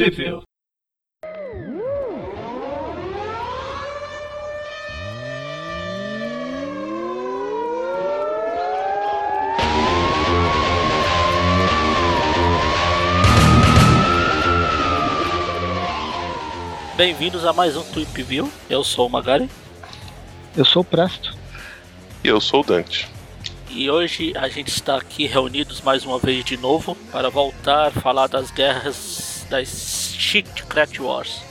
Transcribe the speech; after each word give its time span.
Trivia. 0.00 0.40
Bem-vindos 16.96 17.44
a 17.44 17.52
mais 17.52 17.76
um 17.76 17.82
Tweep 17.92 18.22
View. 18.22 18.50
Eu 18.70 18.82
sou 18.82 19.06
o 19.06 19.10
Magari. 19.10 19.50
Eu 20.56 20.64
sou 20.64 20.80
o 20.80 20.84
Presto. 20.86 21.36
E 22.24 22.28
eu 22.28 22.40
sou 22.40 22.62
o 22.62 22.64
Dante. 22.64 23.06
E 23.68 23.90
hoje 23.90 24.32
a 24.34 24.48
gente 24.48 24.68
está 24.68 24.96
aqui 24.96 25.26
reunidos 25.26 25.82
mais 25.82 26.06
uma 26.06 26.18
vez 26.18 26.42
de 26.42 26.56
novo 26.56 26.94
para 27.12 27.28
voltar 27.28 27.88
a 27.88 27.90
falar 27.90 28.28
das 28.28 28.50
guerras 28.50 29.30
das 29.50 29.68
Secret 30.20 30.98
Wars. 31.00 31.42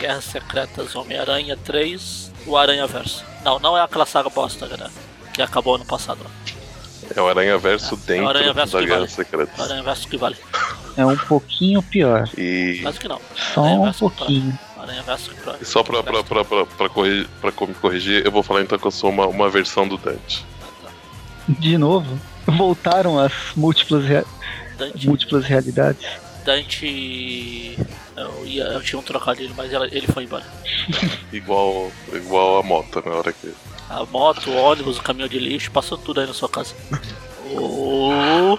Guerras 0.00 0.24
Secretas 0.24 0.96
Homem-Aranha 0.96 1.56
3, 1.64 2.32
o 2.46 2.56
Aranha 2.56 2.86
Verso. 2.86 3.24
Não, 3.44 3.58
não 3.58 3.76
é 3.76 3.82
aquela 3.82 4.06
saga 4.06 4.28
bosta, 4.28 4.66
galera, 4.66 4.90
que 5.32 5.40
acabou 5.42 5.76
ano 5.76 5.84
passado. 5.84 6.18
É 7.14 7.20
o 7.20 7.28
Aranha 7.28 7.58
Verso 7.58 7.94
É, 7.94 7.98
é 7.98 8.06
dentro 8.06 8.28
Aranha 8.28 8.52
Verso 8.52 8.72
da 8.72 8.80
Guerra 8.82 8.96
vale. 9.00 9.08
Secreta. 9.10 9.52
O 9.60 9.62
Aranha 9.64 9.82
Verso 9.82 10.08
que 10.08 10.16
vale. 10.16 10.36
É 10.96 11.04
um 11.06 11.16
pouquinho 11.16 11.82
pior. 11.82 12.28
E, 12.36 12.80
Mas 12.82 12.98
que 12.98 13.06
não. 13.06 13.20
Só 13.54 13.62
um 13.62 13.92
pouquinho. 13.92 14.58
Aranha 14.78 15.02
Verso 15.02 15.30
que 15.30 15.40
vale. 15.44 15.58
e 15.60 15.64
só 15.64 15.82
pra, 15.84 16.02
pra, 16.02 16.24
pra, 16.24 16.44
pra, 16.44 16.66
pra, 16.66 16.88
corrigir, 16.88 17.28
pra 17.40 17.52
me 17.66 17.74
corrigir, 17.74 18.24
eu 18.24 18.32
vou 18.32 18.42
falar 18.42 18.62
então 18.62 18.78
que 18.78 18.86
eu 18.86 18.90
sou 18.90 19.10
uma, 19.10 19.26
uma 19.26 19.48
versão 19.48 19.86
do 19.86 19.96
Dante. 19.96 20.44
De 21.48 21.76
novo, 21.78 22.18
voltaram 22.46 23.18
as 23.18 23.32
múltiplas, 23.56 24.04
rea- 24.04 24.24
múltiplas 25.04 25.44
realidades. 25.44 26.06
Dante. 26.44 27.78
Eu, 28.16 28.46
ia, 28.46 28.64
eu 28.64 28.82
tinha 28.82 28.98
um 28.98 29.02
trocadilho, 29.02 29.54
mas 29.56 29.72
ela- 29.72 29.88
ele 29.90 30.06
foi 30.06 30.24
embora. 30.24 30.44
Igual, 31.32 31.90
igual 32.12 32.58
a 32.58 32.62
moto 32.62 33.02
na 33.04 33.12
hora 33.14 33.32
que. 33.32 33.52
A 33.88 34.04
moto, 34.06 34.50
o 34.50 34.54
ônibus, 34.56 34.98
o 34.98 35.02
caminhão 35.02 35.28
de 35.28 35.38
lixo, 35.38 35.70
passou 35.70 35.96
tudo 35.98 36.20
aí 36.20 36.26
na 36.26 36.34
sua 36.34 36.48
casa. 36.48 36.74
O... 37.50 38.58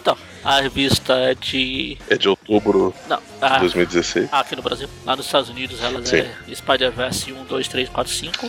Então, 0.00 0.16
a 0.42 0.60
revista 0.60 1.12
é 1.14 1.34
de. 1.34 1.96
É 2.08 2.16
de 2.16 2.28
outubro 2.28 2.94
Não, 3.08 3.16
de 3.18 3.22
a... 3.40 3.58
2016. 3.58 4.28
ah, 4.32 4.40
aqui 4.40 4.56
no 4.56 4.62
Brasil. 4.62 4.88
Lá 5.04 5.16
nos 5.16 5.26
Estados 5.26 5.48
Unidos 5.50 5.82
ela 5.82 6.04
Sim. 6.04 6.16
é 6.16 6.54
Spider-Verse 6.54 7.32
1, 7.32 7.44
2, 7.44 7.68
3, 7.68 7.88
4, 7.88 8.12
5, 8.12 8.48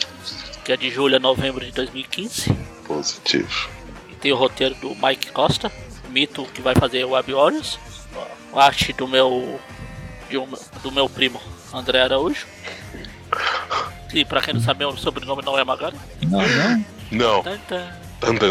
que 0.63 0.71
é 0.71 0.77
de 0.77 0.89
julho 0.89 1.15
a 1.15 1.19
novembro 1.19 1.63
de 1.65 1.71
2015. 1.71 2.51
Positivo. 2.85 3.69
E 4.11 4.15
tem 4.15 4.31
o 4.31 4.35
roteiro 4.35 4.75
do 4.75 4.95
Mike 4.95 5.31
Costa, 5.31 5.71
mito 6.09 6.45
que 6.53 6.61
vai 6.61 6.75
fazer 6.75 7.05
o 7.05 7.11
Web 7.11 7.33
Warriors. 7.33 7.79
Arte 8.53 8.93
do 8.93 9.07
meu. 9.07 9.59
de 10.29 10.37
um- 10.39 10.47
do 10.81 10.91
meu 10.91 11.07
primo 11.07 11.39
André 11.73 12.01
Araújo. 12.01 12.47
E 14.13 14.23
pra 14.25 14.41
quem 14.41 14.53
não 14.53 14.61
sabe, 14.61 14.79
meu 14.79 14.95
sobrenome 14.97 15.43
não 15.43 15.57
é 15.59 15.63
Magari. 15.63 15.95
Não, 16.23 16.39
não. 17.11 17.43
Não. 17.43 17.43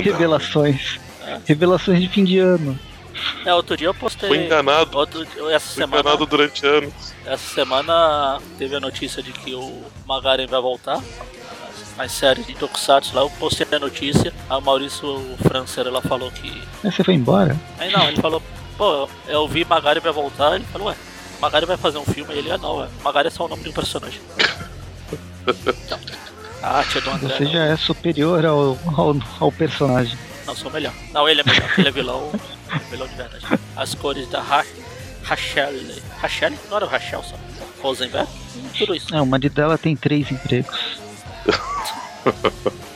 Revelações. 0.03 1.01
É. 1.27 1.41
Revelações 1.47 2.01
de 2.01 2.09
fim 2.09 2.25
de 2.25 2.39
ano. 2.39 2.79
É, 3.45 3.55
outro 3.55 3.77
dia 3.77 3.87
eu 3.89 3.95
postei. 3.95 4.29
Fui 4.29 4.45
enganado. 4.45 4.97
Outro, 4.99 5.23
essa 5.51 5.67
Fui 5.73 5.83
semana, 5.83 6.01
enganado 6.01 6.27
durante 6.27 6.67
anos. 6.67 6.93
essa 7.25 7.55
semana 7.55 8.39
teve 8.59 8.75
a 8.77 8.81
notícia 8.81 9.23
de 9.23 9.33
que 9.33 9.55
o 9.55 9.83
Magaren 10.07 10.47
vai 10.47 10.61
voltar. 10.61 11.01
As 11.97 12.11
séries 12.11 12.45
de 12.47 12.55
Tokusatsu 12.55 13.15
lá, 13.15 13.23
eu 13.23 13.31
postei 13.31 13.67
a 13.71 13.79
notícia. 13.79 14.33
A 14.51 14.61
Maurício 14.61 15.25
Francer 15.43 15.87
ela 15.87 16.03
falou 16.03 16.31
que. 16.31 16.63
Você 16.83 17.05
foi 17.05 17.15
embora? 17.15 17.57
Aí 17.79 17.91
não, 17.93 18.09
ele 18.09 18.21
falou, 18.21 18.43
pô, 18.77 19.09
eu 19.27 19.47
vi 19.49 19.65
Magaren 19.65 20.01
vai 20.01 20.13
voltar. 20.13 20.55
Ele 20.55 20.65
falou, 20.65 20.89
ué, 20.89 20.97
Magaren 21.41 21.67
vai 21.67 21.77
fazer 21.77 21.99
um 21.99 22.05
filme. 22.05 22.35
Ele, 22.35 22.51
ah, 22.51 22.59
não, 22.59 22.79
ué, 22.79 22.89
Magaren 23.03 23.29
é 23.29 23.31
só 23.31 23.47
o 23.47 23.49
nome 23.49 23.63
de 23.63 23.71
um 23.71 23.73
personagem. 23.73 24.21
Então, 25.47 25.99
a 26.63 26.79
arte 26.79 26.99
é 26.99 27.01
do 27.01 27.11
André. 27.11 27.37
Você 27.37 27.45
não. 27.45 27.53
já 27.53 27.65
é 27.65 27.77
superior 27.77 28.47
ao, 28.47 28.79
ao, 28.97 29.17
ao 29.41 29.53
personagem. 29.53 30.19
Não, 30.47 30.57
sou 30.57 30.71
melhor. 30.71 30.93
Não, 31.13 31.29
ele 31.29 31.41
é 31.41 31.45
melhor, 31.45 31.75
ele 31.79 31.89
é 31.89 31.93
vilão. 31.93 32.33
vilão 32.91 33.07
de 33.07 33.15
verdade. 33.15 33.47
As 33.77 33.95
cores 33.95 34.29
da 34.29 34.41
Ra 34.41 34.65
Rachel. 35.23 35.73
Rachel? 36.19 36.53
Não 36.69 36.77
era 36.77 36.87
o 36.87 36.89
Rachel 36.89 37.23
só. 37.23 37.37
Rosenberg? 37.83 38.29
Tudo 38.79 38.95
isso. 38.95 39.15
É, 39.15 39.21
o 39.21 39.27
marido 39.27 39.55
dela 39.55 39.77
tem 39.77 39.97
três 39.97 40.31
empregos. 40.31 40.99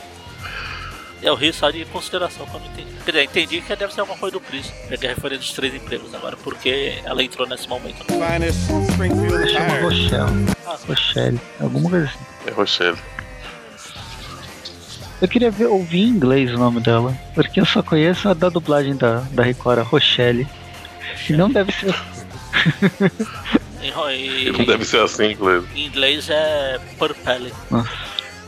Eu 1.21 1.35
ri 1.35 1.51
só 1.51 1.69
de 1.69 1.83
consideração 1.85 2.45
quando 2.45 2.65
entendi. 2.67 2.87
Quer 3.03 3.11
dizer, 3.11 3.23
entendi 3.25 3.61
que 3.61 3.75
deve 3.75 3.93
ser 3.93 3.99
alguma 4.01 4.17
coisa 4.17 4.33
do 4.33 4.41
Prisma. 4.41 4.71
Peguei 4.87 5.09
a 5.09 5.13
referência 5.13 5.39
dos 5.45 5.53
três 5.53 5.73
empregos 5.75 6.13
agora, 6.15 6.37
porque 6.37 6.99
ela 7.03 7.21
entrou 7.21 7.47
nesse 7.47 7.67
momento. 7.67 8.05
Chama 8.07 9.09
tire. 9.09 9.81
Rochelle. 9.81 10.45
Ah, 10.65 10.77
Rochelle. 10.87 11.39
Alguma 11.59 11.89
coisa 11.89 12.05
assim. 12.05 12.19
É 12.47 12.51
Rochelle. 12.51 12.97
Eu 15.21 15.27
queria 15.27 15.51
ver, 15.51 15.65
ouvir 15.65 15.99
em 16.03 16.07
inglês 16.07 16.53
o 16.53 16.57
nome 16.57 16.79
dela. 16.79 17.13
Porque 17.35 17.59
eu 17.59 17.65
só 17.65 17.83
conheço 17.83 18.29
a 18.29 18.33
da 18.33 18.47
dublagem 18.47 18.95
da, 18.95 19.19
da 19.31 19.43
Record, 19.43 19.79
a 19.79 19.83
Rochelle. 19.83 20.47
E 21.29 21.33
não 21.33 21.49
deve 21.51 21.73
ser. 21.73 21.93
em, 23.83 23.91
e- 24.47 24.51
Não 24.51 24.63
deve 24.65 24.85
ser 24.85 25.01
assim, 25.01 25.31
inglês. 25.31 25.63
em 25.75 25.87
inglês 25.87 26.29
é 26.29 26.79
Purple. 26.97 27.53
Nossa. 27.69 27.89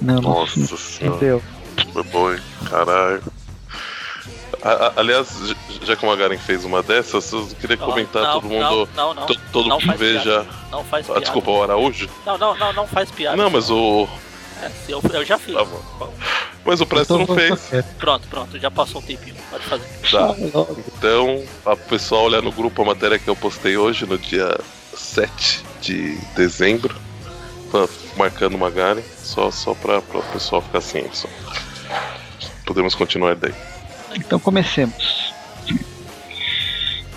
Não. 0.02 0.22
Nossa 0.22 0.60
não 0.60 0.68
senhora. 0.78 1.18
deu. 1.20 1.44
Foi 1.94 2.04
bom, 2.04 2.32
hein? 2.34 2.40
Caralho. 2.70 3.24
A- 4.64 4.70
a- 4.70 4.94
aliás, 4.98 5.28
já 5.84 5.96
que 5.96 6.06
o 6.06 6.08
Magaren 6.10 6.38
fez 6.38 6.64
uma 6.66 6.84
dessas, 6.84 7.32
eu 7.34 7.48
queria 7.60 7.78
Não, 7.78 7.86
comentar 7.88 8.22
não, 8.24 8.34
todo 8.34 8.44
mundo. 8.50 8.90
Não, 8.96 9.08
não, 9.08 9.14
não. 9.22 9.26
to- 9.26 9.40
todo 9.52 9.70
mundo 9.70 9.86
faz 9.86 10.00
veja. 10.00 10.46
Não 10.72 10.84
faz 10.84 11.06
Ah, 11.06 11.08
piada. 11.08 11.22
desculpa, 11.22 11.50
o 11.52 11.64
Araújo? 11.64 12.08
Não, 12.26 12.38
não, 12.38 12.56
não, 12.58 12.74
não 12.74 12.88
faz 12.88 13.10
piada. 13.10 13.36
Não, 13.36 13.50
mas 13.50 13.70
o. 13.72 14.08
É, 14.62 14.70
eu, 14.88 15.02
eu 15.14 15.26
já 15.26 15.40
fiz. 15.40 15.56
Tá 15.56 15.64
bom. 15.66 16.14
Mas 16.64 16.80
o 16.80 16.86
Presto 16.86 17.18
não 17.18 17.26
fez. 17.36 17.60
Pronto, 17.98 18.28
pronto, 18.28 18.60
já 18.60 18.70
passou 18.70 19.02
um 19.02 19.04
tempinho. 19.04 19.36
Pode 19.50 19.64
fazer. 19.64 19.88
Tá. 20.12 20.36
Então, 20.96 21.44
a 21.66 21.76
pessoal 21.76 22.26
olhar 22.26 22.44
no 22.44 22.52
grupo 22.52 22.84
a 22.84 22.86
matéria 22.86 23.18
que 23.18 23.28
eu 23.28 23.36
postei 23.36 23.78
hoje, 23.78 24.06
no 24.06 24.20
dia 24.20 24.60
7 24.94 25.64
de 25.82 26.16
dezembro, 26.36 26.96
fa- 27.72 27.90
marcando 28.18 28.56
o 28.56 28.58
Magaren, 28.60 29.02
só, 29.24 29.50
só 29.52 29.74
pra, 29.74 30.02
pra 30.02 30.20
o 30.20 30.24
pessoal 30.24 30.62
ficar 30.62 30.82
ciente. 30.82 31.18
Só. 31.18 31.30
Podemos 32.66 32.94
continuar 32.96 33.36
daí. 33.36 33.54
Então 34.16 34.40
comecemos. 34.40 35.32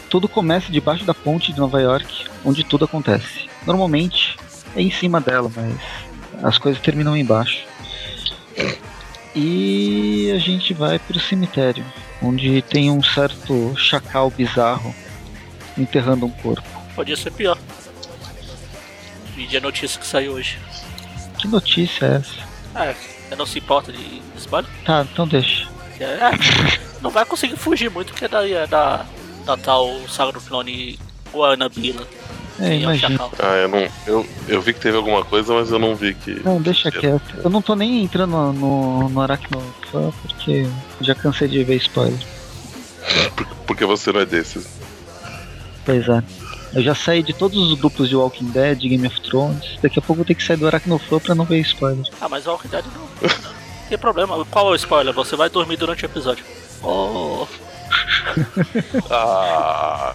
Tudo 0.08 0.28
começa 0.28 0.70
debaixo 0.70 1.04
da 1.04 1.12
ponte 1.14 1.52
de 1.52 1.58
Nova 1.58 1.80
York, 1.80 2.26
onde 2.44 2.62
tudo 2.62 2.84
acontece. 2.84 3.48
Normalmente 3.66 4.36
é 4.76 4.80
em 4.82 4.90
cima 4.90 5.20
dela, 5.20 5.50
mas 5.54 5.76
as 6.42 6.56
coisas 6.58 6.80
terminam 6.80 7.16
embaixo. 7.16 7.64
E 9.34 10.30
a 10.32 10.38
gente 10.38 10.72
vai 10.72 10.98
pro 11.00 11.18
cemitério, 11.18 11.84
onde 12.22 12.62
tem 12.62 12.90
um 12.90 13.02
certo 13.02 13.74
chacal 13.76 14.30
bizarro 14.30 14.94
enterrando 15.76 16.26
um 16.26 16.30
corpo. 16.30 16.62
Podia 16.94 17.16
ser 17.16 17.32
pior. 17.32 17.53
A 19.56 19.60
notícia 19.60 20.00
que 20.00 20.06
saiu 20.06 20.32
hoje. 20.32 20.58
Que 21.38 21.48
notícia 21.48 22.06
é 22.06 22.16
essa? 22.16 22.54
É, 22.74 22.94
você 23.28 23.36
não 23.36 23.46
se 23.46 23.58
importa 23.58 23.92
de 23.92 24.22
spoiler? 24.36 24.70
Tá, 24.84 25.06
então 25.10 25.26
deixa. 25.26 25.68
É, 26.00 26.18
não 27.00 27.10
vai 27.10 27.24
conseguir 27.24 27.56
fugir 27.56 27.90
muito, 27.90 28.12
porque 28.12 28.28
daí 28.28 28.52
é 28.52 28.66
da, 28.66 29.04
da 29.44 29.56
tal 29.56 29.88
saga 30.08 30.32
do 30.32 30.40
clone 30.40 30.98
Guanabila. 31.32 32.06
É, 32.60 32.68
é 32.70 32.76
imagina. 32.78 33.28
Ah, 33.38 33.56
eu 33.56 33.68
não. 33.68 33.88
Eu, 34.06 34.26
eu 34.48 34.62
vi 34.62 34.72
que 34.72 34.80
teve 34.80 34.96
alguma 34.96 35.24
coisa, 35.24 35.52
mas 35.54 35.70
eu 35.70 35.78
não 35.78 35.94
vi 35.94 36.14
que. 36.14 36.40
Não, 36.44 36.60
deixa 36.60 36.90
quieto. 36.90 37.36
Eu 37.42 37.50
não 37.50 37.60
tô 37.60 37.74
nem 37.74 38.04
entrando 38.04 38.30
no, 38.30 38.52
no, 38.52 39.08
no 39.08 40.12
porque 40.22 40.66
já 41.00 41.14
cansei 41.14 41.48
de 41.48 41.62
ver 41.64 41.76
spoiler. 41.76 42.18
Por- 43.36 43.46
Porque 43.66 43.84
você 43.84 44.12
não 44.12 44.20
é 44.20 44.26
desses. 44.26 44.66
Pois 45.84 46.08
é. 46.08 46.22
Eu 46.74 46.82
já 46.82 46.94
saí 46.94 47.22
de 47.22 47.32
todos 47.32 47.56
os 47.58 47.78
grupos 47.78 48.08
de 48.08 48.16
Walking 48.16 48.50
Dead, 48.50 48.78
de 48.78 48.88
Game 48.88 49.06
of 49.06 49.20
Thrones. 49.20 49.78
Daqui 49.82 49.98
a 49.98 50.02
pouco 50.02 50.12
eu 50.12 50.16
vou 50.16 50.24
ter 50.24 50.34
que 50.34 50.42
sair 50.42 50.56
do 50.56 50.66
Aracnofan 50.66 51.18
pra 51.20 51.34
não 51.34 51.44
ver 51.44 51.60
spoiler. 51.60 52.04
Ah, 52.20 52.28
mas 52.28 52.46
Walking 52.46 52.68
Dead 52.68 52.84
não. 52.94 53.02
não 53.02 53.54
tem 53.88 53.98
problema. 53.98 54.44
Qual 54.46 54.68
é 54.68 54.72
o 54.72 54.74
spoiler? 54.74 55.14
Você 55.14 55.36
vai 55.36 55.48
dormir 55.48 55.76
durante 55.76 56.04
o 56.04 56.06
episódio. 56.06 56.44
Oh, 56.86 57.46
Ah. 59.10 60.14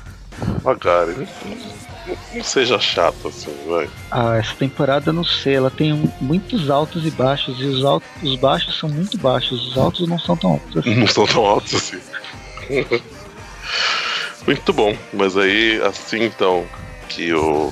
Magaren, 0.64 1.14
não, 1.16 1.28
não- 1.56 2.18
não 2.36 2.44
seja 2.44 2.80
chato 2.80 3.28
assim, 3.28 3.52
vai. 3.68 3.90
Ah, 4.12 4.38
essa 4.38 4.54
temporada 4.56 5.10
eu 5.10 5.14
não 5.14 5.24
sei, 5.24 5.56
ela 5.56 5.70
tem 5.72 5.94
muitos 6.22 6.70
altos 6.70 7.06
e 7.06 7.12
baixos, 7.12 7.60
e 7.60 7.66
os, 7.66 7.84
altos, 7.86 8.08
os 8.24 8.36
baixos 8.38 8.78
são 8.80 8.90
muito 8.90 9.18
baixos, 9.18 9.68
os 9.70 9.78
altos 9.78 10.08
não 10.08 10.18
são 10.20 10.36
tão 10.38 10.52
altos 10.54 10.78
assim. 10.78 10.96
Não 10.96 11.08
são 11.08 11.26
tão 11.28 11.46
altos 11.46 11.74
assim. 11.76 12.00
Muito 14.50 14.74
bom, 14.74 14.98
mas 15.14 15.38
aí 15.38 15.80
assim 15.84 16.24
então 16.24 16.66
que 17.08 17.32
o 17.34 17.72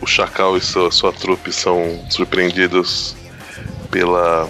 o 0.00 0.06
Chacal 0.06 0.56
e 0.56 0.60
sua, 0.60 0.92
sua 0.92 1.12
trupe 1.12 1.50
são 1.52 2.06
surpreendidos 2.08 3.16
pela 3.90 4.48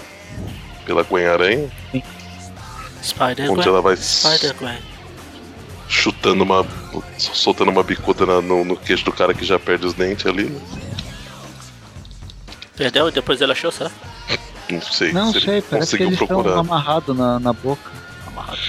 pela 0.85 1.01
Gwen 1.03 1.25
Aranha, 1.25 1.71
onde 1.91 2.03
Spider-Gwen. 3.01 3.67
ela 3.67 3.81
vai 3.81 3.97
Spider-Gwen. 3.97 4.77
chutando 5.89 6.43
uma. 6.43 6.63
soltando 7.17 7.71
uma 7.71 7.81
bicuda 7.81 8.23
na- 8.25 8.41
no, 8.41 8.63
no 8.63 8.77
queixo 8.77 9.03
do 9.03 9.11
cara 9.11 9.33
que 9.33 9.43
já 9.43 9.57
perde 9.57 9.87
os 9.87 9.93
dentes 9.95 10.25
ali. 10.27 10.43
né? 10.45 10.61
Perdeu 12.75 13.09
e 13.09 13.11
depois 13.11 13.41
ele 13.41 13.53
achou, 13.53 13.71
será? 13.71 13.89
Não 14.69 14.81
sei 14.83 15.11
Não 15.13 15.33
se 15.33 15.41
sei, 15.41 15.61
parece 15.63 15.97
que 15.97 16.03
conseguiu 16.03 16.07
eles 16.09 16.21
estão 16.21 16.27
procurar. 16.27 16.59
amarrados 16.59 17.17
na, 17.17 17.39
na 17.39 17.53
boca. 17.53 17.89
Amarrado. 18.27 18.59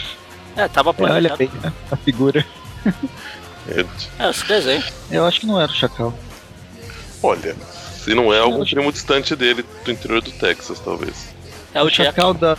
É, 0.58 0.68
tava 0.68 0.90
É, 0.90 1.02
olha 1.02 1.30
planejado. 1.30 1.36
bem 1.38 1.50
a 1.90 1.96
figura. 1.96 2.44
É, 3.68 3.84
É, 4.18 4.30
esse 4.30 4.46
desenho. 4.46 4.82
Eu 5.10 5.24
acho 5.26 5.40
que 5.40 5.46
não 5.46 5.60
era 5.60 5.70
o 5.70 5.74
Chacal. 5.74 6.12
olha, 7.22 7.54
se 7.92 8.14
não 8.14 8.32
é 8.32 8.40
algum 8.40 8.58
Não, 8.58 8.66
primo 8.66 8.92
distante 8.92 9.34
dele, 9.36 9.64
do 9.84 9.90
interior 9.90 10.20
do 10.22 10.30
Texas, 10.32 10.80
talvez. 10.80 11.34
É 11.74 11.82
o 11.82 11.86
o. 11.86 11.90
Chacal 11.90 12.32
da, 12.34 12.56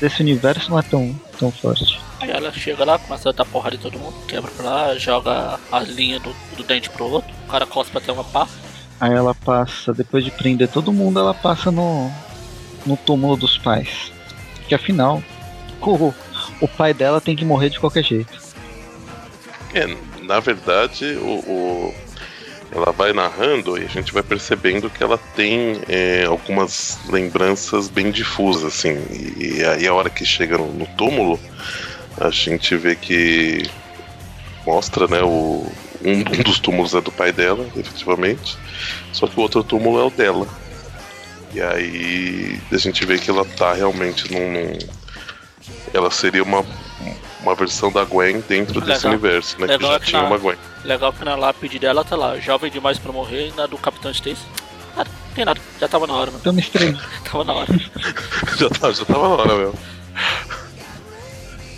desse 0.00 0.22
universo 0.22 0.70
não 0.70 0.78
é 0.78 0.82
tão, 0.82 1.18
tão 1.38 1.50
forte. 1.50 1.98
Aí 2.20 2.30
ela 2.30 2.52
chega 2.52 2.84
lá, 2.84 2.98
começa 2.98 3.28
a 3.28 3.32
dar 3.32 3.44
porrada 3.44 3.76
em 3.76 3.78
todo 3.78 3.98
mundo, 3.98 4.14
quebra 4.26 4.50
pra 4.50 4.64
lá, 4.64 4.94
joga 4.98 5.58
a 5.72 5.80
linha 5.80 6.18
do, 6.20 6.34
do 6.56 6.62
dente 6.64 6.88
pro 6.90 7.06
outro, 7.06 7.30
o 7.46 7.50
cara 7.50 7.66
cospe 7.66 7.96
até 7.96 8.12
uma 8.12 8.24
pá. 8.24 8.46
Aí 9.00 9.12
ela 9.12 9.34
passa, 9.34 9.92
depois 9.92 10.24
de 10.24 10.30
prender 10.30 10.68
todo 10.68 10.92
mundo, 10.92 11.18
ela 11.18 11.34
passa 11.34 11.70
no, 11.70 12.10
no 12.86 12.96
túmulo 12.96 13.36
dos 13.36 13.58
pais. 13.58 14.10
Que 14.68 14.74
afinal, 14.74 15.22
o, 15.80 16.14
o 16.60 16.68
pai 16.68 16.92
dela 16.94 17.20
tem 17.20 17.36
que 17.36 17.44
morrer 17.44 17.70
de 17.70 17.78
qualquer 17.80 18.04
jeito. 18.04 18.38
É, 19.74 19.86
na 20.22 20.40
verdade, 20.40 21.04
o, 21.20 21.38
o- 21.50 21.94
ela 22.72 22.90
vai 22.92 23.12
narrando 23.12 23.78
e 23.78 23.84
a 23.84 23.88
gente 23.88 24.12
vai 24.12 24.22
percebendo 24.22 24.90
que 24.90 25.02
ela 25.02 25.16
tem 25.36 25.80
é, 25.88 26.24
algumas 26.24 26.98
lembranças 27.08 27.88
bem 27.88 28.10
difusas, 28.10 28.64
assim. 28.64 28.98
E, 29.10 29.58
e 29.58 29.64
aí 29.64 29.86
a 29.86 29.94
hora 29.94 30.10
que 30.10 30.24
chega 30.24 30.58
no, 30.58 30.72
no 30.72 30.86
túmulo, 30.86 31.38
a 32.20 32.30
gente 32.30 32.74
vê 32.76 32.96
que 32.96 33.62
mostra, 34.66 35.06
né, 35.06 35.22
o, 35.22 35.70
um, 36.02 36.12
um 36.18 36.42
dos 36.42 36.58
túmulos 36.58 36.94
é 36.94 37.00
do 37.00 37.12
pai 37.12 37.32
dela, 37.32 37.66
efetivamente. 37.76 38.56
Só 39.12 39.26
que 39.26 39.38
o 39.38 39.42
outro 39.42 39.62
túmulo 39.62 40.00
é 40.00 40.04
o 40.04 40.10
dela. 40.10 40.46
E 41.54 41.60
aí 41.62 42.60
a 42.72 42.76
gente 42.76 43.04
vê 43.06 43.16
que 43.18 43.30
ela 43.30 43.44
tá 43.44 43.72
realmente 43.72 44.30
num. 44.32 44.50
num- 44.52 44.78
ela 45.94 46.10
seria 46.10 46.42
uma, 46.42 46.64
uma 47.42 47.54
versão 47.54 47.90
da 47.92 48.04
Gwen 48.04 48.40
dentro 48.48 48.80
desse 48.80 49.06
Legal. 49.06 49.12
universo, 49.12 49.60
né? 49.60 49.66
Legal 49.66 49.78
que 49.90 49.94
já 49.94 50.00
que 50.00 50.06
tinha 50.06 50.22
na- 50.22 50.28
uma 50.28 50.38
Gwen. 50.38 50.56
Legal 50.84 51.12
que 51.12 51.24
na 51.24 51.34
lápide 51.36 51.78
dela 51.78 52.04
tá 52.04 52.16
lá, 52.16 52.38
jovem 52.38 52.70
demais 52.70 52.98
pra 52.98 53.12
morrer, 53.12 53.48
e 53.48 53.52
na 53.52 53.66
do 53.66 53.76
Capitão 53.78 54.10
Stacy. 54.10 54.42
Nada, 54.96 55.10
tem 55.34 55.44
nada, 55.44 55.60
já 55.80 55.88
tava 55.88 56.06
na 56.06 56.14
hora, 56.14 56.30
mano. 56.30 56.52
Me 56.52 56.60
estranho. 56.62 56.98
Tava 57.24 57.44
na 57.44 57.52
hora. 57.52 57.72
já, 58.58 58.70
tá, 58.70 58.90
já 58.92 59.04
tava 59.04 59.28
na 59.28 59.34
hora 59.34 59.54
mesmo. 59.56 59.78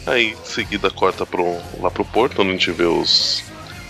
Aí 0.07 0.33
em 0.33 0.37
seguida 0.45 0.91
corta 0.91 1.27
pro, 1.27 1.59
lá 1.81 1.91
pro 1.91 2.05
porto, 2.05 2.41
onde 2.41 2.51
a 2.51 2.53
gente 2.53 2.71
vê 2.73 2.85
os. 2.85 3.43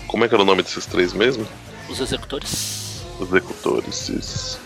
Como 0.07 0.25
é 0.25 0.27
que 0.27 0.33
era 0.33 0.41
o 0.43 0.45
nome 0.45 0.63
desses 0.63 0.85
três 0.85 1.13
mesmo? 1.13 1.47
Os 1.87 1.99
executores. 1.99 3.03
Os 3.19 3.27
executores. 3.29 4.09
Isso. 4.09 4.59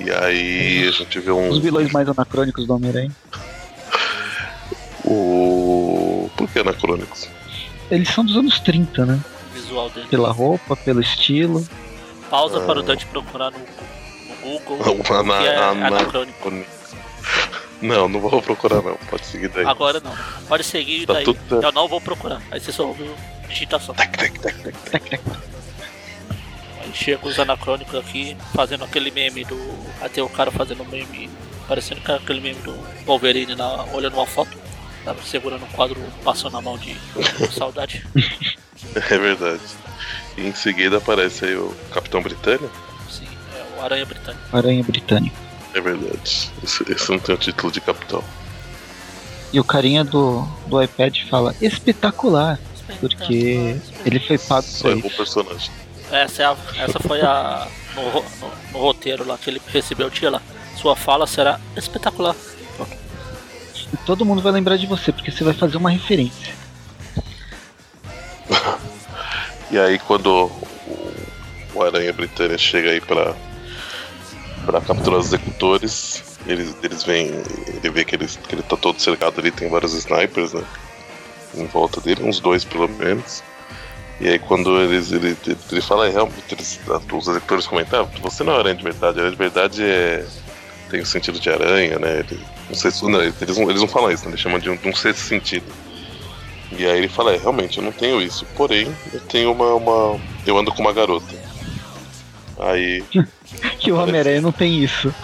E 0.00 0.10
aí 0.10 0.88
a 0.88 0.92
gente 0.92 1.18
vê 1.20 1.30
um. 1.32 1.50
Os 1.50 1.58
vilões 1.58 1.90
mais 1.92 2.08
anacrônicos 2.08 2.66
do 2.66 2.74
Homem-Aranha. 2.74 3.10
O. 5.12 6.30
Por 6.36 6.48
que 6.48 6.58
anacrônicos? 6.60 7.28
Eles 7.90 8.08
são 8.08 8.24
dos 8.24 8.36
anos 8.36 8.58
30, 8.60 9.04
né? 9.06 9.20
Visual 9.54 9.90
dele. 9.90 10.06
Pela 10.08 10.32
roupa, 10.32 10.74
pelo 10.76 11.00
estilo. 11.00 11.66
Pausa 12.30 12.58
Ah. 12.58 12.66
para 12.66 12.80
o 12.80 12.82
Dante 12.82 13.04
procurar 13.06 13.50
no, 13.50 13.58
no 13.58 14.58
Google. 14.60 14.78
Ana- 15.10 15.34
é 15.44 15.56
ana- 15.56 15.86
anacrônico. 15.88 16.52
Não, 17.82 18.08
não 18.08 18.20
vou 18.20 18.40
procurar 18.40 18.80
não. 18.80 18.94
Pode 19.10 19.26
seguir 19.26 19.48
daí. 19.48 19.66
Agora 19.66 20.00
não. 20.00 20.12
Pode 20.48 20.64
seguir 20.64 21.04
Tá 21.06 21.14
daí. 21.14 21.24
tudo. 21.24 21.60
Eu 21.62 21.72
não 21.72 21.88
vou 21.88 22.00
procurar. 22.00 22.40
Aí 22.50 22.60
você 22.60 22.72
só 22.72 22.86
ouve 22.86 23.10
digitação. 23.48 23.94
Tac, 23.94 24.16
tac, 24.16 24.38
tac, 24.38 24.58
tac. 24.62 24.78
Tac, 24.90 25.10
tac. 25.10 25.22
Aí 26.80 26.90
chega 26.94 27.26
os 27.26 27.38
anacrônicos 27.38 27.94
aqui, 27.94 28.36
fazendo 28.54 28.84
aquele 28.84 29.10
meme 29.10 29.44
do. 29.44 29.58
Até 30.00 30.22
o 30.22 30.28
cara 30.28 30.50
fazendo 30.50 30.82
um 30.82 30.86
meme, 30.88 31.28
parecendo 31.68 32.00
que 32.00 32.10
aquele 32.12 32.40
meme 32.40 32.60
do 32.62 32.72
Wolverine 33.04 33.54
na, 33.54 33.84
olhando 33.92 34.14
uma 34.14 34.26
foto, 34.26 34.56
tava 35.04 35.22
segurando 35.22 35.64
um 35.64 35.68
quadro, 35.68 36.00
passando 36.24 36.56
a 36.56 36.60
mão 36.60 36.76
de 36.78 36.96
saudade. 37.52 38.04
É 38.94 39.16
verdade. 39.16 39.62
E 40.36 40.42
em 40.48 40.54
seguida 40.54 40.96
aparece 40.98 41.44
aí 41.44 41.54
o 41.56 41.72
Capitão 41.94 42.20
Britânia. 42.20 42.68
Sim, 43.08 43.28
é 43.56 43.78
o 43.78 43.84
Aranha 43.84 44.04
Britânico. 44.04 44.56
Aranha 44.56 44.82
britânico. 44.82 45.36
É 45.72 45.80
verdade. 45.80 46.50
Esse, 46.62 46.92
esse 46.92 47.10
não 47.10 47.18
tem 47.20 47.34
o 47.34 47.38
título 47.38 47.70
de 47.72 47.80
capitão. 47.80 48.22
E 49.52 49.60
o 49.60 49.64
carinha 49.64 50.02
do, 50.02 50.42
do 50.66 50.82
iPad 50.82 51.16
fala 51.30 51.54
espetacular, 51.62 52.58
porque 53.00 53.76
ele 54.04 54.18
foi 54.18 54.36
pago 54.36 54.66
Só 54.66 54.88
pra 54.88 54.96
o 54.96 55.06
isso. 55.06 55.16
personagem. 55.16 55.70
Essa, 56.10 56.42
é 56.42 56.46
a- 56.46 56.56
essa 56.78 56.98
foi 57.00 57.20
a. 57.22 57.68
No, 57.94 58.02
no- 58.12 58.24
no 58.72 58.78
roteiro 58.80 59.24
lá 59.26 59.38
que 59.38 59.48
ele 59.48 59.62
recebeu, 59.68 60.10
tinha 60.10 60.30
lá. 60.32 60.42
Sua 60.76 60.96
fala 60.96 61.26
será 61.26 61.60
espetacular. 61.76 62.34
E 63.92 63.96
todo 63.98 64.24
mundo 64.24 64.40
vai 64.40 64.52
lembrar 64.52 64.76
de 64.76 64.86
você, 64.86 65.12
porque 65.12 65.30
você 65.30 65.44
vai 65.44 65.54
fazer 65.54 65.76
uma 65.76 65.90
referência. 65.90 66.54
E 69.70 69.78
aí 69.78 69.98
quando 69.98 70.50
o, 71.74 71.82
Aranha 71.82 72.12
Britânia 72.12 72.58
chega 72.58 72.90
aí 72.90 73.00
pra, 73.00 73.34
pra 74.66 74.82
capturar 74.82 75.18
os 75.18 75.28
executores, 75.28 76.38
eles, 76.46 76.76
eles 76.82 77.02
veem. 77.04 77.30
Ele 77.68 77.88
vê 77.88 78.04
que 78.04 78.14
ele, 78.14 78.26
que 78.26 78.54
ele 78.54 78.62
tá 78.62 78.76
todo 78.76 79.00
cercado 79.00 79.40
ali, 79.40 79.50
tem 79.50 79.70
vários 79.70 79.94
snipers, 79.94 80.52
né? 80.52 80.62
Em 81.54 81.64
volta 81.64 82.02
dele, 82.02 82.22
uns 82.22 82.38
dois 82.38 82.64
pelo 82.64 82.86
menos. 82.86 83.42
E 84.20 84.28
aí 84.28 84.38
quando 84.38 84.78
eles, 84.78 85.10
ele, 85.10 85.36
ele, 85.70 85.80
fala, 85.80 86.06
é 86.06 86.10
realmente, 86.10 86.52
eles, 86.52 86.78
os 87.12 87.28
executores 87.28 87.66
comentam, 87.66 88.02
ah, 88.02 88.20
você 88.20 88.44
não 88.44 88.52
é 88.54 88.58
aranha 88.58 88.76
de 88.76 88.84
verdade, 88.84 89.18
aranha 89.18 89.32
de 89.32 89.38
verdade 89.38 89.82
é. 89.82 90.26
Tem 90.92 91.00
o 91.00 91.06
sentido 91.06 91.40
de 91.40 91.48
aranha, 91.48 91.98
né? 91.98 92.18
Ele, 92.18 92.38
não 92.68 92.76
sei 92.76 92.90
se, 92.90 93.02
não, 93.02 93.22
eles, 93.22 93.56
não, 93.56 93.70
eles 93.70 93.80
não 93.80 93.88
falam 93.88 94.10
isso, 94.10 94.24
né? 94.24 94.32
Eles 94.32 94.40
chamam 94.40 94.58
de 94.58 94.68
um, 94.68 94.76
de 94.76 94.86
um 94.86 94.94
sexto 94.94 95.20
sentido. 95.20 95.64
E 96.70 96.84
aí 96.84 96.98
ele 96.98 97.08
fala, 97.08 97.32
é, 97.34 97.38
realmente, 97.38 97.78
eu 97.78 97.84
não 97.84 97.92
tenho 97.92 98.20
isso. 98.20 98.46
Porém, 98.54 98.94
eu 99.12 99.20
tenho 99.20 99.50
uma. 99.52 99.74
uma 99.74 100.20
eu 100.46 100.58
ando 100.58 100.70
com 100.70 100.82
uma 100.82 100.92
garota. 100.92 101.34
Aí 102.58 103.02
Que 103.80 103.90
o 103.90 103.96
Homem-Aranha 103.96 104.42
não 104.42 104.52
tem 104.52 104.82
isso. 104.84 105.14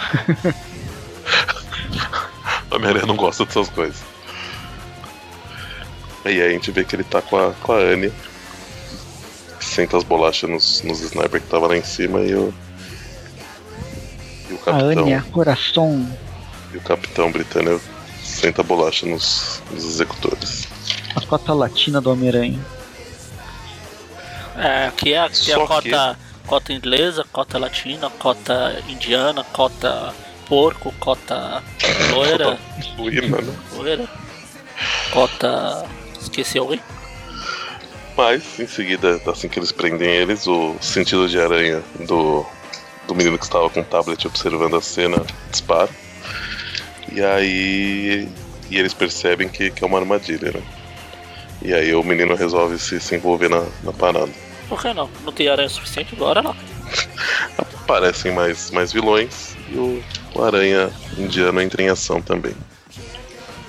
a 2.71 2.75
Homem-Aranha 2.75 3.07
não 3.07 3.17
gosta 3.17 3.45
dessas 3.45 3.69
coisas. 3.69 4.03
E 6.25 6.29
aí 6.29 6.43
a 6.43 6.49
gente 6.51 6.71
vê 6.71 6.83
que 6.85 6.97
ele 6.97 7.05
tá 7.05 7.21
com 7.21 7.37
a, 7.37 7.53
com 7.53 7.73
a. 7.73 7.79
Senta 9.61 9.99
as 9.99 10.05
bolachas 10.05 10.49
nos, 10.49 10.83
nos 10.83 11.01
sniper 11.01 11.41
que 11.41 11.47
tava 11.47 11.67
lá 11.67 11.77
em 11.77 11.85
cima 11.85 12.21
e 12.21 12.33
o. 14.67 14.69
E 14.69 14.71
o 14.71 14.75
A 14.75 14.79
capitão. 14.79 15.05
Anya, 15.05 15.25
coração. 15.33 16.19
E 16.73 16.77
o 16.77 16.81
capitão 16.81 17.33
britânico 17.33 17.81
senta 18.23 18.61
a 18.61 18.65
bolacha 18.65 19.07
nos, 19.07 19.63
nos 19.71 19.85
executores. 19.85 20.69
A 21.15 21.21
cota 21.21 21.53
latina 21.53 22.01
do 22.01 22.11
Homem-Aranha. 22.13 22.59
É, 24.57 24.87
aqui 24.87 25.13
é, 25.13 25.21
aqui 25.21 25.53
é 25.53 25.55
a 25.55 25.67
cota, 25.67 26.19
cota 26.47 26.73
inglesa, 26.73 27.25
cota 27.33 27.59
latina, 27.59 28.11
cota 28.11 28.83
indiana, 28.89 29.45
cota 29.45 30.13
porco, 30.49 30.93
cota 30.99 31.63
loira, 32.13 32.59
Suína, 32.97 33.41
né? 33.41 33.55
loira, 33.75 34.09
cota. 35.13 35.87
Esqueci 36.21 36.59
alguém? 36.59 36.81
Mas, 38.17 38.59
em 38.59 38.67
seguida, 38.67 39.21
assim 39.29 39.49
que 39.49 39.61
eles 39.61 39.71
prendem 39.71 40.11
eles, 40.11 40.47
o 40.49 40.75
sentido 40.81 41.29
de 41.29 41.39
aranha 41.39 41.83
do, 42.01 42.45
do 43.09 43.15
menino 43.15 43.39
que 43.39 43.45
estava 43.45 43.69
com 43.71 43.81
o 43.81 43.85
tablet 43.85 44.27
observando 44.27 44.77
a 44.77 44.83
cena 44.83 45.25
dispara. 45.51 45.89
E 47.11 47.23
aí. 47.25 48.29
E 48.71 48.79
eles 48.79 48.93
percebem 48.93 49.49
que, 49.49 49.71
que 49.71 49.83
é 49.83 49.87
uma 49.87 49.99
armadilha, 49.99 50.53
né? 50.53 50.63
E 51.63 51.73
aí 51.73 51.95
o 51.95 52.05
menino 52.05 52.35
resolve 52.35 52.79
se, 52.79 53.01
se 53.01 53.17
envolver 53.17 53.49
na, 53.49 53.65
na 53.83 53.93
parada. 53.93 54.31
Por 54.69 54.81
que 54.81 54.93
não? 54.93 55.09
Não 55.25 55.33
tem 55.33 55.49
aranha 55.49 55.71
suficiente? 55.71 56.15
Bora 56.15 56.43
lá. 56.43 56.55
Aparecem 57.83 58.33
mais, 58.33 58.71
mais 58.71 58.93
vilões 58.93 59.57
e 59.71 59.77
o, 59.77 60.03
o 60.35 60.45
aranha 60.45 60.91
indiano 61.17 61.63
entra 61.63 61.83
em 61.83 61.89
ação 61.89 62.21
também. 62.21 62.55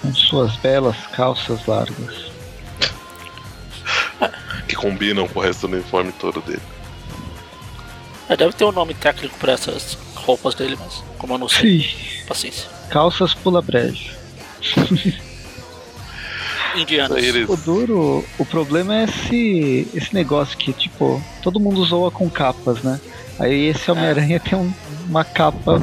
Com 0.02 0.14
suas 0.14 0.56
belas 0.58 0.98
calças 1.08 1.66
largas. 1.66 2.30
Que 4.68 4.76
combinam 4.76 5.28
com 5.28 5.40
o 5.40 5.42
resto 5.42 5.68
do 5.68 5.74
uniforme 5.74 6.12
todo 6.12 6.42
dele. 6.42 6.62
É, 8.30 8.38
deve 8.38 8.54
ter 8.54 8.64
um 8.64 8.72
nome 8.72 8.94
técnico 8.94 9.36
pra 9.40 9.54
essas 9.54 9.98
roupas 10.16 10.54
dele, 10.56 10.78
mas 10.80 11.04
como 11.18 11.34
eu 11.34 11.38
não 11.40 11.50
sei, 11.50 11.82
Sim. 11.82 12.26
paciência. 12.28 12.70
Calças 12.90 13.34
pula 13.34 13.62
brejo. 13.62 14.12
Indianos. 16.76 17.18
O 17.50 17.58
duro, 17.58 18.24
o 18.38 18.46
problema 18.46 18.96
é 18.96 19.04
esse, 19.06 19.88
esse 19.94 20.14
negócio 20.14 20.56
que, 20.58 20.72
tipo, 20.72 21.22
todo 21.42 21.60
mundo 21.60 21.84
zoa 21.84 22.12
com 22.12 22.30
capas, 22.30 22.84
né? 22.84 23.02
Aí 23.40 23.66
esse 23.70 23.90
Homem-Aranha 23.90 24.40
tem 24.40 24.58
um- 24.58 24.72
uma 25.08 25.24
capa 25.26 25.82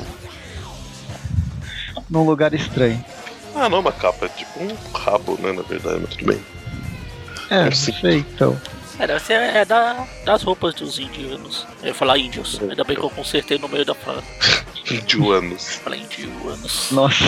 num 2.09 2.25
lugar 2.25 2.55
estranho. 2.55 3.05
Ah, 3.55 3.69
não 3.69 3.79
é 3.79 3.81
uma 3.81 3.93
capa, 3.93 4.27
é 4.27 4.29
tipo 4.29 4.61
um 4.63 4.77
rabo, 4.97 5.37
né? 5.43 5.53
Na 5.53 5.63
verdade, 5.63 5.99
mas 6.01 6.11
tudo 6.15 6.27
bem. 6.27 6.41
É, 7.51 7.65
não 7.65 7.73
Sim. 7.73 7.93
sei, 8.01 8.19
então. 8.19 8.57
É, 8.99 9.07
deve 9.07 9.21
ser 9.21 9.35
é 9.35 9.65
da, 9.65 10.07
das 10.25 10.43
roupas 10.43 10.75
dos 10.75 10.99
indianos. 10.99 11.67
Eu 11.83 11.89
ia 11.89 11.95
falar 11.95 12.19
índios. 12.19 12.59
Ainda 12.63 12.83
bem 12.85 12.97
que 12.97 13.03
eu 13.03 13.11
consertei 13.11 13.59
no 13.59 13.69
meio 13.69 13.85
da 13.85 13.95
frase. 13.95 14.25
Indianos. 14.91 15.77
Falei 15.77 16.01
indianos. 16.01 16.91
Nossa. 16.93 17.25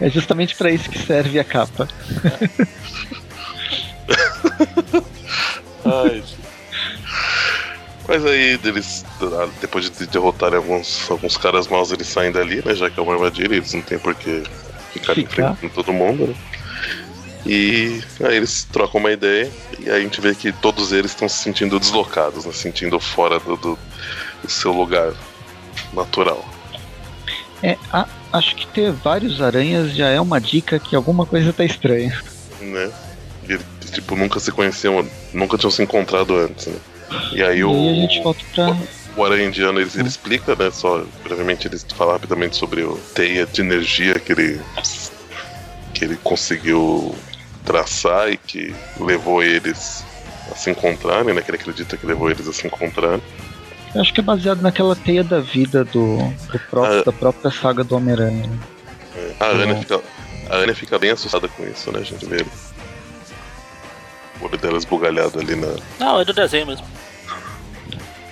É 0.00 0.08
justamente 0.10 0.54
pra 0.54 0.70
isso 0.70 0.88
que 0.90 0.98
serve 0.98 1.38
a 1.40 1.44
capa. 1.44 1.88
Ai, 5.84 6.16
gente. 6.16 6.38
Mas 8.06 8.26
aí 8.26 8.58
eles, 8.64 9.04
ah, 9.22 9.48
depois 9.60 9.88
de 9.90 10.06
derrotarem 10.06 10.56
alguns, 10.56 11.10
alguns 11.10 11.36
caras 11.36 11.68
maus, 11.68 11.92
eles 11.92 12.08
saem 12.08 12.32
dali, 12.32 12.60
né? 12.64 12.74
Já 12.74 12.90
que 12.90 12.98
é 12.98 13.02
uma 13.02 13.12
armadilha, 13.14 13.54
eles 13.54 13.72
não 13.72 13.82
tem 13.82 13.98
por 13.98 14.14
que 14.14 14.42
ficar 14.92 15.14
Ficar. 15.14 15.20
enfrentando 15.20 15.72
todo 15.72 15.92
mundo, 15.92 16.26
né? 16.26 16.34
E 17.46 18.02
aí 18.22 18.36
eles 18.36 18.64
trocam 18.70 19.00
uma 19.00 19.10
ideia 19.12 19.50
e 19.78 19.88
aí 19.90 19.96
a 19.96 20.00
gente 20.00 20.20
vê 20.20 20.34
que 20.34 20.52
todos 20.52 20.92
eles 20.92 21.10
estão 21.12 21.28
se 21.28 21.42
sentindo 21.42 21.78
deslocados, 21.80 22.44
né? 22.44 22.52
Sentindo 22.52 23.00
fora 23.00 23.38
do, 23.40 23.56
do- 23.56 23.78
do 24.42 24.50
seu 24.50 24.72
lugar 24.72 25.12
natural. 25.92 26.44
É, 27.62 27.76
a- 27.92 28.06
acho 28.32 28.54
que 28.56 28.66
ter 28.66 28.92
vários 28.92 29.40
aranhas 29.40 29.94
já 29.94 30.08
é 30.08 30.20
uma 30.20 30.40
dica 30.40 30.78
que 30.78 30.94
alguma 30.94 31.24
coisa 31.26 31.52
tá 31.52 31.64
estranha. 31.64 32.18
né? 32.60 32.90
E 33.48 33.58
tipo, 33.90 34.14
nunca 34.16 34.38
se 34.38 34.52
conheciam, 34.52 35.04
nunca 35.32 35.56
tinham 35.58 35.70
se 35.70 35.82
encontrado 35.82 36.36
antes, 36.36 36.66
né? 36.66 36.76
E 37.32 37.42
aí 37.42 37.58
E 37.58 37.64
o, 37.64 37.70
a 37.70 37.94
gente 37.94 38.22
volta 38.22 38.44
pra. 38.54 38.76
o 39.16 39.24
Aranha 39.24 39.46
Indiano 39.48 39.80
ele, 39.80 39.90
ele 39.94 40.08
explica, 40.08 40.54
né? 40.54 40.70
Só 40.70 41.04
brevemente 41.24 41.66
ele 41.66 41.78
fala 41.96 42.12
rapidamente 42.12 42.56
sobre 42.56 42.82
o 42.82 42.96
teia 43.14 43.46
de 43.46 43.60
energia 43.62 44.18
que 44.20 44.30
ele 44.32 44.60
que 45.94 46.04
ele 46.04 46.16
conseguiu 46.22 47.14
traçar 47.64 48.30
e 48.30 48.36
que 48.36 48.74
levou 48.98 49.42
eles 49.42 50.04
a 50.50 50.54
se 50.54 50.70
encontrarem, 50.70 51.34
né? 51.34 51.40
Que 51.42 51.50
ele 51.50 51.58
acredita 51.58 51.96
que 51.96 52.06
levou 52.06 52.30
eles 52.30 52.46
a 52.48 52.52
se 52.52 52.66
encontrarem. 52.66 53.22
Eu 53.94 54.00
acho 54.00 54.12
que 54.14 54.20
é 54.20 54.22
baseado 54.22 54.62
naquela 54.62 54.94
teia 54.94 55.24
da 55.24 55.40
vida 55.40 55.84
do, 55.84 56.16
do 56.52 56.58
próprio, 56.70 57.00
Ah. 57.00 57.04
da 57.04 57.12
própria 57.12 57.50
saga 57.50 57.82
do 57.84 57.96
Homem-Aranha. 57.96 58.46
né? 58.46 58.58
A 59.40 59.46
Ana 59.46 59.72
Uhum. 59.74 59.80
fica 59.80 60.00
a 60.48 60.54
Ana 60.56 60.74
fica 60.74 60.98
bem 60.98 61.10
assustada 61.10 61.46
com 61.48 61.64
isso, 61.64 61.92
né? 61.92 62.00
A 62.00 62.04
gente 62.04 62.24
vê 62.26 62.36
ele. 62.36 62.50
o 64.40 64.44
olho 64.46 64.56
dela 64.58 64.78
esbugalhado 64.78 65.38
ali 65.38 65.54
na 65.54 65.68
Não, 65.98 66.20
é 66.20 66.24
do 66.24 66.32
desenho 66.32 66.66
mesmo. 66.66 66.86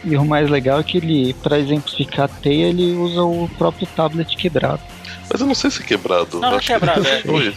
E 0.04 0.16
o 0.16 0.24
mais 0.24 0.48
legal 0.48 0.78
é 0.80 0.82
que 0.82 0.96
ele, 0.98 1.34
pra 1.34 1.58
exemplificar 1.58 2.26
a 2.26 2.28
teia, 2.28 2.66
ele 2.68 2.92
usa 2.94 3.22
o 3.22 3.48
próprio 3.58 3.86
tablet 3.94 4.36
quebrado. 4.36 4.80
Mas 5.30 5.40
eu 5.40 5.46
não 5.46 5.54
sei 5.54 5.70
se 5.70 5.82
é 5.82 5.84
quebrado. 5.84 6.40
Não, 6.40 6.50
não 6.52 6.56
é 6.56 6.60
que 6.60 6.66
quebrado, 6.68 7.00
ele 7.06 7.48
é. 7.48 7.52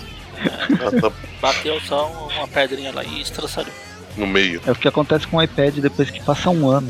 Bateu 1.42 1.80
só 1.82 2.30
uma 2.36 2.48
pedrinha 2.48 2.92
lá 2.94 3.04
e 3.04 3.22
estraçalhou. 3.22 3.74
no 4.18 4.28
meio. 4.28 4.62
É 4.66 4.72
o 4.72 4.76
que 4.76 4.88
acontece 4.88 5.26
com 5.28 5.38
o 5.38 5.42
iPad 5.44 5.76
depois 5.80 6.10
que 6.10 6.22
passa 6.24 6.50
um 6.50 6.70
ano. 6.70 6.90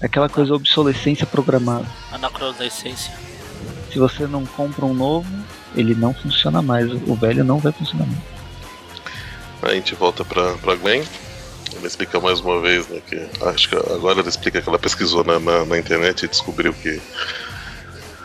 É 0.00 0.06
aquela 0.06 0.28
coisa 0.28 0.54
obsolescência 0.54 1.26
programada. 1.26 1.86
Anacronescência. 2.12 3.12
Se 3.92 3.98
você 3.98 4.26
não 4.26 4.44
compra 4.44 4.84
um 4.84 4.92
novo, 4.94 5.26
ele 5.76 5.94
não 5.94 6.12
funciona 6.12 6.60
mais. 6.60 6.90
O 7.06 7.14
velho 7.14 7.44
não 7.44 7.58
vai 7.58 7.72
funcionar 7.72 8.06
mais. 8.06 8.18
Aí 9.62 9.70
a 9.70 9.74
gente 9.74 9.94
volta 9.94 10.24
pra, 10.24 10.54
pra 10.54 10.74
Gwen. 10.74 11.02
Ela 11.76 11.86
explica 11.86 12.20
mais 12.20 12.40
uma 12.40 12.60
vez, 12.60 12.86
né? 12.88 13.00
Que 13.08 13.26
acho 13.46 13.68
que 13.68 13.76
agora 13.76 14.20
ela 14.20 14.28
explica 14.28 14.60
que 14.60 14.68
ela 14.68 14.78
pesquisou 14.78 15.24
na, 15.24 15.38
na, 15.38 15.64
na 15.64 15.78
internet 15.78 16.24
e 16.24 16.28
descobriu 16.28 16.72
que 16.74 17.00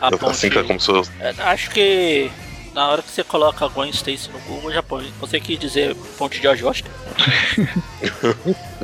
A 0.00 0.08
assim 0.08 0.16
ponte- 0.18 0.50
que 0.50 0.58
ela 0.58 0.66
começou. 0.66 1.06
Acho 1.38 1.70
que 1.70 2.30
na 2.74 2.88
hora 2.88 3.02
que 3.02 3.10
você 3.10 3.24
coloca 3.24 3.66
Gwen 3.68 3.90
Stacy 3.90 4.30
no 4.30 4.38
Google 4.40 4.72
já 4.72 4.82
põe. 4.82 5.12
Você 5.20 5.40
quis 5.40 5.58
dizer 5.58 5.94
ponte 6.16 6.40
de 6.40 6.48
ajuste? 6.48 6.84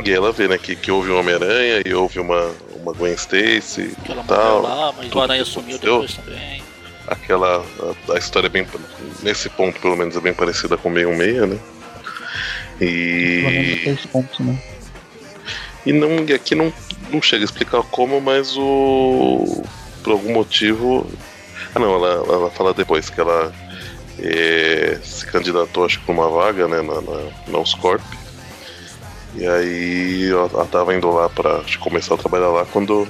E 0.04 0.10
ela 0.12 0.30
vê, 0.30 0.46
né, 0.46 0.58
que, 0.58 0.76
que 0.76 0.90
houve 0.90 1.10
um 1.10 1.18
Homem-Aranha 1.18 1.82
e 1.84 1.94
houve 1.94 2.20
uma, 2.20 2.52
uma 2.76 2.92
Gwen 2.92 3.14
Stacy 3.14 3.96
Que 4.04 4.12
ela 4.12 4.22
e 4.22 4.26
morreu 4.26 4.26
tal. 4.26 4.62
lá, 4.62 4.92
mas 4.96 5.12
o 5.12 5.20
Aranha 5.20 5.44
sumiu 5.44 5.78
depois 5.78 6.14
também. 6.14 6.62
Aquela. 7.06 7.64
A, 8.08 8.12
a 8.12 8.18
história 8.18 8.46
é 8.46 8.50
bem. 8.50 8.66
Nesse 9.22 9.48
ponto, 9.48 9.80
pelo 9.80 9.96
menos, 9.96 10.16
é 10.16 10.20
bem 10.20 10.34
parecida 10.34 10.76
com 10.76 10.90
meio 10.90 11.14
meia, 11.16 11.46
né? 11.46 11.58
E. 12.80 13.82
esse 13.86 14.06
ponto, 14.08 14.42
né? 14.42 14.60
E 15.84 15.92
não, 15.92 16.24
e 16.24 16.32
aqui 16.32 16.54
não, 16.54 16.72
não 17.10 17.22
chega 17.22 17.44
a 17.44 17.46
explicar 17.46 17.82
como, 17.84 18.20
mas 18.20 18.56
o. 18.56 19.64
Por 20.02 20.12
algum 20.12 20.34
motivo. 20.34 21.08
Ah 21.74 21.78
não, 21.78 21.94
ela, 21.94 22.24
ela 22.32 22.50
fala 22.50 22.74
depois 22.74 23.08
que 23.08 23.20
ela 23.20 23.52
eh, 24.18 24.98
se 25.02 25.26
candidatou, 25.26 25.84
acho 25.84 25.98
que 25.98 26.06
pra 26.06 26.14
uma 26.14 26.28
vaga, 26.28 26.66
né, 26.68 26.82
na, 26.82 27.00
na, 27.00 27.30
na 27.48 27.58
Oscorp. 27.58 28.02
E 29.34 29.46
aí 29.46 30.30
ela, 30.30 30.48
ela 30.52 30.66
tava 30.66 30.94
indo 30.94 31.10
lá 31.10 31.30
que 31.64 31.76
começar 31.78 32.14
a 32.14 32.18
trabalhar 32.18 32.48
lá 32.48 32.64
quando 32.64 33.06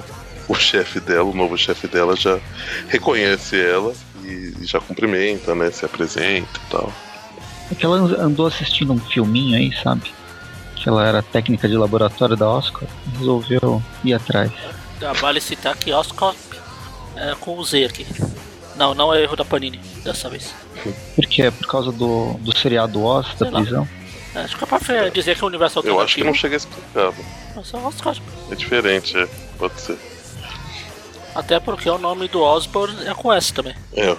o 0.47 0.55
chefe 0.55 0.99
dela, 0.99 1.23
o 1.23 1.35
novo 1.35 1.57
chefe 1.57 1.87
dela, 1.87 2.15
já 2.15 2.39
reconhece 2.89 3.59
ela 3.59 3.93
e, 4.23 4.53
e 4.59 4.65
já 4.65 4.79
cumprimenta, 4.79 5.55
né? 5.55 5.71
Se 5.71 5.85
apresenta 5.85 6.59
e 6.67 6.71
tal. 6.71 6.91
É 7.71 7.75
que 7.75 7.85
ela 7.85 7.97
andou 7.97 8.47
assistindo 8.47 8.93
um 8.93 8.99
filminho 8.99 9.57
aí, 9.57 9.73
sabe? 9.83 10.13
Que 10.75 10.87
ela 10.87 11.05
era 11.05 11.21
técnica 11.21 11.67
de 11.67 11.75
laboratório 11.75 12.35
da 12.35 12.49
Oscar 12.49 12.87
e 13.07 13.17
resolveu 13.17 13.81
ir 14.03 14.13
atrás. 14.13 14.51
Ah, 15.01 15.13
Vale 15.13 15.41
citar 15.41 15.75
que 15.75 15.91
Oscorp 15.91 16.37
é 17.15 17.35
com 17.35 17.57
o 17.57 17.63
Z 17.63 17.85
aqui. 17.85 18.05
Não, 18.77 18.93
não 18.93 19.13
é 19.13 19.23
erro 19.23 19.35
da 19.35 19.43
Panini 19.43 19.79
dessa 20.03 20.29
vez. 20.29 20.53
Por 21.15 21.25
quê? 21.25 21.43
É 21.43 21.51
por 21.51 21.67
causa 21.67 21.91
do, 21.91 22.33
do 22.35 22.55
seriado 22.57 23.03
Oz, 23.03 23.27
da 23.33 23.37
Sei 23.37 23.49
lá. 23.49 23.61
prisão? 23.61 23.87
É, 24.35 24.39
acho 24.41 24.55
que 24.57 24.63
é 24.63 24.67
pra 24.67 25.09
dizer 25.09 25.35
que 25.35 25.41
é 25.41 25.45
o 25.45 25.47
universo 25.47 25.79
Eu 25.83 25.99
acho 25.99 26.15
que 26.15 26.23
não 26.23 26.29
alternativo. 26.29 26.35
chega 26.37 26.55
a 26.55 26.57
explicar. 26.57 27.11
né? 27.11 27.25
Mas 27.55 27.73
é 27.73 27.77
Oscorp. 27.77 28.21
É 28.51 28.55
diferente, 28.55 29.17
é. 29.17 29.27
Pode 29.57 29.79
ser. 29.81 29.97
Até 31.33 31.59
porque 31.59 31.89
o 31.89 31.97
nome 31.97 32.27
do 32.27 32.41
Osborn 32.41 32.95
é 33.07 33.13
com 33.13 33.31
S 33.33 33.51
também. 33.53 33.75
É. 33.93 34.15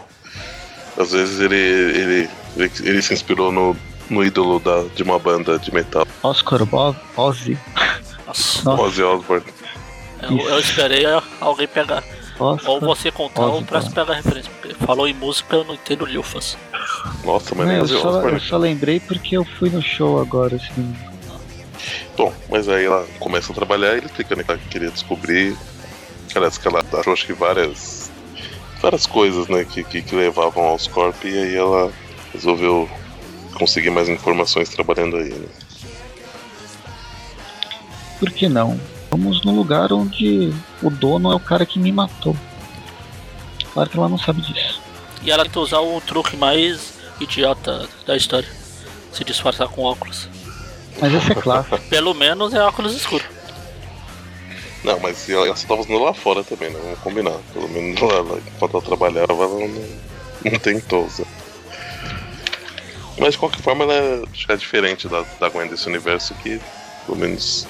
Às 1.01 1.13
vezes 1.13 1.39
ele, 1.41 1.57
ele, 1.57 2.31
ele, 2.57 2.73
ele 2.81 3.03
se 3.03 3.13
inspirou 3.15 3.53
no, 3.53 3.77
no 4.11 4.25
ídolo 4.25 4.59
da, 4.59 4.83
de 4.95 5.03
uma 5.05 5.19
banda 5.19 5.59
de 5.59 5.73
metal, 5.73 6.07
Oscar 6.23 6.65
Bob, 6.65 6.97
Ozzy, 7.17 7.57
Nossa. 8.27 8.71
Ozzy 8.71 9.03
Osbourne. 9.05 9.45
eu, 10.23 10.37
eu 10.49 10.59
esperei 10.59 11.05
alguém 11.41 11.69
pegar. 11.69 12.03
Oscar. 12.41 12.71
Ou 12.71 12.81
você 12.81 13.11
contar 13.11 13.43
ou 13.43 13.49
Osborn. 13.49 13.67
pra 13.67 13.83
se 13.83 13.91
pegar 13.91 14.13
a 14.13 14.17
referência. 14.17 14.51
Porque 14.61 14.75
falou 14.75 15.09
em 15.09 15.15
música, 15.15 15.57
eu 15.57 15.65
não 15.65 15.75
entendo 15.75 16.05
lufas. 16.05 16.57
Nossa, 17.25 17.55
mas 17.55 17.67
Não, 17.67 17.73
nem 17.73 17.77
eu, 17.79 17.87
só, 17.87 18.29
eu 18.29 18.41
só 18.41 18.57
lembrei 18.57 19.01
porque 19.01 19.37
eu 19.37 19.45
fui 19.45 19.71
no 19.71 19.83
show 19.83 20.21
agora, 20.21 20.57
assim. 20.57 20.97
Bom, 22.17 22.33
mas 22.51 22.69
aí 22.69 22.85
ela 22.85 23.07
começa 23.21 23.53
a 23.53 23.55
trabalhar 23.55 23.95
e 23.95 23.99
ele 23.99 24.07
explica 24.07 24.35
né, 24.35 24.43
que 24.45 24.69
queria 24.69 24.91
descobrir. 24.91 25.57
Aliás, 26.35 26.59
que 26.59 26.69
ela 26.69 26.85
achou 26.93 27.13
acho 27.13 27.27
que 27.27 27.33
várias. 27.33 28.11
várias 28.81 29.07
coisas, 29.07 29.49
né, 29.49 29.65
que, 29.65 29.85
que, 29.85 30.03
que 30.03 30.15
levavam 30.15 30.65
aos 30.65 30.87
corpos 30.87 31.25
e 31.25 31.37
aí 31.37 31.57
ela 31.57 31.93
resolveu 32.33 32.89
conseguir 33.55 33.91
mais 33.91 34.09
informações 34.09 34.69
trabalhando 34.69 35.17
aí, 35.17 35.31
né? 35.31 35.49
Por 38.19 38.31
que 38.33 38.49
não? 38.49 38.79
Vamos 39.11 39.45
no 39.45 39.55
lugar 39.55 39.93
onde 39.93 40.53
o 40.83 40.91
dono 40.91 41.33
é 41.33 41.35
o 41.37 41.41
cara 41.41 41.65
que 41.65 41.79
me 41.79 41.91
matou. 41.91 42.37
Claro 43.73 43.89
que 43.89 43.97
ela 43.97 44.09
não 44.09 44.19
sabe 44.19 44.43
disso. 44.43 44.81
E 45.23 45.31
ela 45.31 45.45
tenta 45.45 45.61
usar 45.61 45.81
o 45.81 46.01
truque 46.01 46.37
mais 46.37 46.95
idiota 47.21 47.89
da 48.07 48.17
história. 48.17 48.49
Se 49.13 49.25
disfarçar 49.25 49.69
com 49.69 49.83
óculos. 49.83 50.29
Mas 51.01 51.15
esse 51.15 51.33
é 51.33 51.35
clássico. 51.35 51.79
Pelo 51.89 52.15
menos 52.15 52.53
é 52.55 52.63
óculos 52.63 52.95
escuro. 52.95 53.25
Não, 54.85 54.99
mas 55.01 55.29
ela, 55.29 55.47
ela 55.47 55.57
só 55.57 55.67
tava 55.67 55.81
usando 55.81 55.99
lá 55.99 56.15
fora 56.15 56.45
também, 56.45 56.71
né? 56.71 56.79
Vamos 56.83 56.99
combinar. 57.01 57.37
Pelo 57.53 57.69
menos 57.69 58.01
lá, 58.01 58.21
lá, 58.21 58.39
enquanto 58.39 58.75
ela 58.75 58.83
trabalhava, 58.83 59.33
ela 59.33 59.49
não, 59.49 59.89
não 60.45 60.59
tentou 60.59 61.07
usar. 61.07 61.27
Mas 63.19 63.33
de 63.33 63.39
qualquer 63.39 63.61
forma, 63.61 63.85
ela 63.85 63.95
é, 63.95 64.23
é 64.49 64.57
diferente 64.57 65.09
da, 65.09 65.25
da 65.41 65.49
Gwen 65.49 65.69
desse 65.69 65.89
universo 65.89 66.35
que, 66.35 66.61
pelo 67.07 67.19
menos. 67.19 67.67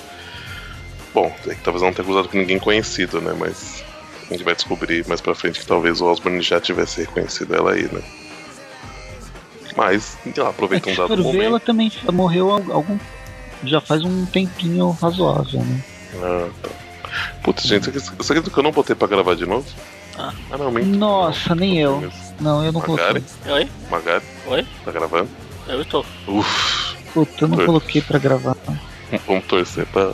Bom, 1.14 1.34
é 1.46 1.54
que 1.54 1.60
talvez 1.62 1.82
ela 1.82 1.90
não 1.90 1.94
tenha 1.96 2.08
usado 2.08 2.28
com 2.28 2.38
ninguém 2.38 2.58
conhecido, 2.58 3.20
né? 3.20 3.34
Mas 3.38 3.82
a 4.28 4.32
gente 4.34 4.44
vai 4.44 4.54
descobrir 4.54 5.06
mais 5.08 5.20
pra 5.20 5.34
frente 5.34 5.60
que 5.60 5.66
talvez 5.66 6.00
o 6.00 6.06
Osborn 6.06 6.40
já 6.42 6.60
tivesse 6.60 7.00
reconhecido 7.00 7.54
ela 7.54 7.72
aí, 7.72 7.88
né? 7.92 8.02
Mas, 9.76 10.18
ela 10.36 10.48
É 10.48 10.50
aproveita 10.50 10.84
que 10.86 10.92
um 10.92 10.96
dado 10.96 11.08
for 11.08 11.16
ver, 11.16 11.22
momento. 11.22 11.42
ela 11.44 11.60
também 11.60 11.92
morreu 12.12 12.50
algum. 12.50 12.98
Já 13.64 13.80
faz 13.80 14.02
um 14.02 14.24
tempinho 14.26 14.90
razoável, 15.00 15.60
né? 15.64 15.80
Ah, 16.16 16.48
tá. 16.62 16.68
Putz, 17.42 17.62
gente, 17.64 17.90
você 17.90 18.10
acredita- 18.32 18.50
que 18.50 18.58
eu 18.58 18.62
não 18.62 18.70
botei 18.72 18.94
pra 18.94 19.08
gravar 19.08 19.34
de 19.34 19.46
novo? 19.46 19.66
Ah. 20.16 20.32
não, 20.58 20.70
minto. 20.70 20.86
Nossa, 20.86 21.54
nem 21.54 21.78
eu. 21.80 22.12
Não, 22.40 22.64
eu 22.64 22.72
não 22.72 22.80
Magari? 22.80 23.20
coloquei. 23.20 23.52
Oi? 23.52 23.68
Magari, 23.90 24.24
Oi? 24.46 24.66
tá 24.84 24.90
gravando? 24.92 25.28
Eu 25.68 25.82
estou. 25.82 26.04
Uff, 26.26 26.96
Puta, 27.14 27.44
eu 27.44 27.48
não 27.48 27.64
coloquei 27.64 28.00
pra 28.02 28.18
gravar. 28.18 28.56
vamos 29.26 29.44
torcer 29.46 29.86
pra, 29.86 30.12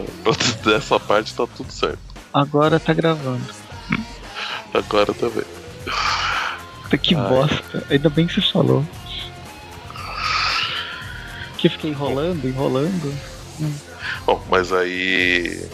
dessa 0.65 0.99
parte 1.01 1.35
tá 1.35 1.47
tudo 1.47 1.71
certo. 1.73 1.99
Agora 2.33 2.81
tá 2.81 2.93
gravando. 2.93 3.45
Agora 4.73 5.13
tá 5.15 5.29
bem. 5.29 5.45
Puta, 6.95 6.99
Que 6.99 7.15
Ai. 7.15 7.29
bosta. 7.29 7.85
Ainda 7.91 8.09
bem 8.09 8.27
que 8.27 8.35
você 8.35 8.53
falou. 8.53 8.85
Que 11.59 11.69
fica 11.69 11.87
enrolando, 11.87 12.45
enrolando. 12.47 13.15
Bom, 14.27 14.43
mas 14.51 14.73
aí 14.73 15.67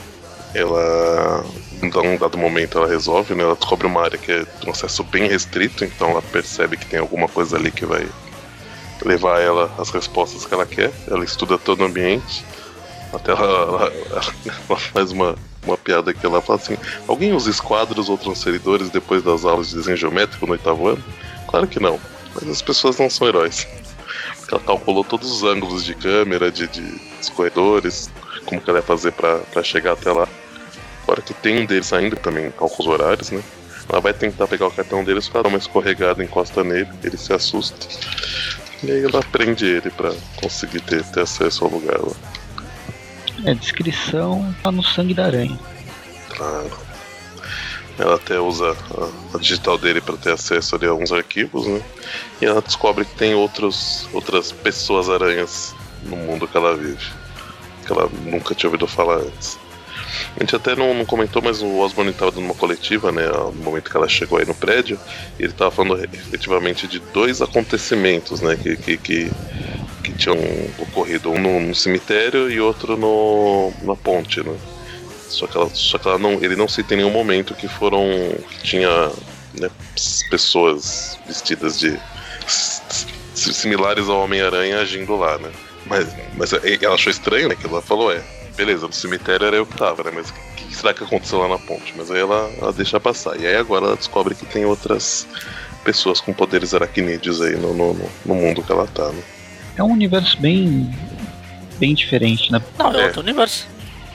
ela 0.55 1.45
em 1.83 1.87
um 1.87 2.17
dado 2.19 2.37
momento 2.37 2.79
ela 2.79 2.87
resolve, 2.87 3.35
né? 3.35 3.43
Ela 3.43 3.55
descobre 3.55 3.87
uma 3.87 4.03
área 4.03 4.19
que 4.19 4.31
é 4.31 4.45
de 4.45 4.67
um 4.67 4.71
acesso 4.71 5.03
bem 5.05 5.29
restrito, 5.29 5.85
então 5.85 6.11
ela 6.11 6.23
percebe 6.23 6.77
que 6.77 6.87
tem 6.87 7.01
alguma 7.01 7.27
coisa 7.27 7.57
ali 7.57 7.71
que 7.71 7.87
vai 7.87 8.07
levar 9.05 9.41
ela 9.41 9.73
às 9.79 9.91
respostas 9.91 10.45
que 10.45 10.53
ela 10.53 10.67
quer. 10.67 10.93
Ela 11.09 11.25
estuda 11.25 11.59
todo 11.59 11.81
o 11.81 11.85
ambiente. 11.85 12.45
Até 13.13 13.33
ela, 13.33 13.43
ela- 13.45 13.93
ela 14.69 14.79
faz 14.79 15.11
uma, 15.11 15.35
uma 15.65 15.77
piada 15.77 16.13
que 16.15 16.25
ela 16.25 16.41
fala 16.41 16.59
assim: 16.59 16.77
Alguém 17.09 17.33
usa 17.33 17.51
esquadros 17.51 18.09
ou 18.09 18.17
transferidores 18.17 18.89
depois 18.91 19.23
das 19.23 19.45
aulas 19.45 19.71
de 19.71 19.77
desenho 19.77 19.97
geométrico 19.97 20.47
no 20.47 20.53
oitavo 20.53 20.89
ano? 20.89 21.05
Claro 21.49 21.67
que 21.67 21.81
não, 21.81 21.99
mas 22.35 22.49
as 22.49 22.63
pessoas 22.63 22.99
não 22.99 23.11
são 23.11 23.27
heróis. 23.27 23.67
Porque 24.39 24.55
ela 24.55 24.63
calculou 24.63 25.03
todos 25.05 25.31
os 25.31 25.43
ângulos 25.43 25.85
de 25.85 25.95
câmera, 25.95 26.51
de, 26.51 26.67
de 26.69 26.81
dos 27.19 27.29
corredores, 27.31 28.09
como 28.47 28.61
que 28.61 28.71
ela 28.71 28.79
ia 28.79 28.83
fazer 28.85 29.13
pra 29.13 29.41
chegar 29.63 29.93
até 29.93 30.13
lá. 30.13 30.29
Agora 31.03 31.21
que 31.23 31.35
tem 31.35 31.61
um 31.63 31.67
deles 31.67 31.93
ainda 31.93 32.15
também, 32.17 32.51
calcula 32.53 32.89
os 32.95 33.01
horários, 33.01 33.31
né? 33.31 33.43
Ela 33.89 34.01
vai 34.01 34.13
tentar 34.15 34.47
pegar 34.47 34.69
o 34.69 34.71
cartão 34.71 35.03
deles 35.03 35.29
pra 35.29 35.43
dar 35.43 35.49
uma 35.49 35.59
escorregada, 35.59 36.23
encosta 36.23 36.63
nele, 36.63 36.89
ele 37.03 37.17
se 37.17 37.33
assusta. 37.33 37.87
E 38.85 38.91
aí 38.93 39.03
ela 39.05 39.21
prende 39.33 39.67
ele 39.67 39.91
pra 39.91 40.13
conseguir 40.41 40.81
ter, 40.83 41.03
ter 41.05 41.21
acesso 41.23 41.65
ao 41.65 41.71
lugar 41.71 41.99
lá. 42.01 42.13
É, 43.45 43.55
descrição 43.55 44.55
tá 44.63 44.71
no 44.71 44.83
sangue 44.83 45.15
da 45.15 45.27
aranha. 45.27 45.59
Claro. 46.29 46.71
Ela 47.99 48.15
até 48.15 48.41
usa 48.41 48.75
a, 48.97 49.37
a 49.37 49.39
digital 49.39 49.77
dele 49.77 50.01
para 50.01 50.17
ter 50.17 50.33
acesso 50.33 50.77
a 50.77 50.89
alguns 50.89 51.13
arquivos, 51.13 51.67
né? 51.67 51.83
E 52.41 52.47
ela 52.47 52.63
descobre 52.63 53.05
que 53.05 53.15
tem 53.15 53.35
outros, 53.35 54.09
outras 54.13 54.53
pessoas 54.53 55.11
aranhas 55.11 55.75
no 56.05 56.17
mundo 56.17 56.49
que 56.49 56.57
ela 56.57 56.75
vive. 56.77 57.05
Que 57.87 57.93
ela 57.93 58.09
nunca 58.25 58.55
tinha 58.55 58.69
ouvido 58.69 58.87
falar 58.87 59.17
antes. 59.17 59.59
A 60.37 60.41
gente 60.41 60.57
até 60.57 60.75
não, 60.75 60.95
não 60.95 61.05
comentou, 61.05 61.43
mas 61.43 61.61
o 61.63 61.79
Osborne 61.79 62.11
estava 62.11 62.31
dando 62.31 62.45
uma 62.45 62.55
coletiva, 62.55 63.13
né? 63.13 63.27
No 63.27 63.53
momento 63.53 63.91
que 63.91 63.97
ela 63.97 64.09
chegou 64.09 64.39
aí 64.39 64.47
no 64.47 64.55
prédio. 64.55 64.99
Ele 65.39 65.51
estava 65.51 65.71
falando 65.71 66.03
efetivamente 66.03 66.87
de 66.87 66.99
dois 66.99 67.43
acontecimentos, 67.43 68.41
né? 68.41 68.57
Que, 68.57 68.77
que, 68.77 68.97
que 68.97 69.31
tinham 70.21 70.37
ocorrido. 70.79 71.31
Um 71.31 71.39
no, 71.41 71.61
no 71.61 71.75
cemitério 71.75 72.51
e 72.51 72.61
outro 72.61 72.97
no, 72.97 73.73
na 73.83 73.97
ponte, 73.97 74.41
né? 74.43 74.55
Só 75.29 75.47
que, 75.47 75.57
ela, 75.57 75.71
só 75.73 75.97
que 75.99 76.07
ela 76.09 76.19
não, 76.19 76.33
ele 76.35 76.57
não 76.57 76.69
cita 76.69 76.95
em 76.95 76.99
nenhum 76.99 77.11
momento 77.11 77.55
que 77.55 77.67
foram. 77.69 78.05
que 78.51 78.63
tinha 78.63 79.11
né, 79.59 79.71
pessoas 80.31 81.19
vestidas 81.27 81.79
de. 81.79 81.99
similares 83.35 84.09
ao 84.09 84.23
Homem-Aranha 84.25 84.81
agindo 84.81 85.17
lá, 85.17 85.39
né? 85.39 85.51
Mas, 85.87 86.07
mas 86.37 86.53
ela 86.53 86.95
achou 86.95 87.11
estranho, 87.11 87.49
né? 87.49 87.57
Que 87.57 87.67
ela 87.67 87.81
falou, 87.81 88.13
é, 88.13 88.21
beleza, 88.57 88.87
no 88.87 88.93
cemitério 88.93 89.47
era 89.47 89.57
eu 89.57 89.65
que 89.67 89.77
tava, 89.77 90.03
né? 90.05 90.11
Mas 90.15 90.29
o 90.31 90.35
que, 90.57 90.65
que 90.65 90.77
será 90.77 90.93
que 90.93 91.03
aconteceu 91.05 91.39
lá 91.39 91.49
na 91.49 91.59
ponte? 91.59 91.95
Mas 91.97 92.11
aí 92.11 92.21
ela, 92.21 92.51
ela 92.61 92.73
deixa 92.73 93.01
passar. 93.01 93.39
E 93.41 93.47
aí 93.47 93.57
agora 93.57 93.87
ela 93.87 93.97
descobre 93.97 94.35
que 94.35 94.45
tem 94.47 94.65
outras 94.65 95.27
pessoas 95.85 96.21
com 96.21 96.33
poderes 96.33 96.75
aracnídeos 96.75 97.41
aí 97.41 97.57
no, 97.57 97.73
no- 97.73 98.11
no 98.27 98.35
mundo 98.35 98.63
que 98.63 98.71
ela 98.71 98.87
tá, 98.87 99.09
né? 99.09 99.23
É 99.81 99.83
um 99.83 99.93
universo 99.93 100.37
bem. 100.39 100.95
bem 101.79 101.95
diferente, 101.95 102.53
né? 102.53 102.61
Não, 102.79 102.93
é 102.93 103.01
É. 103.01 103.05
outro 103.07 103.21
universo. 103.23 103.67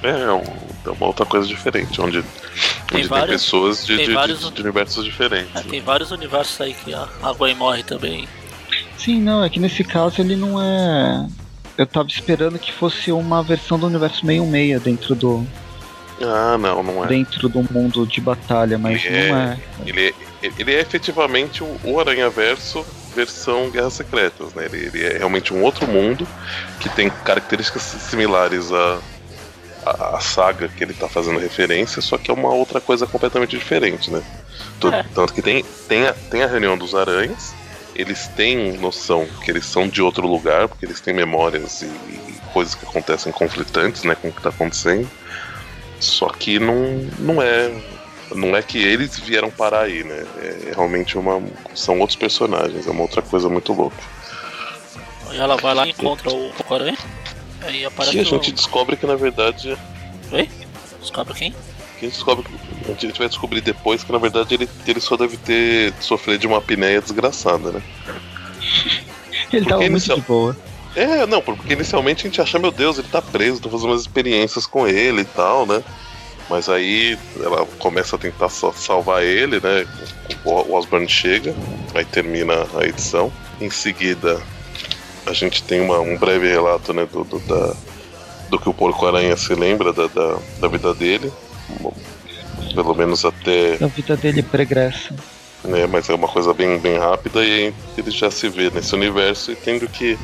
É, 0.03 0.09
é, 0.09 0.31
um- 0.31 0.43
é 0.85 0.89
uma 0.91 1.07
outra 1.07 1.25
coisa 1.25 1.47
diferente, 1.47 1.99
onde 1.99 2.21
Tem 2.21 2.21
onde 2.21 2.91
tem, 2.91 3.03
vários- 3.07 3.41
pessoas 3.43 3.83
de, 3.83 3.97
tem 3.97 4.05
de- 4.05 4.13
vários- 4.13 4.39
de- 4.41 4.51
de 4.51 4.61
universos 4.61 5.03
diferentes. 5.03 5.55
É, 5.55 5.61
tem 5.63 5.81
vários 5.81 6.11
universos 6.11 6.61
aí 6.61 6.75
que 6.75 6.93
a, 6.93 7.07
a 7.23 7.33
Gwen 7.33 7.55
morre 7.55 7.81
também. 7.81 8.27
Sim, 8.99 9.19
não, 9.19 9.43
é 9.43 9.49
que 9.49 9.59
nesse 9.59 9.83
caso 9.83 10.21
ele 10.21 10.35
não 10.35 10.61
é. 10.61 11.27
Eu 11.75 11.87
tava 11.87 12.07
esperando 12.07 12.59
que 12.59 12.71
fosse 12.71 13.11
uma 13.11 13.41
versão 13.41 13.79
do 13.79 13.87
universo 13.87 14.19
616 14.23 14.79
dentro 14.83 15.15
do, 15.15 15.47
Ah, 16.21 16.55
não, 16.59 16.83
não 16.83 17.03
é. 17.03 17.07
dentro 17.07 17.49
do 17.49 17.63
mundo 17.73 18.05
de 18.05 18.21
batalha, 18.21 18.77
mas 18.77 19.03
É. 19.03 19.29
não 19.29 19.37
é. 19.37 19.57
Ele, 19.87 20.13
é 20.43 20.51
ele 20.59 20.71
é 20.75 20.79
efetivamente 20.81 21.63
o, 21.63 21.79
o 21.83 21.99
Aranha 21.99 22.29
Verso 22.29 22.85
versão 23.15 23.69
Guerras 23.69 23.93
Secretas, 23.93 24.53
né? 24.53 24.65
Ele, 24.65 24.85
ele 24.85 25.05
é 25.05 25.17
realmente 25.17 25.53
um 25.53 25.63
outro 25.63 25.87
mundo 25.87 26.27
que 26.79 26.89
tem 26.89 27.09
características 27.09 27.81
similares 27.81 28.71
à, 28.71 28.99
à, 29.85 30.17
à 30.17 30.19
saga 30.19 30.67
que 30.67 30.83
ele 30.83 30.93
tá 30.93 31.07
fazendo 31.07 31.39
referência, 31.39 32.01
só 32.01 32.17
que 32.17 32.29
é 32.29 32.33
uma 32.33 32.53
outra 32.53 32.81
coisa 32.81 33.07
completamente 33.07 33.57
diferente, 33.57 34.11
né? 34.11 34.21
É. 34.91 35.03
Tanto 35.15 35.33
que 35.33 35.41
tem, 35.41 35.63
tem, 35.87 36.05
a, 36.05 36.13
tem 36.13 36.43
a 36.43 36.47
reunião 36.47 36.77
dos 36.77 36.93
aranhas, 36.93 37.53
eles 37.95 38.27
têm 38.27 38.73
noção 38.77 39.25
que 39.43 39.49
eles 39.49 39.65
são 39.65 39.87
de 39.87 40.01
outro 40.01 40.27
lugar, 40.27 40.67
porque 40.67 40.85
eles 40.85 40.99
têm 40.99 41.13
memórias 41.13 41.81
e, 41.81 41.85
e 41.85 42.35
coisas 42.53 42.75
que 42.75 42.85
acontecem 42.85 43.31
conflitantes, 43.31 44.03
né, 44.03 44.15
com 44.15 44.27
o 44.27 44.31
que 44.31 44.41
tá 44.41 44.49
acontecendo. 44.49 45.09
Só 45.99 46.27
que 46.27 46.59
não, 46.59 47.09
não 47.17 47.41
é 47.41 47.71
não 48.35 48.55
é 48.55 48.61
que 48.61 48.77
eles 48.77 49.17
vieram 49.19 49.49
parar 49.49 49.81
aí, 49.83 50.03
né? 50.03 50.25
É 50.37 50.71
realmente 50.75 51.17
uma 51.17 51.41
são 51.73 51.99
outros 51.99 52.17
personagens, 52.17 52.85
é 52.87 52.91
uma 52.91 53.01
outra 53.01 53.21
coisa 53.21 53.49
muito 53.49 53.73
louca. 53.73 53.97
Aí 55.29 55.37
ela 55.39 55.55
vai 55.57 55.73
lá 55.73 55.87
e 55.87 55.91
encontra 55.91 56.31
o 56.31 56.51
Aranha. 56.69 56.97
Aí 57.61 57.83
aparece 57.85 58.17
E 58.17 58.19
a 58.19 58.23
gente 58.23 58.51
o... 58.51 58.53
descobre 58.53 58.95
que 58.95 59.05
na 59.07 59.15
verdade 59.15 59.77
Oi? 60.31 60.49
Descobre 60.99 61.33
quem? 61.33 61.51
que 61.51 62.05
a 62.05 62.09
gente 62.09 62.13
descobre 62.15 62.45
a 62.87 62.91
gente 62.91 63.17
vai 63.17 63.27
descobrir 63.27 63.61
depois 63.61 64.03
que 64.03 64.11
na 64.11 64.17
verdade 64.19 64.53
ele, 64.53 64.69
ele 64.85 64.99
só 64.99 65.15
deve 65.17 65.37
ter 65.37 65.93
sofrido 65.99 66.39
de 66.41 66.47
uma 66.47 66.57
apneia 66.57 67.01
desgraçada, 67.01 67.71
né? 67.71 67.81
Ele 69.51 69.65
tava 69.65 69.77
muito 69.77 69.91
inicial- 69.91 70.17
de 70.19 70.23
boa. 70.25 70.57
É, 70.95 71.25
não, 71.25 71.41
porque 71.41 71.73
inicialmente 71.73 72.25
a 72.25 72.29
gente 72.29 72.41
acha, 72.41 72.57
meu 72.59 72.71
Deus, 72.71 72.97
ele 72.97 73.07
tá 73.11 73.21
preso, 73.21 73.59
tô 73.59 73.69
fazendo 73.69 73.89
umas 73.89 74.01
experiências 74.01 74.65
com 74.65 74.87
ele 74.87 75.21
e 75.21 75.25
tal, 75.25 75.65
né? 75.65 75.83
Mas 76.49 76.69
aí 76.69 77.17
ela 77.41 77.65
começa 77.79 78.15
a 78.15 78.19
tentar 78.19 78.49
sa- 78.49 78.71
salvar 78.73 79.23
ele, 79.23 79.59
né? 79.59 79.85
O 80.43 80.73
Osborn 80.75 81.07
chega, 81.09 81.55
aí 81.93 82.05
termina 82.05 82.53
a 82.79 82.85
edição. 82.85 83.31
Em 83.59 83.69
seguida, 83.69 84.39
a 85.25 85.33
gente 85.33 85.63
tem 85.63 85.81
uma- 85.81 85.99
um 85.99 86.15
breve 86.17 86.47
relato, 86.47 86.93
né, 86.93 87.07
do, 87.11 87.23
do, 87.23 87.39
da- 87.39 87.73
do 88.49 88.59
que 88.59 88.69
o 88.69 88.73
Porco-Aranha 88.73 89.35
se 89.35 89.55
lembra 89.55 89.91
da, 89.91 90.05
da, 90.07 90.37
da 90.59 90.67
vida 90.67 90.93
dele. 90.93 91.31
Pelo 92.73 92.93
menos 92.93 93.23
até 93.25 93.77
A 93.83 93.87
vida 93.87 94.15
dele 94.17 94.43
pregressa. 94.43 95.15
né? 95.63 95.87
Mas 95.87 96.09
é 96.09 96.13
uma 96.13 96.27
coisa 96.27 96.53
bem, 96.53 96.77
bem 96.77 96.97
rápida 96.99 97.43
e 97.43 97.51
aí 97.67 97.73
ele 97.97 98.11
já 98.11 98.29
se 98.29 98.49
vê 98.49 98.69
nesse 98.69 98.93
universo 98.93 99.51
e 99.51 99.55
tendo 99.55 99.87
que, 99.87 100.17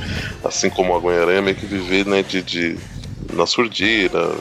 assim 0.43 0.69
como 0.69 0.95
a 0.95 0.99
Gwen-Aranha, 0.99 1.41
meio 1.41 1.55
que 1.55 1.65
viver 1.65 2.05
né, 2.05 2.21
de, 2.21 2.41
de, 2.43 2.77
na 3.33 3.45
surdina, 3.47 4.35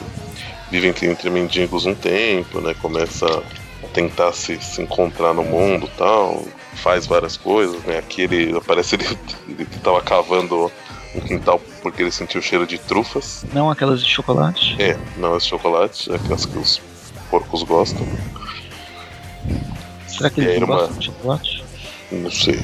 vive 0.71 0.87
entre, 0.87 1.05
entre 1.07 1.29
mendigos 1.29 1.85
um 1.85 1.93
tempo, 1.93 2.59
né? 2.61 2.73
Começa 2.81 3.25
a 3.27 3.87
tentar 3.93 4.31
se, 4.31 4.57
se 4.61 4.81
encontrar 4.81 5.33
no 5.33 5.43
mundo 5.43 5.89
tal, 5.97 6.43
faz 6.75 7.05
várias 7.05 7.35
coisas, 7.37 7.83
né? 7.83 7.97
Aqui 7.99 8.21
ele 8.23 8.59
parece 8.61 8.95
ele, 8.95 9.05
ele 9.49 9.65
tava 9.83 10.01
cavando 10.01 10.71
um 11.13 11.19
quintal 11.19 11.59
porque 11.81 12.01
ele 12.01 12.11
sentiu 12.11 12.39
o 12.39 12.43
cheiro 12.43 12.65
de 12.65 12.77
trufas. 12.77 13.43
Não 13.53 13.69
aquelas 13.69 14.01
de 14.01 14.09
chocolate. 14.09 14.75
É, 14.81 14.97
não 15.17 15.35
é 15.35 15.39
chocolate, 15.41 16.09
é 16.11 16.15
aquelas 16.15 16.45
que 16.45 16.57
os 16.57 16.81
porcos 17.29 17.63
gostam. 17.63 18.07
Será 20.07 20.29
que 20.29 20.41
É, 20.41 20.55
era 20.55 20.65
não 20.65 20.75
uma- 20.75 20.87
de 20.87 21.05
chocolate? 21.05 21.63
Não 22.11 22.31
sei. 22.31 22.59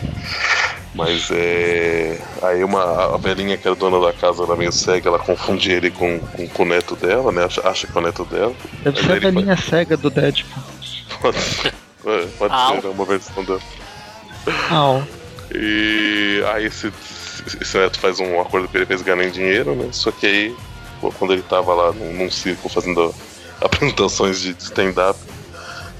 Mas 0.97 1.29
é. 1.29 2.19
Aí 2.41 2.63
uma, 2.63 3.13
a 3.13 3.17
velhinha 3.17 3.55
que 3.55 3.67
era 3.67 3.75
dona 3.75 4.01
da 4.03 4.11
casa, 4.11 4.41
ela 4.41 4.55
meio 4.55 4.71
cega, 4.71 5.09
ela 5.09 5.19
confunde 5.19 5.71
ele 5.71 5.91
com, 5.91 6.17
com, 6.19 6.47
com 6.47 6.63
o 6.63 6.65
neto 6.65 6.95
dela, 6.95 7.31
né? 7.31 7.45
Acha, 7.45 7.61
acha 7.69 7.85
que 7.85 7.95
é 7.95 8.01
o 8.01 8.03
neto 8.03 8.25
dela. 8.25 8.55
Deve 8.83 9.03
ser 9.03 9.11
a 9.11 9.19
velhinha 9.19 9.55
cega 9.55 9.95
do 9.95 10.09
Deadpool. 10.09 10.63
Pode 11.21 11.37
ser. 11.39 11.73
É, 12.03 12.25
pode 12.39 12.53
Au. 12.53 12.81
ser, 12.81 12.87
é 12.87 12.89
uma 12.89 13.05
versão 13.05 13.43
dela. 13.43 13.61
Au. 14.71 15.03
E 15.53 16.43
aí 16.51 16.65
esse, 16.65 16.91
esse 17.61 17.77
neto 17.77 17.99
faz 17.99 18.19
um 18.19 18.41
acordo 18.41 18.67
pra 18.67 18.79
ele 18.79 18.85
pra 18.87 18.95
eles 18.95 19.05
ganharem 19.05 19.29
dinheiro, 19.31 19.75
né? 19.75 19.89
Só 19.91 20.09
que 20.09 20.25
aí, 20.25 20.55
quando 21.19 21.33
ele 21.33 21.43
tava 21.43 21.75
lá 21.75 21.91
num, 21.91 22.11
num 22.13 22.31
circo 22.31 22.69
fazendo 22.69 23.13
apresentações 23.61 24.41
de 24.41 24.55
stand-up, 24.57 25.19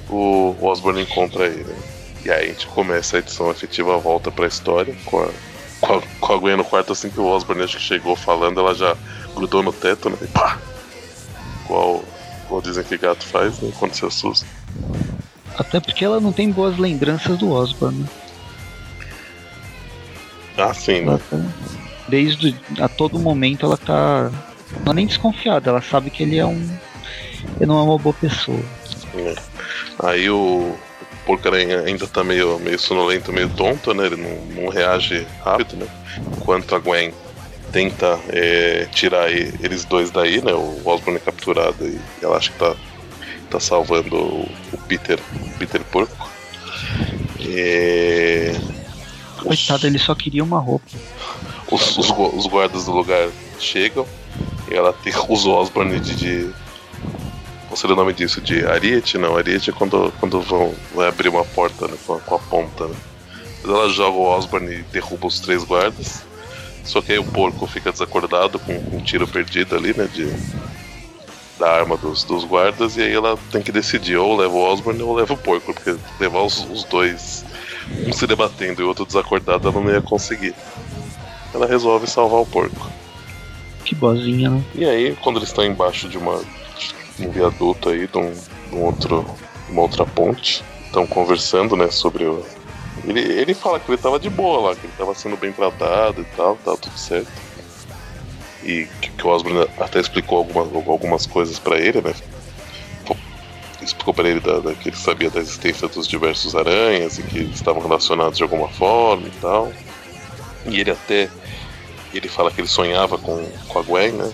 o, 0.10 0.56
o 0.60 0.66
Osborne 0.66 1.04
encontra 1.04 1.46
ele. 1.46 1.64
né? 1.66 1.97
E 2.28 2.30
aí 2.30 2.44
a 2.44 2.48
gente 2.48 2.68
começa 2.68 3.16
a 3.16 3.20
edição 3.20 3.50
efetiva, 3.50 3.98
volta 4.00 4.30
pra 4.30 4.48
história, 4.48 4.94
com 5.06 5.24
a, 5.24 5.30
com 5.80 5.94
a, 5.94 6.02
com 6.20 6.34
a 6.34 6.38
Gwen 6.38 6.58
no 6.58 6.66
quarto, 6.66 6.92
assim 6.92 7.10
que 7.10 7.22
o 7.22 7.26
Osborne 7.26 7.64
acho 7.64 7.78
que 7.78 7.84
chegou 7.84 8.18
falando, 8.18 8.60
ela 8.60 8.76
já 8.76 8.98
grudou 9.34 9.64
no 9.64 9.72
teto, 9.72 10.10
né? 10.10 10.18
E 10.22 10.28
pá! 10.28 10.60
Igual, 11.64 12.04
igual 12.46 12.62
dizem 12.62 12.84
que 12.84 12.98
gato 12.98 13.26
faz, 13.26 13.58
né? 13.62 13.72
Quando 13.80 13.94
se 13.94 14.06
assusta. 14.06 14.46
Até 15.58 15.80
porque 15.80 16.04
ela 16.04 16.20
não 16.20 16.34
tem 16.34 16.52
boas 16.52 16.78
lembranças 16.78 17.38
do 17.38 17.50
Osborn. 17.50 18.00
Né? 18.00 18.10
Ah, 20.58 20.74
sim, 20.74 21.06
né? 21.06 21.18
Tá- 21.30 21.38
Desde 22.10 22.54
a 22.82 22.90
todo 22.90 23.18
momento 23.18 23.66
ela 23.66 23.78
tá. 23.78 24.30
Não 24.84 24.92
é 24.92 24.96
nem 24.96 25.08
desconfiada, 25.08 25.70
ela 25.70 25.82
sabe 25.82 26.10
que 26.10 26.24
ele 26.24 26.38
é 26.38 26.46
um. 26.46 26.78
Ele 27.56 27.68
não 27.68 27.80
é 27.80 27.84
uma 27.84 27.98
boa 27.98 28.14
pessoa. 28.14 28.60
É. 29.16 29.34
Aí 30.04 30.30
o 30.30 30.76
porcaria 31.28 31.82
ainda 31.82 32.08
tá 32.08 32.24
meio, 32.24 32.58
meio 32.60 32.80
sonolento, 32.80 33.32
meio 33.34 33.50
tonto, 33.50 33.94
né? 33.94 34.06
Ele 34.08 34.16
não, 34.16 34.64
não 34.64 34.70
reage 34.72 35.28
rápido, 35.44 35.76
né? 35.76 35.86
Enquanto 36.38 36.74
a 36.74 36.80
Gwen 36.80 37.14
tenta 37.72 38.18
é, 38.30 38.88
tirar 38.94 39.30
eles 39.30 39.84
dois 39.86 40.10
daí, 40.10 40.42
né? 40.42 40.54
O 40.54 40.82
Osborn 40.86 41.18
é 41.18 41.20
capturado 41.20 41.86
e 41.86 42.00
ela 42.24 42.38
acha 42.38 42.50
que 42.52 42.58
tá, 42.58 42.74
tá 43.52 43.60
salvando 43.60 44.16
o, 44.16 44.50
o 44.74 44.78
Peter, 44.88 45.20
Peter 45.60 45.84
Porco. 45.84 46.30
É, 47.46 48.56
os- 49.40 49.44
Coitado, 49.44 49.86
ele 49.88 50.00
só 50.00 50.16
queria 50.16 50.44
uma 50.44 50.60
roupa. 50.60 50.86
os, 51.72 51.98
os, 51.98 52.10
os 52.10 52.48
guardas 52.48 52.86
do 52.86 52.92
lugar 52.92 53.30
chegam 53.60 54.06
e 54.72 54.74
ela 54.74 54.92
tem, 54.94 55.14
usa 55.30 55.50
o 55.50 55.52
Osborne 55.54 56.00
de. 56.00 56.16
de 56.16 56.67
seria 57.78 57.94
o 57.94 57.98
nome 57.98 58.14
disso? 58.14 58.42
De 58.42 58.66
Ariete? 58.66 59.18
Não, 59.18 59.38
Ariete 59.38 59.70
é 59.70 59.74
quando, 59.74 60.12
quando 60.20 60.42
vão 60.42 60.74
vai 60.94 61.08
abrir 61.08 61.30
uma 61.30 61.46
porta 61.46 61.88
né, 61.88 61.96
com, 62.06 62.14
a, 62.14 62.20
com 62.20 62.36
a 62.36 62.40
ponta. 62.40 62.88
Né? 62.88 62.96
Mas 63.64 63.72
ela 63.72 63.90
joga 63.90 64.18
o 64.18 64.24
Osborne 64.24 64.76
e 64.76 64.84
derruba 64.84 65.28
os 65.28 65.40
três 65.40 65.64
guardas. 65.64 66.24
Só 66.84 67.02
que 67.02 67.12
aí 67.12 67.20
o 67.20 67.24
porco 67.24 67.68
fica 67.68 67.92
desacordado 67.92 68.60
com, 68.60 68.82
com 68.82 68.98
um 68.98 69.04
tiro 69.04 69.28
perdido 69.28 69.76
ali, 69.76 69.94
né? 69.96 70.10
De, 70.14 70.32
da 71.60 71.72
arma 71.72 71.98
dos, 71.98 72.24
dos 72.24 72.44
guardas. 72.44 72.98
E 72.98 73.02
aí 73.02 73.14
ela 73.14 73.38
tem 73.52 73.62
que 73.62 73.72
decidir: 73.72 74.16
ou 74.18 74.38
leva 74.38 74.54
o 74.54 74.72
Osborne 74.72 75.02
ou 75.04 75.16
leva 75.16 75.34
o 75.34 75.38
porco. 75.38 75.74
Porque 75.74 75.96
levar 76.20 76.42
os, 76.44 76.66
os 76.70 76.84
dois, 76.86 77.46
um 78.08 78.14
se 78.14 78.26
debatendo 78.26 78.82
e 78.82 78.86
o 78.86 78.88
outro 78.88 79.06
desacordado, 79.06 79.68
ela 79.68 79.82
não 79.82 79.92
ia 79.92 80.02
conseguir 80.02 80.56
ela 81.54 81.66
resolve 81.66 82.08
salvar 82.08 82.42
o 82.42 82.46
porco. 82.46 82.90
Que 83.84 83.96
bozinha, 83.96 84.50
né? 84.50 84.64
E 84.76 84.86
aí, 84.86 85.18
quando 85.22 85.38
eles 85.38 85.50
estão 85.50 85.64
embaixo 85.64 86.08
de 86.10 86.18
uma 86.18 86.42
um 87.20 87.30
viaduto 87.32 87.90
aí, 87.90 88.08
de, 88.08 88.18
um, 88.18 88.32
de 88.32 88.76
um 88.76 88.82
outro, 88.84 89.26
uma 89.70 89.82
outra 89.82 90.06
ponte, 90.06 90.64
estão 90.86 91.06
conversando, 91.08 91.76
né, 91.76 91.90
sobre 91.90 92.26
o. 92.26 92.46
Ele, 93.06 93.20
ele 93.22 93.54
fala 93.54 93.80
que 93.80 93.90
ele 93.90 93.98
tava 94.02 94.20
de 94.20 94.30
boa 94.30 94.70
lá, 94.70 94.76
que 94.76 94.86
ele 94.86 94.94
tava 94.98 95.14
sendo 95.16 95.38
bem 95.38 95.52
tratado 95.52 96.22
e 96.22 96.26
tal, 96.36 96.56
tá 96.58 96.76
tudo 96.76 96.98
certo. 96.98 97.32
E 98.64 98.88
que, 99.02 99.10
que 99.12 99.26
o 99.26 99.30
Osborne 99.30 99.68
até 99.80 100.00
explicou 100.00 100.40
algumas, 100.40 100.88
algumas 100.88 101.26
coisas 101.26 101.58
pra 101.60 101.78
ele, 101.80 102.02
né? 102.02 102.14
Explicou 103.82 104.14
pra 104.14 104.28
ele 104.28 104.40
da, 104.40 104.60
da- 104.60 104.74
que 104.74 104.90
ele 104.90 104.98
sabia 104.98 105.30
da 105.30 105.40
existência 105.40 105.88
dos 105.88 106.08
diversos 106.08 106.56
aranhas 106.56 107.20
e 107.20 107.24
que 107.24 107.38
eles 107.38 107.56
estavam 107.56 107.82
relacionados 107.82 108.36
de 108.38 108.44
alguma 108.44 108.68
forma 108.70 109.28
e 109.28 109.32
tal. 109.40 109.72
E 110.66 110.80
ele 110.82 110.92
até. 110.92 111.30
Ele 112.14 112.28
fala 112.28 112.50
que 112.52 112.60
ele 112.60 112.68
sonhava 112.68 113.18
com, 113.18 113.46
com 113.68 113.80
a 113.80 113.82
Gwen, 113.84 114.12
né? 114.14 114.32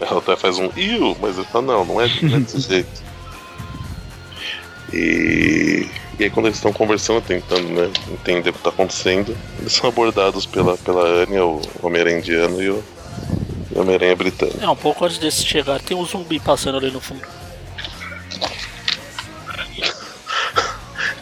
Ela 0.00 0.18
até 0.18 0.34
faz 0.36 0.58
um 0.58 0.68
iu, 0.76 1.16
mas 1.20 1.36
ele 1.38 1.46
fala, 1.46 1.64
não, 1.66 1.84
não 1.84 2.00
é, 2.00 2.08
não 2.22 2.36
é 2.36 2.40
desse 2.40 2.60
jeito. 2.68 3.02
E, 4.92 5.88
e 6.18 6.24
aí 6.24 6.30
quando 6.30 6.46
eles 6.46 6.58
estão 6.58 6.72
conversando, 6.72 7.20
tentando 7.22 7.68
né, 7.68 7.90
entender 8.10 8.50
o 8.50 8.52
que 8.52 8.58
está 8.58 8.70
acontecendo, 8.70 9.36
eles 9.60 9.72
são 9.72 9.88
abordados 9.88 10.44
pela, 10.44 10.76
pela 10.78 11.02
Anya, 11.04 11.44
o 11.44 11.60
Homem-Aranha 11.82 12.18
indiano 12.18 12.62
e 12.62 12.68
o, 12.70 12.82
o 13.74 13.80
Homem-Aranha 13.80 14.14
britânico. 14.16 14.62
É, 14.62 14.68
um 14.68 14.76
pouco 14.76 15.04
antes 15.04 15.18
desse 15.18 15.44
chegar, 15.44 15.80
tem 15.80 15.96
um 15.96 16.04
zumbi 16.04 16.38
passando 16.40 16.78
ali 16.78 16.90
no 16.90 17.00
fundo. 17.00 17.22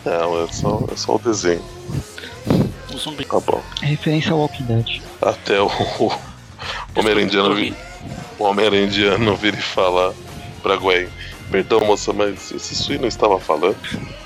Não, 0.04 0.44
é 0.44 0.48
só, 0.52 0.82
é 0.92 0.96
só 0.96 1.14
o 1.16 1.18
desenho. 1.18 1.62
Um 2.92 2.98
zumbi. 2.98 3.24
Tá 3.24 3.38
bom. 3.40 3.62
É 3.82 3.86
referência 3.86 4.32
ao 4.32 4.38
Walking 4.38 4.64
Dead. 4.64 5.02
Até 5.20 5.60
o, 5.60 5.66
o 5.66 6.12
Homem-Aranha 6.96 7.26
indiano, 7.26 7.54
vi- 7.54 7.74
o 8.40 8.44
Homem-Aranha 8.44 8.84
indiano 8.86 9.36
vir 9.36 9.54
e 9.54 9.62
falar 9.62 10.12
pra 10.62 10.76
Gwen. 10.76 11.08
Perdão, 11.50 11.80
moça, 11.80 12.12
mas 12.12 12.52
esse 12.52 12.74
Sui 12.74 12.96
não 12.98 13.08
estava 13.08 13.38
falando. 13.38 13.76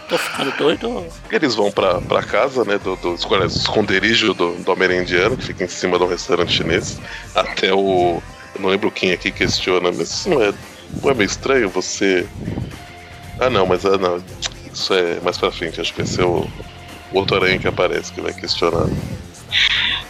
Tô 0.09 0.19
ficando 0.19 0.53
doido. 0.59 1.07
Eles 1.31 1.55
vão 1.55 1.71
pra, 1.73 2.01
pra 2.03 2.23
casa, 2.23 2.65
né, 2.65 2.79
do, 2.79 2.97
do 2.97 3.15
escon- 3.15 3.45
esconderijo 3.45 4.35
do, 4.35 4.53
do 4.63 4.71
Homem-Aranha 4.73 5.03
indiano, 5.03 5.37
que 5.37 5.45
fica 5.47 5.65
em 5.65 5.69
cima 5.69 5.97
de 5.99 6.05
um 6.05 6.09
restaurante 6.09 6.53
chinês. 6.53 6.99
Até 7.35 7.73
o. 7.73 8.23
Eu 8.55 8.61
não 8.61 8.69
lembro 8.69 8.91
quem 8.91 9.11
aqui 9.13 9.33
questiona, 9.33 9.91
mas 9.91 10.11
isso 10.11 10.29
não 10.29 10.43
é. 10.43 10.53
Não 11.03 11.11
é 11.11 11.15
meio 11.15 11.27
estranho 11.27 11.69
você. 11.71 12.27
Ah, 13.41 13.49
não, 13.51 13.67
mas 13.67 13.85
ah, 13.87 13.97
não. 13.97 14.23
Isso 14.73 14.93
é 14.93 15.19
mais 15.21 15.39
pra 15.39 15.51
frente, 15.51 15.81
acho 15.81 15.93
que 15.95 16.03
vai 16.03 16.07
ser 16.07 16.25
o, 16.25 16.47
o 17.11 17.17
outro 17.19 17.37
aranha 17.37 17.59
que 17.59 17.67
aparece 17.67 18.13
que 18.13 18.21
vai 18.21 18.33
questionar. 18.35 18.87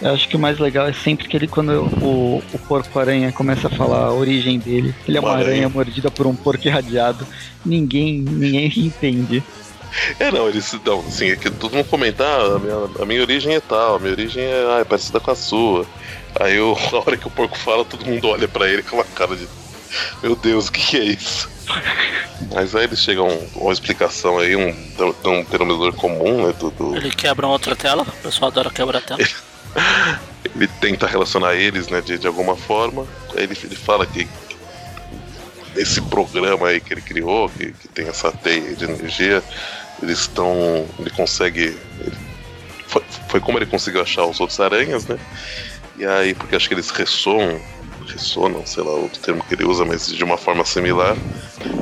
Eu 0.05 0.13
acho 0.13 0.29
que 0.29 0.37
o 0.37 0.39
mais 0.39 0.59
legal 0.59 0.87
é 0.87 0.93
sempre 0.93 1.27
que 1.27 1.35
ele, 1.37 1.49
quando 1.49 1.71
o, 2.03 2.43
o 2.53 2.59
porco-aranha 2.69 3.33
começa 3.33 3.69
a 3.69 3.71
falar 3.71 4.01
a 4.07 4.13
origem 4.13 4.59
dele, 4.59 4.95
ele 5.09 5.17
é 5.17 5.21
uma 5.21 5.31
Uma 5.31 5.35
aranha. 5.39 5.51
aranha 5.53 5.69
mordida 5.71 6.11
por 6.11 6.27
um 6.27 6.35
porco 6.37 6.67
irradiado. 6.69 7.27
Ninguém, 7.65 8.21
ninguém 8.21 8.67
entende. 8.77 9.43
É, 10.21 10.31
não, 10.31 10.49
eles 10.49 10.77
não, 10.85 11.01
assim, 11.01 11.31
é 11.31 11.37
que 11.37 11.51
todo 11.51 11.75
mundo 11.75 11.87
comenta, 11.89 12.23
ah, 12.25 12.57
a 12.57 12.59
minha, 12.59 13.03
a 13.03 13.07
minha 13.07 13.21
origem 13.23 13.55
é 13.55 13.61
tal, 13.61 13.97
a 13.97 13.99
minha 13.99 14.13
origem 14.13 14.43
é, 14.43 14.67
ah, 14.77 14.81
é 14.81 14.85
parecida 14.85 15.19
com 15.21 15.31
a 15.31 15.35
sua. 15.35 15.87
Aí 16.39 16.55
eu, 16.57 16.77
na 16.93 16.99
hora 16.99 17.17
que 17.17 17.27
o 17.27 17.31
porco 17.31 17.57
fala, 17.57 17.85
todo 17.85 18.05
mundo 18.05 18.29
olha 18.29 18.47
pra 18.47 18.69
ele 18.69 18.83
com 18.83 18.97
uma 18.97 19.05
cara 19.05 19.35
de. 19.35 19.49
Meu 20.23 20.35
Deus, 20.37 20.67
o 20.69 20.73
que, 20.73 20.81
que 20.85 20.97
é 20.99 21.05
isso? 21.05 21.49
Mas 22.53 22.75
aí 22.75 22.85
eles 22.85 22.99
chegam 22.99 23.29
a 23.29 23.59
uma 23.59 23.73
explicação 23.73 24.37
aí, 24.39 24.55
um, 24.57 24.69
um 24.69 25.45
denominador 25.45 25.93
comum, 25.95 26.47
né? 26.47 26.53
Do, 26.59 26.71
do- 26.73 26.97
Ele 26.97 27.11
quebra 27.11 27.47
outra 27.47 27.75
tela. 27.77 28.03
O 28.03 28.13
pessoal 28.23 28.51
adora 28.51 28.69
quebrar 28.71 28.99
a 28.99 29.01
tela. 29.01 29.21
ele 30.55 30.69
tenta 30.81 31.07
relacionar 31.07 31.55
eles, 31.55 31.89
né, 31.89 32.01
de, 32.01 32.19
de 32.19 32.27
alguma 32.27 32.57
forma. 32.57 33.07
Ele, 33.35 33.57
ele 33.65 33.75
fala 33.77 34.07
que 34.07 34.29
esse 35.77 36.01
programa 36.03 36.69
aí 36.69 36.81
que 36.81 36.95
ele 36.95 37.01
criou, 37.01 37.49
que, 37.49 37.73
que 37.73 37.89
tem 37.89 38.07
essa 38.09 38.31
teia 38.31 38.75
de 38.75 38.85
energia, 38.85 39.43
eles 40.03 40.21
estão. 40.21 40.87
Ele 40.99 41.11
consegue. 41.11 41.77
ele- 42.01 42.17
foi, 42.87 43.03
foi 43.29 43.41
como 43.41 43.59
ele 43.59 43.67
conseguiu 43.67 44.03
achar 44.03 44.25
os 44.25 44.39
outros 44.39 44.61
aranhas, 44.61 45.05
né? 45.07 45.19
E 45.97 46.05
aí, 46.05 46.35
porque 46.35 46.55
acho 46.55 46.69
que 46.69 46.75
eles 46.75 46.91
ressoam, 46.91 47.61
ressonam, 48.07 48.65
sei 48.67 48.85
lá, 48.85 48.91
outro 48.93 49.21
termo 49.21 49.43
que 49.45 49.55
ele 49.55 49.65
usa, 49.65 49.85
mas 49.85 50.07
de 50.07 50.23
uma 50.23 50.37
forma 50.37 50.65
similar. 50.65 51.17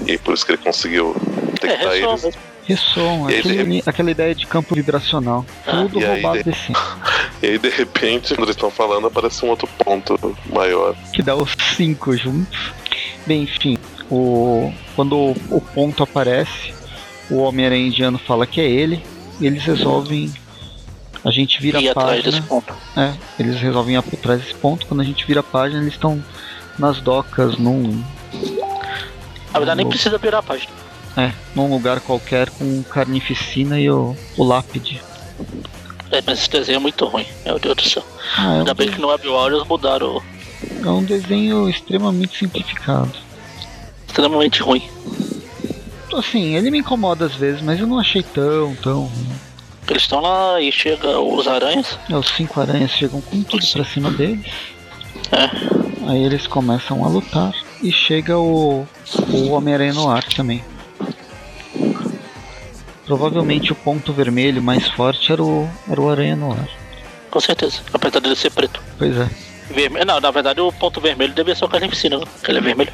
E 0.07 0.12
aí 0.12 0.18
por 0.18 0.33
isso 0.33 0.47
que 0.47 0.53
ele 0.53 0.62
conseguiu 0.62 1.14
É, 1.16 1.51
detectar 1.68 1.92
é 1.92 1.99
eles. 1.99 2.23
Aí, 2.68 3.38
aquele- 3.38 3.83
aquela 3.87 4.11
ideia 4.11 4.35
de 4.35 4.46
campo 4.46 4.75
vibracional. 4.75 5.44
Ah, 5.66 5.70
Tudo 5.83 6.01
e 6.01 6.05
aí, 6.05 6.22
roubado 6.22 6.38
de- 6.44 6.51
desse. 6.51 6.72
E 7.42 7.46
aí, 7.46 7.59
de 7.59 7.70
repente, 7.70 8.29
quando 8.37 8.44
eles 8.46 8.55
estão 8.55 8.70
falando, 8.70 9.09
aparece 9.09 9.44
um 9.44 9.48
outro 9.48 9.66
ponto 9.85 10.16
maior. 10.46 10.94
Que 11.12 11.22
dá 11.22 11.35
os 11.35 11.57
cinco 11.77 12.16
juntos. 12.16 12.72
Bem, 13.27 13.42
enfim, 13.42 13.77
o, 14.09 14.72
quando 14.94 15.16
o, 15.16 15.31
o 15.51 15.61
ponto 15.61 16.05
aparece, 16.05 16.72
o 17.29 17.38
Homem-Aranha 17.38 17.88
indiano 17.88 18.16
fala 18.16 18.46
que 18.46 18.61
é 18.61 18.64
ele, 18.70 19.05
e 19.40 19.46
eles 19.48 19.64
resolvem. 19.64 20.33
A 21.25 21.33
gente 21.33 21.61
vira 21.61 21.81
Ir 21.81 21.88
a 21.88 21.90
atrás 21.90 22.22
desse 22.22 22.40
página. 22.42 22.46
ponto. 22.46 22.75
É, 22.96 23.12
eles 23.40 23.61
resolvem 23.61 23.94
ir 23.96 23.98
atrás 23.98 24.40
desse 24.40 24.55
ponto. 24.55 24.87
Quando 24.87 25.01
a 25.01 25.05
gente 25.05 25.27
vira 25.27 25.40
a 25.40 25.42
página, 25.42 25.81
eles 25.83 25.94
estão 25.94 26.22
nas 26.79 27.01
docas, 27.01 27.59
num, 27.59 28.05
Na 29.53 29.59
verdade, 29.59 29.79
nem 29.79 29.88
precisa 29.88 30.16
virar 30.16 30.38
a 30.38 30.42
página. 30.44 30.70
É, 31.16 31.33
num 31.55 31.68
lugar 31.70 32.01
qualquer 32.01 32.48
com 32.51 32.83
carnificina 32.85 33.79
e 33.79 33.90
o, 33.90 34.16
o 34.37 34.44
lápide. 34.44 35.01
É, 36.11 36.22
mas 36.27 36.40
esse 36.40 36.51
desenho 36.51 36.77
é 36.77 36.81
muito 36.81 37.05
ruim. 37.07 37.27
Meu 37.44 37.59
Deus 37.59 37.77
do 37.77 37.83
céu. 37.88 38.05
Ah, 38.37 38.42
é 38.44 38.46
um, 38.48 38.59
Ainda 38.61 38.75
bem 38.75 38.88
de- 38.88 38.94
que 38.96 39.01
no 39.01 39.09
Web 39.09 39.27
Warriors 39.29 39.66
mudaram 39.66 40.16
o- 40.16 40.22
é 40.85 40.90
um 40.90 41.03
desenho 41.05 41.68
extremamente 41.68 42.38
simplificado. 42.38 43.11
extremamente 44.07 44.61
ruim. 44.62 44.83
Assim, 46.14 46.55
ele 46.55 46.70
me 46.70 46.79
incomoda 46.79 47.25
às 47.25 47.35
vezes, 47.35 47.62
mas 47.62 47.81
eu 47.81 47.87
não 47.87 47.98
achei 47.98 48.22
tão, 48.22 48.75
tão 48.77 49.01
ruim. 49.05 49.29
Eles 49.88 50.03
estão 50.03 50.20
lá 50.20 50.61
e 50.61 50.70
chega 50.70 51.18
os 51.18 51.48
aranhas. 51.48 51.98
É, 52.11 52.14
Os 52.16 52.29
cinco 52.29 52.61
aranhas 52.61 52.90
chegam 52.90 53.20
com 53.22 53.42
tudo 53.42 53.66
pra 53.72 53.85
cima 53.85 54.11
deles. 54.11 54.46
É. 55.33 56.11
Aí 56.11 56.22
eles 56.22 56.46
começam 56.46 57.05
a 57.05 57.09
lutar. 57.09 57.53
E 57.83 57.90
chega 57.90 58.38
o, 58.38 58.87
o 59.31 59.48
Homem-Aranha 59.51 59.92
no 59.94 60.09
ar 60.11 60.22
também. 60.25 60.62
Provavelmente 63.16 63.72
o 63.72 63.75
ponto 63.75 64.12
vermelho 64.12 64.62
mais 64.62 64.87
forte 64.88 65.33
era 65.33 65.42
o, 65.42 65.68
era 65.90 66.01
o 66.01 66.09
Aranha 66.11 66.37
no 66.37 66.53
ar. 66.53 66.68
Com 67.31 67.40
certeza. 67.40 67.81
Apesar 67.92 68.20
dele 68.20 68.37
ser 68.37 68.51
preto. 68.51 68.81
Pois 68.98 69.16
é. 69.16 69.29
Vermelho. 69.70 70.05
Não, 70.07 70.20
na 70.20 70.31
verdade 70.31 70.61
o 70.61 70.72
ponto 70.72 71.01
vermelho 71.01 71.33
devia 71.35 71.55
ser 71.55 71.64
o 71.64 71.68
carnificina, 71.68 72.18
né? 72.18 72.25
Porque 72.35 72.51
ele 72.51 72.59
é 72.59 72.62
vermelho. 72.62 72.92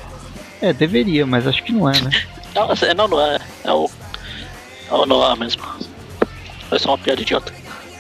É, 0.61 0.73
deveria, 0.73 1.25
mas 1.27 1.47
acho 1.47 1.63
que 1.63 1.73
não 1.73 1.89
é, 1.89 2.01
né? 2.01 2.11
Não, 2.55 2.71
é- 2.73 2.95
não, 2.95 3.07
não 3.07 3.21
é. 3.21 3.39
É 3.63 3.73
o. 3.73 3.89
É 4.91 4.95
o 4.95 5.07
Noir 5.07 5.37
mesmo. 5.37 5.63
Vai 6.71 6.79
ser 6.79 6.89
uma 6.89 6.99
piada 6.99 7.21
idiota. 7.21 7.53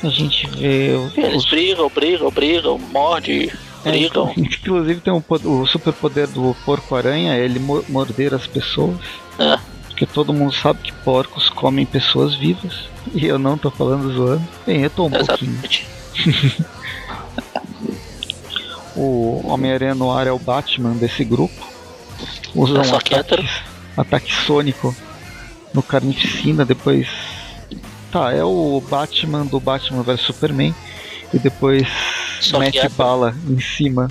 A 0.03 0.09
gente 0.09 0.47
vê 0.57 0.91
o- 0.97 1.13
Eles 1.21 1.37
os 1.45 1.51
brigam, 1.51 1.89
brigam, 1.95 2.31
brigam, 2.31 2.79
mordem, 2.79 3.53
É, 3.85 3.91
brigam. 3.91 4.33
inclusive 4.37 5.01
tem 5.01 5.13
um, 5.13 5.23
o 5.45 5.67
superpoder 5.67 6.27
do 6.29 6.57
porco-aranha, 6.65 7.35
é 7.37 7.45
ele 7.45 7.59
mo- 7.61 7.85
morder 7.89 8.35
as 8.35 8.47
pessoas. 8.47 8.97
É. 9.39 9.59
Porque 9.99 10.15
todo 10.15 10.33
mundo 10.33 10.55
sabe 10.55 10.79
que 10.81 10.93
porcos 10.93 11.49
comem 11.49 11.85
pessoas 11.85 12.37
vivas. 12.37 12.89
E 13.13 13.27
eu 13.27 13.37
não 13.37 13.59
tô 13.59 13.69
falando 13.69 14.13
zoando. 14.13 14.47
Bem, 14.65 14.83
eu 14.83 14.91
tô 14.91 15.07
um 15.07 15.11
pouquinho. 15.11 15.59
Exatamente. 15.59 15.87
O 19.01 19.47
Homem-Aranha 19.47 19.95
no 19.95 20.11
ar 20.11 20.27
é 20.27 20.33
o 20.33 20.41
Batman 20.41 20.91
desse 20.91 21.23
grupo. 21.23 21.55
Usa 22.53 22.81
um 22.81 22.97
ataque, 22.97 23.49
ataque 23.97 24.35
sônico 24.45 24.93
no 25.73 25.85
Carnificina, 25.85 26.65
depois. 26.65 27.07
Tá, 28.11 28.33
é 28.33 28.43
o 28.43 28.83
Batman 28.91 29.47
do 29.47 29.61
Batman 29.61 30.03
vs 30.03 30.23
Superman. 30.23 30.75
E 31.33 31.39
depois 31.39 31.87
Só 32.41 32.59
mete 32.59 32.89
bala 32.89 33.37
em 33.49 33.61
cima 33.61 34.11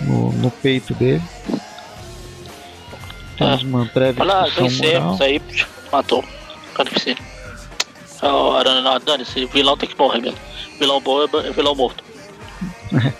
no, 0.00 0.32
no 0.32 0.50
peito 0.50 0.94
dele. 0.94 1.22
Ah, 3.46 3.56
discussão 3.56 4.14
moral. 4.14 4.50
vencemos 4.56 5.20
aí, 5.20 5.42
matou. 5.92 6.24
Ah, 8.22 8.58
Aranha, 8.58 8.80
não, 8.80 8.98
dane-se, 9.00 9.44
vilão 9.46 9.76
tem 9.76 9.88
que 9.88 9.98
morrer 9.98 10.20
mesmo. 10.20 10.38
Vilão 10.78 11.00
bom 11.00 11.22
é 11.22 11.48
é 11.48 11.52
vilão 11.52 11.74
morto. 11.74 12.02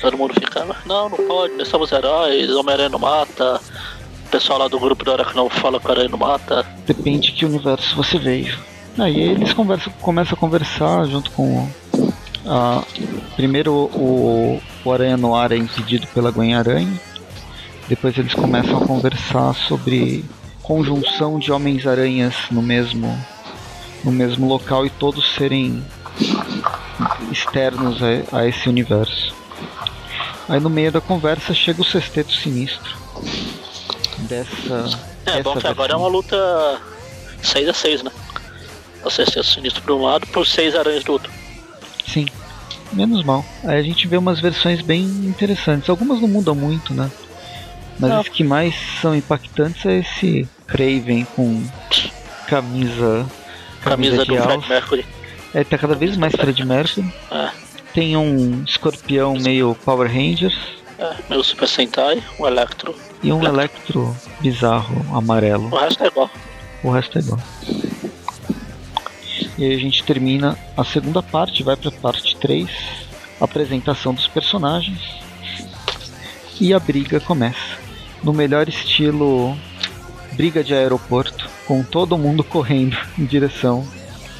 Todo 0.00 0.18
mundo 0.18 0.34
fica, 0.34 0.64
não, 0.84 1.08
não 1.08 1.16
pode, 1.26 1.54
nós 1.54 1.68
somos 1.68 1.90
heróis, 1.90 2.50
Homem-Aranha 2.50 2.90
não 2.90 2.98
mata. 2.98 3.60
O 4.26 4.28
pessoal 4.28 4.58
lá 4.58 4.68
do 4.68 4.78
grupo 4.78 5.04
da 5.04 5.12
hora 5.12 5.24
que 5.24 5.34
não 5.34 5.48
fala 5.48 5.80
que 5.80 5.86
o 5.86 5.90
Aranha 5.90 6.08
não 6.08 6.18
mata. 6.18 6.66
Depende 6.86 7.28
de 7.28 7.32
que 7.32 7.46
universo 7.46 7.96
você 7.96 8.18
veio. 8.18 8.58
Aí 8.98 9.18
eles 9.18 9.52
conversam, 9.52 9.92
começam 10.00 10.34
a 10.34 10.36
conversar 10.36 11.06
junto 11.06 11.30
com. 11.30 11.68
A, 12.44 12.82
primeiro 13.34 13.72
o, 13.72 14.60
o 14.84 14.92
Aranha 14.92 15.16
no 15.16 15.34
ar 15.34 15.52
é 15.52 15.56
impedido 15.56 16.06
pela 16.08 16.30
Gwen 16.30 16.54
Aranha. 16.54 16.92
Depois 17.88 18.16
eles 18.18 18.34
começam 18.34 18.78
a 18.78 18.86
conversar 18.86 19.54
sobre 19.54 20.24
conjunção 20.62 21.38
de 21.38 21.52
Homens-Aranhas 21.52 22.34
no 22.50 22.60
mesmo, 22.60 23.16
no 24.02 24.10
mesmo 24.10 24.48
local 24.48 24.84
e 24.84 24.90
todos 24.90 25.34
serem 25.34 25.84
externos 27.30 27.98
a, 28.02 28.38
a 28.38 28.46
esse 28.48 28.68
universo. 28.68 29.34
Aí 30.48 30.58
no 30.58 30.70
meio 30.70 30.90
da 30.90 31.00
conversa 31.00 31.54
chega 31.54 31.80
o 31.80 31.84
sexteto 31.84 32.32
sinistro. 32.32 32.96
Dessa. 34.18 34.98
É, 35.26 35.42
bom 35.42 35.54
dessa 35.54 35.60
que 35.60 35.66
agora 35.68 35.92
é 35.92 35.96
uma 35.96 36.08
luta 36.08 36.80
6 37.42 37.68
a 37.68 37.74
6 37.74 38.02
né? 38.02 38.10
Você 39.04 39.24
ser 39.24 39.44
sinistro 39.44 39.82
por 39.82 39.92
um 39.92 40.02
lado, 40.02 40.26
por 40.26 40.44
seis 40.44 40.74
aranhas 40.74 41.04
do 41.04 41.12
outro. 41.12 41.30
Sim, 42.08 42.26
menos 42.92 43.22
mal. 43.22 43.44
Aí 43.62 43.78
a 43.78 43.82
gente 43.82 44.08
vê 44.08 44.16
umas 44.16 44.40
versões 44.40 44.82
bem 44.82 45.04
interessantes. 45.04 45.88
Algumas 45.88 46.20
não 46.20 46.26
mudam 46.26 46.56
muito, 46.56 46.92
né? 46.92 47.08
Mas 47.98 48.10
Não. 48.10 48.20
as 48.20 48.28
que 48.28 48.44
mais 48.44 48.74
são 49.00 49.14
impactantes 49.14 49.84
é 49.86 49.98
esse 50.00 50.48
Craven 50.66 51.24
com 51.36 51.62
camisa. 52.46 53.26
Camisa, 53.82 54.24
de 54.24 54.36
do 54.36 54.42
Fred. 54.42 54.68
Mercury. 54.68 55.06
É, 55.54 55.64
tá 55.64 55.78
cada 55.78 55.94
vez 55.94 56.16
mais 56.16 56.34
Fred 56.34 56.64
Mercury. 56.64 57.12
É, 57.30 57.50
Tem 57.94 58.16
um 58.16 58.62
escorpião 58.64 59.34
meio 59.38 59.74
Power 59.84 60.08
Rangers 60.12 60.56
é, 60.98 61.14
meu 61.28 61.44
Super 61.44 61.68
Sentai, 61.68 62.22
um 62.40 62.46
Electro. 62.46 62.94
e 63.22 63.30
um 63.32 63.42
Electro 63.44 64.16
bizarro 64.40 65.04
amarelo. 65.16 65.70
O 65.70 65.76
resto 65.78 66.02
é 66.04 66.06
igual. 66.06 66.30
O 66.82 66.90
resto 66.90 67.18
é 67.18 67.20
igual. 67.20 67.40
E 69.58 69.64
aí 69.64 69.74
a 69.74 69.78
gente 69.78 70.02
termina 70.04 70.58
a 70.76 70.84
segunda 70.84 71.22
parte, 71.22 71.62
vai 71.62 71.76
pra 71.76 71.90
parte 71.90 72.36
3, 72.36 72.68
apresentação 73.40 74.14
dos 74.14 74.26
personagens. 74.26 74.98
E 76.60 76.72
a 76.72 76.78
briga 76.78 77.20
começa. 77.20 77.85
No 78.26 78.32
melhor 78.32 78.68
estilo 78.68 79.56
briga 80.32 80.64
de 80.64 80.74
aeroporto, 80.74 81.48
com 81.64 81.84
todo 81.84 82.18
mundo 82.18 82.42
correndo 82.44 82.96
em 83.16 83.24
direção. 83.24 83.86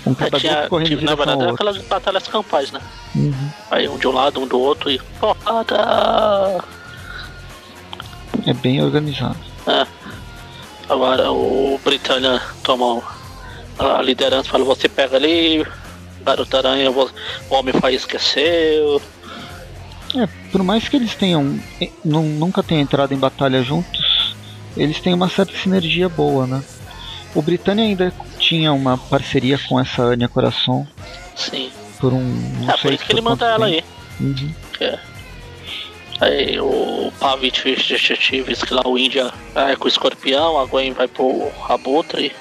Com 0.03 0.11
É, 0.11 0.15
cada 0.15 0.41
tinha, 0.41 0.53
grupo 0.55 0.69
correndo 0.71 0.87
em 0.87 0.97
tipo, 0.97 1.05
na 1.05 1.13
direção 1.15 1.37
verdade, 1.37 1.55
aquelas 1.55 1.79
batalhas 1.79 2.27
campais, 2.27 2.73
né? 2.73 2.81
Uhum. 3.15 3.51
Aí 3.71 3.89
um 3.89 3.97
de 3.97 4.09
um 4.09 4.13
lado, 4.13 4.41
um 4.41 4.47
do 4.49 4.59
outro 4.59 4.91
e. 4.91 4.99
Porrada! 5.21 6.65
É 8.45 8.53
bem 8.55 8.83
organizado. 8.83 9.39
É. 9.69 9.87
Agora 10.89 11.31
o 11.31 11.81
Britânia 11.85 12.43
toma 12.65 13.01
a 13.79 14.03
liderança, 14.03 14.51
fala, 14.51 14.65
você 14.65 14.89
pega 14.89 15.17
ali, 15.17 15.65
Garota 16.25 16.59
Aranha, 16.59 16.91
o 16.91 17.11
Homem-Faia 17.51 17.95
esqueceu. 17.95 19.01
É, 20.17 20.27
por 20.51 20.63
mais 20.63 20.89
que 20.89 20.97
eles 20.97 21.15
tenham 21.15 21.59
eh, 21.81 21.91
nu- 22.05 22.23
nunca 22.23 22.63
tenham 22.63 22.83
entrado 22.83 23.13
em 23.13 23.19
batalha 23.19 23.63
juntos, 23.63 24.35
eles 24.77 25.01
têm 25.01 25.13
uma 25.15 25.29
certa 25.29 25.57
sinergia 25.57 26.09
boa, 26.09 26.47
né? 26.47 26.63
O 27.35 27.43
Britânia 27.43 27.85
ainda 27.85 28.13
tinha 28.39 28.73
uma 28.73 28.97
parceria 28.97 29.59
com 29.69 29.79
essa 29.79 30.03
Anya 30.03 30.29
Coração 30.29 30.87
Sim. 31.35 31.71
por 32.01 32.13
um. 32.13 32.23
Não 32.61 32.71
é, 32.71 32.73
por 32.73 32.81
sei 32.81 32.95
isso 32.95 33.05
que 33.05 33.13
ele 33.13 33.21
manda 33.21 33.47
ela 33.47 33.67
aí. 33.67 33.85
Uhum. 34.21 34.51
é. 34.81 34.99
Aí 36.19 36.59
o 36.59 37.13
Pavit 37.21 37.63
detetives 37.63 38.63
que 38.63 38.73
lá 38.73 38.81
o 38.87 38.99
Índia 38.99 39.31
é 39.55 39.77
com 39.77 39.85
o 39.85 39.89
escorpião, 39.89 40.59
a 40.59 40.65
Gwen 40.65 40.93
vai 40.93 41.07
pro 41.07 41.51
Abutre, 41.69 42.33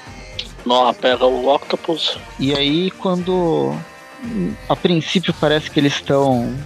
Noah 0.64 0.94
pega 0.94 1.26
o 1.26 1.54
Octopus. 1.54 2.16
E 2.40 2.54
aí 2.54 2.90
quando 2.92 3.76
a 4.66 4.74
princípio 4.74 5.34
parece 5.38 5.70
que 5.70 5.78
eles 5.78 5.94
estão. 5.94 6.56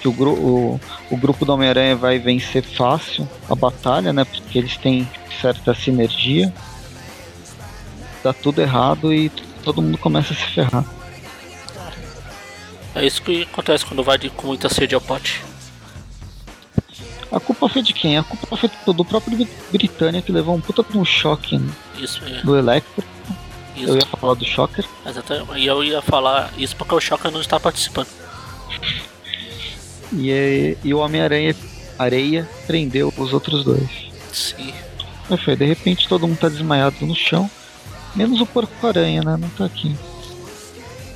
Que 0.00 0.08
o, 0.08 0.12
gru- 0.12 0.32
o, 0.38 0.80
o 1.10 1.16
grupo 1.16 1.44
do 1.44 1.52
Homem-Aranha 1.52 1.94
vai 1.96 2.18
vencer 2.18 2.62
fácil 2.62 3.28
a 3.48 3.54
batalha, 3.54 4.12
né? 4.12 4.24
Porque 4.24 4.58
eles 4.58 4.76
têm 4.76 5.08
certa 5.40 5.74
sinergia. 5.74 6.52
Dá 8.22 8.32
tudo 8.32 8.60
errado 8.60 9.12
e 9.12 9.28
todo 9.62 9.80
mundo 9.82 9.98
começa 9.98 10.32
a 10.32 10.36
se 10.36 10.42
ferrar. 10.46 10.84
É 12.94 13.06
isso 13.06 13.22
que 13.22 13.42
acontece 13.42 13.84
quando 13.86 14.02
vai 14.02 14.18
de, 14.18 14.28
com 14.30 14.46
muita 14.48 14.68
sede 14.68 14.94
ao 14.94 15.00
pote. 15.00 15.42
A 17.30 17.38
culpa 17.38 17.68
foi 17.68 17.82
de 17.82 17.92
quem? 17.92 18.18
A 18.18 18.22
culpa 18.24 18.56
foi 18.56 18.68
do 18.92 19.04
próprio 19.04 19.36
Bri- 19.36 19.48
Britânia 19.70 20.20
que 20.20 20.32
levou 20.32 20.54
um 20.56 20.60
puta 20.60 20.82
de 20.82 20.98
um 20.98 21.04
choque 21.04 21.60
Isso 21.96 22.20
é. 22.24 22.42
do 22.42 22.58
Electro. 22.58 23.04
Isso. 23.76 23.88
Eu 23.88 23.94
ia 23.96 24.06
falar 24.06 24.34
do 24.34 24.44
Shocker. 24.44 24.84
Exatamente. 25.06 25.52
E 25.58 25.66
eu 25.66 25.82
ia 25.84 26.02
falar 26.02 26.50
isso 26.58 26.74
porque 26.76 26.94
o 26.94 27.00
Shocker 27.00 27.30
não 27.30 27.40
está 27.40 27.58
participando. 27.60 28.08
E, 30.12 30.76
e 30.82 30.94
o 30.94 30.98
Homem-Aranha 30.98 31.54
Areia 31.98 32.48
prendeu 32.66 33.12
os 33.16 33.32
outros 33.32 33.64
dois. 33.64 33.88
Sim. 34.32 34.72
Aí 35.28 35.36
foi, 35.36 35.54
de 35.54 35.64
repente 35.64 36.08
todo 36.08 36.26
mundo 36.26 36.38
tá 36.38 36.48
desmaiado 36.48 37.04
no 37.04 37.14
chão. 37.14 37.50
Menos 38.14 38.40
o 38.40 38.46
porco-aranha, 38.46 39.22
né? 39.22 39.36
Não 39.36 39.48
tá 39.50 39.66
aqui. 39.66 39.94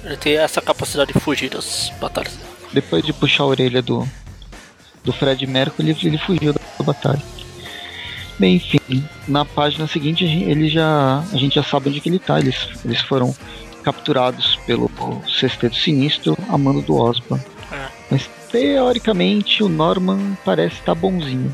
Ele 0.04 0.16
tem 0.16 0.36
essa 0.36 0.60
capacidade 0.60 1.12
de 1.12 1.18
fugir 1.18 1.50
das 1.50 1.90
batalhas. 2.00 2.38
Depois 2.72 3.02
de 3.02 3.12
puxar 3.12 3.44
a 3.44 3.46
orelha 3.46 3.80
do, 3.80 4.06
do 5.02 5.12
Fred 5.12 5.46
Mercury, 5.46 5.90
ele, 5.90 5.98
ele 6.04 6.18
fugiu 6.18 6.52
da 6.52 6.84
batalha. 6.84 7.22
Bem, 8.38 8.56
enfim, 8.56 9.04
na 9.26 9.44
página 9.44 9.86
seguinte 9.86 10.24
ele 10.24 10.68
já, 10.68 11.24
a 11.32 11.36
gente 11.36 11.54
já 11.54 11.62
sabe 11.62 11.88
onde 11.88 12.00
que 12.00 12.08
ele 12.08 12.18
tá. 12.18 12.38
Eles, 12.38 12.68
eles 12.84 13.00
foram 13.00 13.34
capturados 13.82 14.56
pelo 14.66 14.90
Sexteto 15.28 15.76
Sinistro 15.76 16.36
a 16.48 16.58
mando 16.58 16.82
do 16.82 16.96
Osborn. 16.96 17.42
É. 17.72 17.88
Mas 18.10 18.28
teoricamente 18.54 19.64
o 19.64 19.68
Norman 19.68 20.36
parece 20.44 20.76
estar 20.76 20.94
bonzinho. 20.94 21.52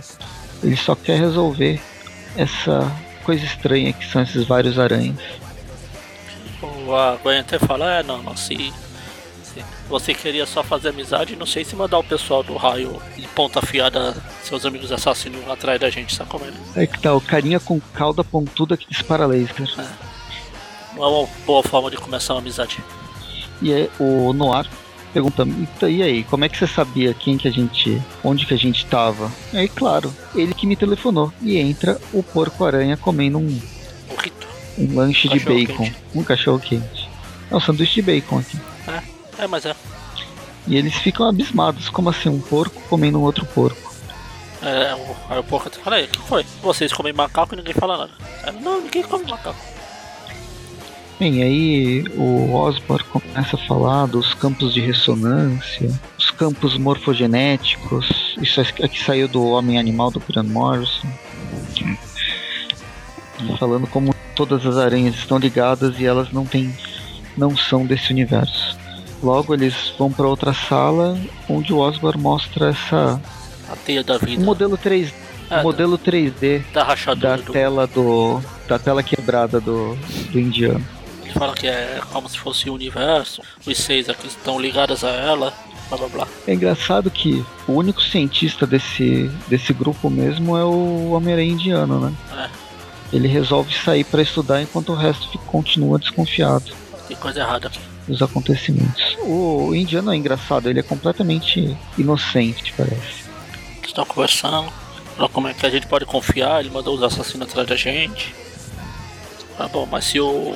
Ele 0.62 0.76
só 0.76 0.94
quer 0.94 1.18
resolver 1.18 1.80
essa 2.36 2.92
coisa 3.24 3.42
estranha 3.42 3.90
que 3.94 4.06
são 4.06 4.20
esses 4.20 4.44
vários 4.46 4.78
aranhas. 4.78 5.18
O 6.62 6.94
a 6.94 7.16
Gwen 7.16 7.38
até 7.38 7.58
fala, 7.58 8.00
é 8.00 8.02
não, 8.02 8.22
não, 8.22 8.36
se, 8.36 8.70
se 9.42 9.64
você 9.88 10.12
queria 10.12 10.44
só 10.44 10.62
fazer 10.62 10.90
amizade, 10.90 11.36
não 11.36 11.46
sei 11.46 11.64
se 11.64 11.74
mandar 11.74 11.98
o 11.98 12.04
pessoal 12.04 12.42
do 12.42 12.54
raio 12.54 13.00
de 13.16 13.26
ponta 13.28 13.60
afiada, 13.60 14.14
seus 14.42 14.66
amigos 14.66 14.92
assassinos 14.92 15.48
atrás 15.48 15.80
da 15.80 15.88
gente, 15.88 16.14
sabe 16.14 16.28
como 16.28 16.44
é? 16.44 16.48
né? 16.50 16.58
É 16.76 16.86
que 16.86 17.00
tá, 17.00 17.14
o 17.14 17.20
carinha 17.20 17.58
com 17.58 17.80
cauda 17.94 18.22
pontuda 18.22 18.76
que 18.76 18.86
dispara 18.86 19.24
laser. 19.24 19.56
Não 20.94 21.04
é 21.04 21.08
uma 21.08 21.28
boa 21.46 21.62
forma 21.62 21.90
de 21.90 21.96
começar 21.96 22.34
uma 22.34 22.40
amizade. 22.40 22.84
E 23.62 23.72
é 23.72 23.88
o 23.98 24.34
Noir 24.34 24.66
pergunta, 25.10 25.42
"Eita, 25.42 25.88
e 25.90 26.02
aí, 26.02 26.24
como 26.24 26.44
é 26.44 26.48
que 26.48 26.56
você 26.56 26.66
sabia 26.66 27.12
quem 27.14 27.36
que 27.36 27.46
a 27.48 27.50
gente. 27.50 28.00
onde 28.24 28.46
que 28.46 28.54
a 28.54 28.56
gente 28.56 28.84
tava? 28.86 29.30
Aí, 29.52 29.68
claro, 29.68 30.14
ele 30.34 30.54
que 30.54 30.66
me 30.66 30.76
telefonou. 30.76 31.32
E 31.42 31.58
entra 31.58 32.00
o 32.12 32.22
porco-aranha 32.22 32.96
comendo 32.96 33.38
um, 33.38 33.60
O 34.10 34.20
rito. 34.20 34.46
um 34.78 34.94
lanche 34.96 35.28
de 35.28 35.38
Cachorro 35.40 35.58
bacon. 35.66 35.76
quente. 35.84 35.96
Um 36.14 36.22
cachorro 36.24 36.58
quente. 36.60 37.08
É 37.50 37.56
um 37.56 37.60
sanduíche 37.60 37.96
de 37.96 38.02
bacon 38.02 38.38
aqui. 38.38 38.58
É, 39.38 39.46
mas 39.46 39.64
é. 39.66 39.74
E 40.66 40.76
eles 40.76 40.94
ficam 40.96 41.26
abismados, 41.28 41.88
como 41.88 42.10
assim, 42.10 42.28
um 42.28 42.40
porco 42.40 42.80
comendo 42.88 43.18
um 43.18 43.22
outro 43.22 43.44
porco. 43.46 43.90
é 44.62 44.94
o, 44.94 45.16
aí 45.32 45.38
o 45.38 45.42
porco 45.44 45.70
fala, 45.82 45.96
aí, 45.96 46.04
o 46.04 46.08
que 46.08 46.18
foi? 46.20 46.44
Vocês 46.62 46.92
comem 46.92 47.12
macaco 47.12 47.54
e 47.54 47.56
ninguém 47.56 47.72
fala 47.74 47.96
nada. 47.96 48.10
Aí, 48.44 48.52
não, 48.60 48.80
ninguém 48.82 49.02
come 49.02 49.24
macaco. 49.24 49.56
Bem, 51.20 51.42
aí 51.42 52.04
o 52.16 52.54
Osborn 52.54 53.04
começa 53.04 53.54
a 53.54 53.66
falar 53.66 54.06
dos 54.06 54.32
campos 54.32 54.72
de 54.72 54.80
ressonância, 54.80 55.90
os 56.18 56.30
campos 56.30 56.78
morfogenéticos, 56.78 58.34
isso 58.40 58.58
aqui 58.58 58.98
saiu 59.04 59.28
do 59.28 59.44
Homem 59.44 59.78
Animal 59.78 60.10
do 60.10 60.18
Grant 60.18 60.48
Morrison. 60.48 61.06
Falando 63.58 63.86
como 63.86 64.14
todas 64.34 64.64
as 64.64 64.78
aranhas 64.78 65.14
estão 65.14 65.36
ligadas 65.36 66.00
e 66.00 66.06
elas 66.06 66.32
não 66.32 66.46
têm, 66.46 66.74
não 67.36 67.54
são 67.54 67.84
desse 67.84 68.10
universo. 68.10 68.78
Logo 69.22 69.52
eles 69.52 69.92
vão 69.98 70.10
para 70.10 70.26
outra 70.26 70.54
sala 70.54 71.20
onde 71.50 71.70
o 71.70 71.76
Osborn 71.80 72.18
mostra 72.18 72.70
essa 72.70 73.20
A 73.70 73.76
teia 73.76 74.02
da 74.02 74.16
vida. 74.16 74.40
um 74.40 74.44
modelo 74.46 74.78
3, 74.78 75.12
É, 75.50 75.58
um 75.58 75.64
modelo 75.64 75.98
3D 75.98 76.62
da 76.72 77.14
da 77.14 77.36
tela 77.36 77.86
do 77.86 78.40
da 78.66 78.78
tela 78.78 79.02
quebrada 79.02 79.60
do, 79.60 79.94
do 80.32 80.40
indiano. 80.40 80.99
Ele 81.30 81.38
fala 81.38 81.54
que 81.54 81.66
é 81.68 82.00
como 82.12 82.28
se 82.28 82.38
fosse 82.38 82.68
o 82.68 82.74
universo. 82.74 83.40
Os 83.64 83.78
seis 83.78 84.08
aqui 84.08 84.26
estão 84.26 84.60
ligados 84.60 85.04
a 85.04 85.10
ela. 85.10 85.54
blá 85.88 85.98
blá 85.98 86.08
blá. 86.08 86.28
É 86.46 86.54
engraçado 86.54 87.10
que 87.10 87.44
o 87.68 87.72
único 87.72 88.02
cientista 88.02 88.66
desse, 88.66 89.30
desse 89.48 89.72
grupo 89.72 90.10
mesmo 90.10 90.56
é 90.56 90.64
o 90.64 91.10
Homem-Aranha 91.12 91.52
indiano, 91.52 92.00
né? 92.00 92.12
É, 92.32 93.16
Ele 93.16 93.28
resolve 93.28 93.72
sair 93.72 94.04
para 94.04 94.22
estudar 94.22 94.60
enquanto 94.60 94.90
o 94.92 94.96
resto 94.96 95.38
continua 95.40 95.98
desconfiado 95.98 96.72
tem 97.10 97.16
coisa 97.16 97.40
errada 97.40 97.66
aqui. 97.66 97.80
dos 98.06 98.22
acontecimentos. 98.22 99.16
O 99.24 99.74
indiano 99.74 100.12
é 100.12 100.16
engraçado, 100.16 100.70
ele 100.70 100.78
é 100.78 100.82
completamente 100.82 101.76
inocente, 101.98 102.72
parece. 102.76 103.24
Estão 103.84 104.04
conversando. 104.04 104.72
Como 105.32 105.48
é 105.48 105.54
que 105.54 105.66
a 105.66 105.70
gente 105.70 105.88
pode 105.88 106.06
confiar, 106.06 106.60
ele 106.60 106.70
mandou 106.70 106.94
os 106.94 107.02
assassinos 107.02 107.48
atrás 107.48 107.66
da 107.68 107.74
gente. 107.76 108.32
Tá 109.58 109.66
bom, 109.66 109.86
mas 109.90 110.04
se 110.04 110.20
o, 110.20 110.54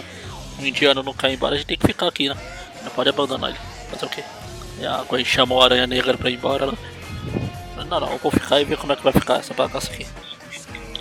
o 0.64 0.68
indiano 0.68 1.02
não 1.02 1.12
cair 1.12 1.34
embora, 1.34 1.54
a 1.54 1.58
gente 1.58 1.66
tem 1.66 1.76
que 1.76 1.86
ficar 1.86 2.08
aqui, 2.08 2.28
né? 2.28 2.36
Não 2.82 2.90
pode 2.90 3.08
abandonar 3.08 3.50
ele. 3.50 3.58
Fazer 3.90 4.06
o 4.06 4.08
quê? 4.08 4.24
E 4.80 4.86
a 4.86 5.02
Gwen 5.02 5.24
chamou 5.24 5.60
a 5.60 5.64
aranha 5.64 5.86
negra 5.86 6.16
pra 6.16 6.30
ir 6.30 6.34
embora. 6.34 6.64
Ela... 6.64 6.74
Não, 7.86 8.00
não, 8.00 8.10
eu 8.10 8.18
vou 8.18 8.30
ficar 8.30 8.60
e 8.60 8.64
ver 8.64 8.76
como 8.76 8.92
é 8.92 8.96
que 8.96 9.04
vai 9.04 9.12
ficar 9.12 9.36
essa 9.36 9.54
bagaça 9.54 9.92
aqui. 9.92 10.06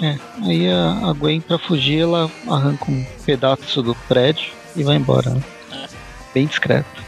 É, 0.01 0.17
aí 0.43 0.69
a, 0.69 1.09
a 1.09 1.13
Gwen 1.13 1.41
pra 1.41 1.57
fugir, 1.57 2.01
ela 2.01 2.29
arranca 2.49 2.91
um 2.91 3.05
pedaço 3.25 3.81
do 3.81 3.95
prédio 4.07 4.51
e 4.75 4.83
vai 4.83 4.95
embora. 4.95 5.29
Né? 5.29 5.43
É. 5.71 5.87
Bem 6.33 6.45
discreto. 6.45 7.03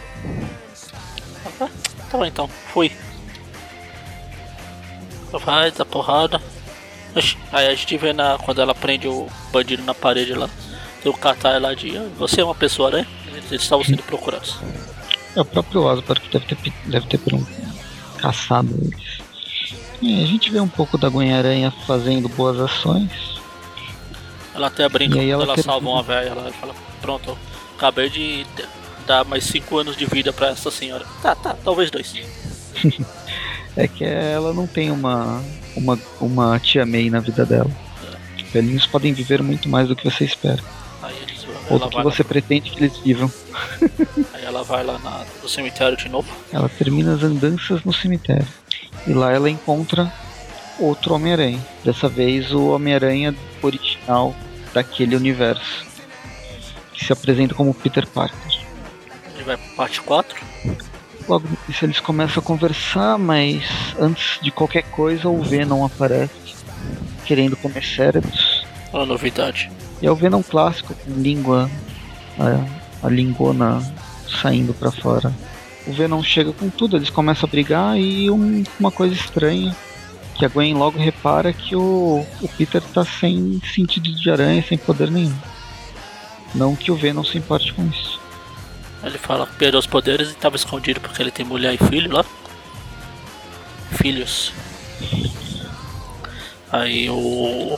Ah, 1.59 1.67
Tá 2.09 2.17
bom 2.17 2.25
então, 2.25 2.47
fui. 2.47 2.91
Vai, 5.31 5.71
dá 5.71 5.83
porrada. 5.83 6.41
Aí 7.51 7.67
a 7.67 7.75
gente 7.75 7.97
vê 7.97 8.13
na, 8.13 8.37
quando 8.37 8.61
ela 8.61 8.75
prende 8.75 9.07
o 9.07 9.27
bandido 9.51 9.83
na 9.83 9.93
parede 9.93 10.33
lá. 10.33 10.49
Tem 11.05 11.11
o 11.11 11.15
Katai 11.15 11.59
lá 11.59 11.75
de. 11.75 11.95
"Ah, 11.95 12.07
Você 12.17 12.41
é 12.41 12.43
uma 12.43 12.55
pessoa, 12.55 12.89
né? 12.89 13.05
Eles 13.27 13.61
estavam 13.61 13.85
sendo 13.85 14.01
procurados. 14.01 14.57
É 15.35 15.41
o 15.41 15.45
próprio 15.45 15.83
Osborn 15.83 16.19
que 16.19 16.29
deve 16.39 16.55
ter, 16.55 16.73
deve 16.85 17.05
ter 17.05 17.17
per- 17.19 17.39
caçado 18.17 18.73
eles. 18.81 19.19
E 20.01 20.23
a 20.23 20.25
gente 20.25 20.49
vê 20.49 20.59
um 20.59 20.67
pouco 20.67 20.97
da 20.97 21.07
Gwen-Aranha 21.07 21.71
fazendo 21.85 22.27
boas 22.29 22.59
ações. 22.59 23.11
Ela 24.55 24.65
até 24.67 24.89
brinca 24.89 25.15
quando 25.17 25.29
ela 25.29 25.43
ela 25.43 25.57
salva 25.61 25.87
uma 25.87 26.01
velha. 26.01 26.29
Ela 26.29 26.51
fala: 26.53 26.73
Pronto, 27.01 27.29
eu 27.29 27.37
acabei 27.77 28.09
de 28.09 28.43
dar 29.05 29.23
mais 29.25 29.43
5 29.43 29.77
anos 29.77 29.95
de 29.95 30.07
vida 30.07 30.33
pra 30.33 30.47
essa 30.49 30.71
senhora. 30.71 31.05
Tá, 31.21 31.35
tá, 31.35 31.55
talvez 31.63 31.91
dois. 31.91 32.13
É 33.77 33.89
que 33.89 34.05
ela 34.05 34.53
não 34.53 34.65
tem 34.65 34.89
uma, 34.89 35.43
uma, 35.75 35.99
uma 36.21 36.57
tia 36.61 36.85
May 36.85 37.09
na 37.09 37.19
vida 37.19 37.45
dela. 37.45 37.69
Velhinhos 38.53 38.87
podem 38.87 39.11
viver 39.11 39.43
muito 39.43 39.67
mais 39.67 39.89
do 39.89 39.95
que 39.97 40.09
você 40.09 40.23
espera. 40.23 40.63
Ou 41.69 41.79
do 41.79 41.89
que 41.89 42.03
você 42.03 42.23
pretende 42.23 42.71
que 42.71 42.77
eles 42.77 42.97
vivam. 42.97 43.31
aí 44.33 44.45
ela 44.45 44.63
vai 44.63 44.83
lá 44.83 44.99
na, 44.99 45.25
no 45.41 45.49
cemitério 45.49 45.97
de 45.97 46.09
novo. 46.09 46.27
Ela 46.51 46.69
termina 46.69 47.15
as 47.15 47.23
andanças 47.23 47.83
no 47.83 47.93
cemitério. 47.93 48.47
E 49.07 49.13
lá 49.13 49.31
ela 49.31 49.49
encontra 49.49 50.11
outro 50.79 51.15
Homem-Aranha. 51.15 51.59
Dessa 51.83 52.07
vez 52.07 52.51
o 52.51 52.67
Homem-Aranha 52.69 53.35
original 53.61 54.35
daquele 54.73 55.15
universo. 55.15 55.85
Que 56.93 57.05
se 57.05 57.13
apresenta 57.13 57.55
como 57.55 57.73
Peter 57.73 58.07
Parker. 58.07 58.61
Ele 59.33 59.43
vai 59.43 59.57
pra 59.57 59.75
parte 59.75 60.01
4. 60.01 60.45
Logo 61.27 61.47
nisso 61.67 61.83
eles 61.83 61.99
começam 61.99 62.41
a 62.41 62.45
conversar, 62.45 63.17
mas 63.17 63.63
antes 63.99 64.39
de 64.41 64.51
qualquer 64.51 64.83
coisa 64.83 65.27
o 65.27 65.41
Venom 65.41 65.83
aparece. 65.83 66.33
Querendo 67.25 67.57
comer 67.57 67.83
cérebros. 67.83 68.63
Uma 68.93 69.05
novidade. 69.05 69.71
E 70.01 70.07
é 70.07 70.11
o 70.11 70.15
Venom 70.15 70.41
clássico, 70.43 70.93
com 70.93 71.11
língua. 71.21 71.69
A, 72.37 73.07
a 73.07 73.09
lingona 73.09 73.81
saindo 74.41 74.73
pra 74.73 74.91
fora. 74.91 75.33
O 75.87 75.93
Venom 75.93 76.21
chega 76.23 76.51
com 76.51 76.69
tudo, 76.69 76.97
eles 76.97 77.09
começam 77.09 77.47
a 77.47 77.49
brigar 77.51 77.97
e 77.97 78.29
um- 78.29 78.63
uma 78.79 78.91
coisa 78.91 79.13
estranha. 79.15 79.75
Que 80.33 80.43
a 80.43 80.49
Gwen 80.49 80.73
logo 80.73 80.99
repara 80.99 81.53
que 81.53 81.75
o, 81.77 82.25
o 82.41 82.47
Peter 82.57 82.81
tá 82.81 83.05
sem 83.05 83.61
sentido 83.73 84.11
de 84.13 84.29
aranha, 84.29 84.61
sem 84.67 84.77
poder 84.77 85.09
nenhum. 85.09 85.33
Não 86.53 86.75
que 86.75 86.91
o 86.91 86.95
Venom 86.95 87.23
se 87.23 87.37
importe 87.37 87.73
com 87.73 87.87
isso. 87.87 88.19
Ele 89.01 89.17
fala 89.17 89.45
que 89.47 89.55
perdeu 89.55 89.79
os 89.79 89.85
poderes 89.87 90.29
e 90.29 90.31
estava 90.31 90.55
escondido 90.57 90.99
porque 90.99 91.21
ele 91.21 91.31
tem 91.31 91.45
mulher 91.45 91.73
e 91.73 91.77
filho 91.77 92.11
lá. 92.11 92.25
Filhos. 93.91 94.51
Aí 96.71 97.09
o, 97.09 97.77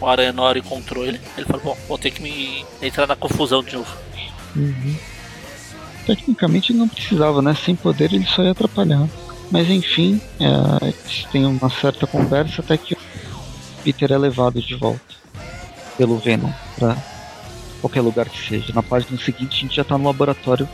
o 0.00 0.06
Aranha 0.06 0.32
Nora 0.32 0.58
encontrou 0.58 1.04
ele. 1.06 1.20
Ele 1.36 1.46
falou, 1.46 1.62
bom, 1.62 1.78
vou 1.88 1.98
ter 1.98 2.10
que 2.10 2.22
me 2.22 2.64
entrar 2.80 3.06
na 3.06 3.16
confusão 3.16 3.62
de 3.62 3.76
novo. 3.76 3.96
Uhum. 4.56 4.96
Tecnicamente 6.06 6.72
ele 6.72 6.78
não 6.78 6.88
precisava, 6.88 7.42
né? 7.42 7.54
Sem 7.64 7.76
poder 7.76 8.12
ele 8.12 8.26
só 8.26 8.42
ia 8.42 8.52
atrapalhar. 8.52 9.06
Mas 9.50 9.68
enfim, 9.68 10.20
é, 10.40 10.86
eles 10.86 11.24
têm 11.30 11.44
uma 11.46 11.70
certa 11.70 12.06
conversa 12.06 12.60
até 12.62 12.76
que 12.76 12.94
o 12.94 12.98
Peter 13.84 14.12
é 14.12 14.18
levado 14.18 14.60
de 14.60 14.74
volta 14.74 15.00
pelo 15.96 16.18
Venom 16.18 16.50
pra 16.78 16.96
qualquer 17.80 18.00
lugar 18.00 18.28
que 18.28 18.48
seja. 18.48 18.72
Na 18.72 18.82
página 18.82 19.18
seguinte 19.20 19.56
a 19.56 19.60
gente 19.60 19.76
já 19.76 19.84
tá 19.84 19.96
no 19.98 20.04
laboratório 20.04 20.68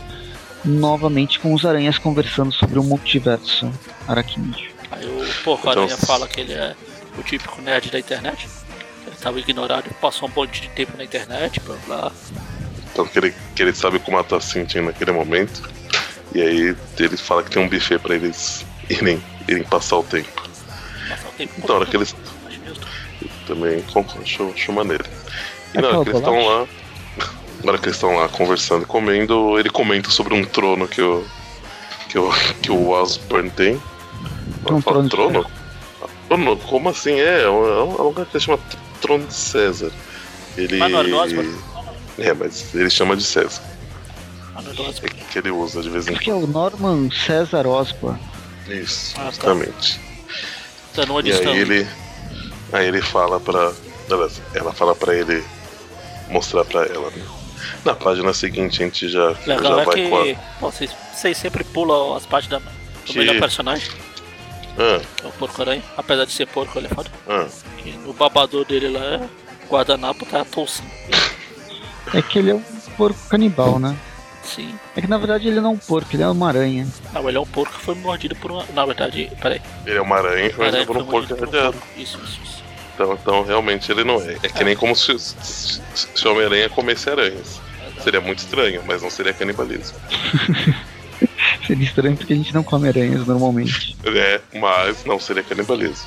novamente 0.65 1.39
com 1.41 1.53
os 1.53 1.65
aranhas 1.65 1.99
conversando 1.99 2.53
sobre 2.53 2.79
o 2.79 2.83
multiverso 2.85 3.71
aracnídeo. 4.09 4.73
Aí 4.91 5.05
o 5.07 5.43
porco 5.45 5.69
Então- 5.69 5.83
Aranha 5.85 5.97
fala 5.99 6.27
que 6.27 6.41
ele 6.41 6.53
é 6.53 6.75
o 7.19 7.23
típico 7.23 7.61
nerd 7.61 7.91
da 7.91 7.99
internet. 7.99 8.49
Estava 9.25 9.41
ignorado, 9.41 9.89
passou 10.03 10.29
um 10.29 10.33
monte 10.37 10.61
de 10.61 10.69
tempo 10.69 10.99
na 10.99 11.05
internet, 11.05 11.59
blá 11.61 11.77
blá. 11.87 12.13
Então 12.93 13.07
que 13.07 13.19
ele, 13.19 13.35
que 13.57 13.63
ele 13.63 13.73
sabe 13.73 13.99
como 13.99 14.19
ela 14.19 14.25
tá 14.27 14.39
se 14.39 14.51
sentindo 14.51 14.85
naquele 14.85 15.13
momento. 15.13 15.63
E 16.35 16.43
aí 16.43 16.77
ele 16.99 17.17
fala 17.17 17.43
que 17.43 17.49
tem 17.51 17.63
um 17.63 17.67
buffet 17.67 17.99
pra 17.99 18.15
eles 18.15 18.67
irem, 18.91 19.25
irem 19.49 19.65
passar 19.65 19.97
o 19.97 20.03
tempo. 20.03 20.31
Passar 21.09 21.29
o 21.29 21.33
tempo 21.39 21.55
com 21.55 21.61
Então, 21.63 21.77
hora 21.77 21.87
que 21.87 21.97
eles 21.97 22.15
justo. 22.67 22.87
também 23.47 23.81
com- 23.91 24.05
acho, 24.21 24.53
acho 24.55 24.73
maneiro. 24.75 25.07
E 25.73 25.79
na 25.81 25.89
Aquela 25.89 25.97
hora 26.01 26.05
que 26.05 26.11
eles 26.11 26.19
estão 26.21 26.47
lá. 26.47 26.67
Na 27.65 27.71
hora 27.73 27.79
que 27.79 27.85
eles 27.87 27.97
estão 27.97 28.17
lá 28.17 28.29
conversando 28.29 28.83
e 28.83 28.87
comendo, 28.87 29.59
ele 29.59 29.71
comenta 29.71 30.11
sobre 30.11 30.35
um 30.35 30.45
trono 30.45 30.87
que 30.87 31.01
o. 31.01 31.25
que 32.11 32.19
o, 32.19 32.31
que 32.61 32.71
o 32.71 32.91
Osborn 32.91 33.49
tem. 33.49 33.81
Um 34.71 34.83
fala, 34.83 34.83
trono 34.83 35.09
trono? 35.09 35.47
Trono? 36.29 36.57
Como 36.59 36.91
assim? 36.91 37.13
É, 37.19 37.45
é 37.45 37.49
um, 37.49 37.67
é 37.67 37.83
um 37.83 38.03
lugar 38.03 38.27
que 38.27 38.33
se 38.39 38.45
chama 38.45 38.59
Trono 39.05 39.27
de 39.27 39.35
César. 39.35 39.93
Ele. 40.57 40.81
É? 42.19 42.29
É, 42.29 42.33
mas 42.35 42.75
ele 42.75 42.88
chama 42.90 43.17
de 43.17 43.23
César. 43.23 43.61
É 45.03 45.09
que 45.33 45.38
ele 45.38 45.51
usa 45.51 45.83
de 45.83 45.90
vez 45.90 46.07
em 46.09 46.12
Porque 46.12 46.31
é 46.31 46.35
o 46.35 46.47
Norman 46.47 47.11
César 47.11 47.67
Osborn. 47.67 48.19
quando. 48.67 48.79
Isso, 48.81 49.14
Ah, 49.17 49.25
tá. 49.25 49.31
justamente. 49.31 50.01
Uma 51.09 51.21
E 51.21 51.23
distância. 51.25 51.51
aí 51.51 51.59
ele. 51.59 51.87
Aí 52.73 52.87
ele 52.87 53.03
fala 53.03 53.38
pra. 53.40 53.73
Ela 54.55 54.73
fala 54.73 54.95
pra 54.95 55.14
ele 55.14 55.45
mostrar 56.31 56.64
pra 56.64 56.85
ela. 56.87 57.11
né? 57.11 57.23
Na 57.85 57.95
página 57.95 58.33
seguinte 58.33 58.83
a 58.83 58.87
gente 58.87 59.09
já, 59.09 59.35
Legal 59.47 59.77
já 59.77 59.83
é 59.83 59.85
vai 59.85 59.95
que 59.95 60.09
com 60.09 60.17
a. 60.17 60.35
pô, 60.61 60.71
vocês, 60.71 60.90
vocês 61.14 61.37
sempre 61.37 61.64
pulam 61.64 62.14
as 62.14 62.25
partes 62.27 62.49
da, 62.49 62.59
do 62.59 62.64
Que- 63.05 63.19
melhor 63.19 63.38
personagem, 63.40 63.90
Ah, 64.79 65.01
é 65.23 65.27
o 65.27 65.31
porco 65.33 65.61
aranha. 65.63 65.83
Apesar 65.97 66.25
de 66.25 66.33
ser 66.33 66.47
porco, 66.47 66.79
ele 66.79 66.87
é 66.87 66.91
foda. 66.91 67.11
ah. 67.29 67.47
No 68.05 68.13
babador 68.13 68.65
dele 68.65 68.89
lá 68.89 69.01
é 69.01 69.21
guardanapo 69.69 70.25
tá 70.27 70.45
tossindo. 70.45 70.89
É 72.13 72.23
que 72.23 72.39
ele 72.39 72.51
é 72.51 72.55
um 72.55 72.63
porco 72.97 73.19
canibal, 73.29 73.79
né? 73.79 73.97
Sim. 74.43 74.75
É 74.97 75.01
que 75.01 75.07
na 75.07 75.17
verdade 75.19 75.49
ele 75.49 75.61
não 75.61 75.71
é 75.71 75.73
um 75.75 75.79
porco, 75.79 76.09
ele 76.15 76.23
é 76.23 76.29
uma 76.29 76.49
aranha. 76.49 76.87
Não, 77.13 77.29
ele 77.29 77.39
é 77.39 77.41
um 77.41 77.47
porco 77.47 77.75
que 77.79 77.81
foi 77.85 77.95
mordido 77.95 78.37
por 78.37 78.51
uma. 78.51 78.65
Na 78.75 78.85
verdade, 78.85 79.31
peraí. 79.41 79.61
Ele 79.87 79.97
é 79.99 80.03
uma 80.03 80.17
aranha 80.17 80.51
que 80.51 80.57
por 80.57 80.67
um 80.67 80.71
foi 80.71 80.85
porco 80.87 81.11
mordido 81.11 81.37
por 81.37 81.45
um 81.49 81.51
irradiado. 81.51 81.73
porco. 81.79 81.89
Isso, 82.01 82.19
isso, 82.25 82.41
isso. 82.45 82.65
Então, 82.95 83.13
então 83.15 83.45
realmente 83.45 83.91
ele 83.91 84.05
não 84.05 84.21
é. 84.23 84.35
É 84.43 84.49
que 84.49 84.63
nem 84.65 84.77
como 84.77 84.95
se, 84.95 85.19
se, 85.19 85.81
se 85.95 86.29
o 86.29 86.33
Homem-Aranha 86.33 86.69
comesse 86.69 87.09
aranhas. 87.11 87.61
Seria 88.03 88.21
muito 88.21 88.41
estranho, 88.41 88.83
mas 88.87 89.03
não 89.03 89.09
seria 89.11 89.33
canibalismo. 89.33 89.97
Seria 91.75 91.89
estranho 91.89 92.17
porque 92.17 92.33
a 92.33 92.37
gente 92.37 92.55
não 92.55 92.63
come 92.63 92.87
aranhas 92.89 93.27
normalmente. 93.27 93.97
É, 94.05 94.41
mas 94.61 95.05
não 95.05 95.18
seria 95.18 95.43
canibalismo. 95.43 96.07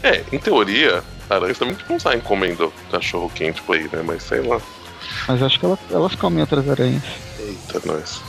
É, 0.00 0.22
em 0.30 0.38
teoria, 0.38 1.02
aranhas 1.28 1.58
também 1.58 1.76
não 1.90 1.98
saem 1.98 2.20
comendo 2.20 2.72
cachorro 2.92 3.28
quente 3.34 3.60
por 3.62 3.74
aí, 3.76 3.82
né? 3.92 4.00
Mas 4.04 4.22
sei 4.22 4.42
lá. 4.42 4.60
Mas 5.26 5.42
acho 5.42 5.58
que 5.58 5.64
elas, 5.66 5.78
elas 5.90 6.14
comem 6.14 6.40
outras 6.40 6.68
aranhas. 6.68 7.02
Eita, 7.40 7.82
nós. 7.84 8.20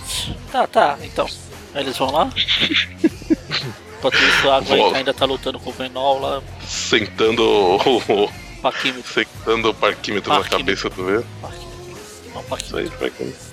Tá, 0.52 0.66
tá, 0.66 0.98
então. 1.04 1.28
Eles 1.76 1.96
vão 1.96 2.12
lá. 2.12 2.28
Enquanto 4.00 4.16
isso, 4.16 4.50
a 4.50 4.60
Gwen 4.62 4.80
Volta. 4.80 4.98
ainda 4.98 5.14
tá 5.14 5.26
lutando 5.26 5.60
com 5.60 5.70
o 5.70 5.74
Venol 5.74 6.20
lá, 6.22 6.41
Sentando 6.66 7.43
o, 7.43 7.76
o- 7.98 8.32
paquímetro. 8.64 9.14
sentando 9.14 9.70
o 9.70 9.74
parquímetro 9.76 10.32
na 10.32 10.39
Parquímetro. 10.39 10.66
cabeça 10.66 10.89
do 10.89 11.06
Vê. 11.06 11.24
Paquímetro. 11.41 11.70
Não, 12.34 12.41
Isso 12.41 12.50
paquímetro. 12.50 12.78
aí, 12.80 12.89
parquímetro. 13.10 13.45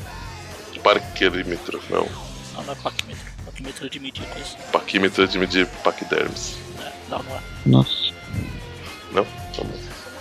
Parquímetro, 0.83 1.81
não. 1.91 2.07
Não, 2.55 2.63
não 2.65 2.73
é 2.73 2.77
paquímetro. 2.77 3.33
Paquímetro 3.45 3.87
é 3.87 3.89
de 3.89 4.01
medir 4.01 4.25
coisa. 4.27 4.57
Parquímetro 4.73 5.29
de 5.29 5.39
medir 5.39 5.67
paquidermes. 5.85 6.57
É, 6.81 6.93
não, 7.09 7.23
não 7.23 7.37
é. 7.37 7.41
Nossa, 7.67 8.13
Não? 9.13 9.25
Tá 9.25 9.63
bom. 9.65 9.75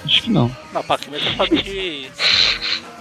acho 0.05 0.21
que 0.23 0.29
não. 0.29 0.55
Não, 0.73 0.83
paquímetro 0.83 1.27
é 1.29 1.35
pra 1.35 1.47
medir. 1.49 2.11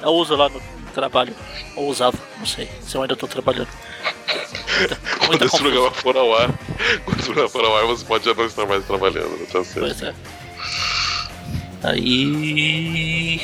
Eu 0.03 0.11
uso 0.11 0.35
lá 0.37 0.49
no 0.49 0.61
trabalho. 0.95 1.35
Ou 1.77 1.89
usava, 1.89 2.17
não 2.39 2.47
sei. 2.47 2.69
Se 2.83 2.97
eu 2.97 3.03
ainda 3.03 3.17
tô 3.17 3.27
trabalhando. 3.29 3.69
Quando 5.19 5.29
Muita 5.29 5.45
esse 5.45 5.59
programa 5.59 5.91
for 5.91 6.17
ao 6.17 6.35
ar, 6.35 6.49
quando 7.05 7.19
esse 7.19 7.27
programa 7.27 7.49
for 7.51 7.65
ao 7.65 7.77
ar, 7.77 7.85
você 7.87 8.05
pode 8.05 8.25
já 8.25 8.35
não 8.35 8.47
estar 8.47 8.67
mais 8.67 8.85
trabalhando? 8.87 9.47
Tá 9.53 9.63
certo. 9.63 9.81
Pois 9.81 10.03
é. 10.03 10.15
Aí. 11.83 13.41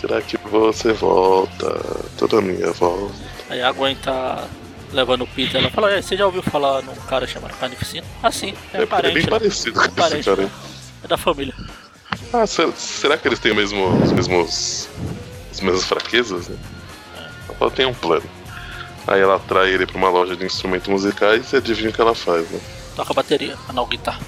Será 0.00 0.22
que 0.22 0.36
você 0.48 0.92
volta? 0.92 1.80
Toda 2.16 2.40
minha 2.40 2.70
volta. 2.72 3.14
Aí 3.50 3.60
a 3.62 3.72
Gwen 3.72 3.96
tá 3.96 4.46
levando 4.92 5.22
o 5.22 5.26
Peter. 5.26 5.60
Ela 5.60 5.70
fala: 5.70 5.90
"É, 5.92 6.00
Você 6.02 6.16
já 6.16 6.24
ouviu 6.26 6.42
falar 6.42 6.82
num 6.82 6.94
cara 7.08 7.26
chamado 7.26 7.54
Carnificina? 7.58 8.06
Ah, 8.22 8.30
sim, 8.30 8.54
é, 8.72 8.78
É, 8.78 8.82
é 8.82 8.86
parente. 8.86 9.14
bem 9.14 9.24
né? 9.24 9.30
parecido 9.30 9.74
com 9.78 9.80
esse 9.86 9.90
Parente, 9.90 10.24
cara. 10.24 10.42
né? 10.42 10.50
É 11.02 11.08
da 11.08 11.16
família. 11.16 11.54
Ah, 12.32 12.46
será, 12.46 12.72
será 12.72 13.16
que 13.16 13.26
eles 13.26 13.38
têm 13.38 13.54
mesmo, 13.54 13.86
os 14.02 14.12
mesmos. 14.12 14.88
as 15.50 15.60
mesmas 15.60 15.84
fraquezas, 15.84 16.48
né? 16.48 16.56
Ela 17.48 17.56
fala, 17.58 17.70
tem 17.70 17.86
um 17.86 17.94
plano. 17.94 18.24
Aí 19.06 19.20
ela 19.20 19.36
atrai 19.36 19.70
ele 19.70 19.86
pra 19.86 19.96
uma 19.96 20.10
loja 20.10 20.36
de 20.36 20.44
instrumentos 20.44 20.86
musicais 20.88 21.52
e 21.52 21.56
adivinha 21.56 21.90
o 21.90 21.92
que 21.92 22.00
ela 22.00 22.14
faz, 22.14 22.48
né? 22.50 22.60
Toca 22.94 23.12
a 23.12 23.14
bateria, 23.14 23.56
não 23.72 23.86
guitarra. 23.86 24.20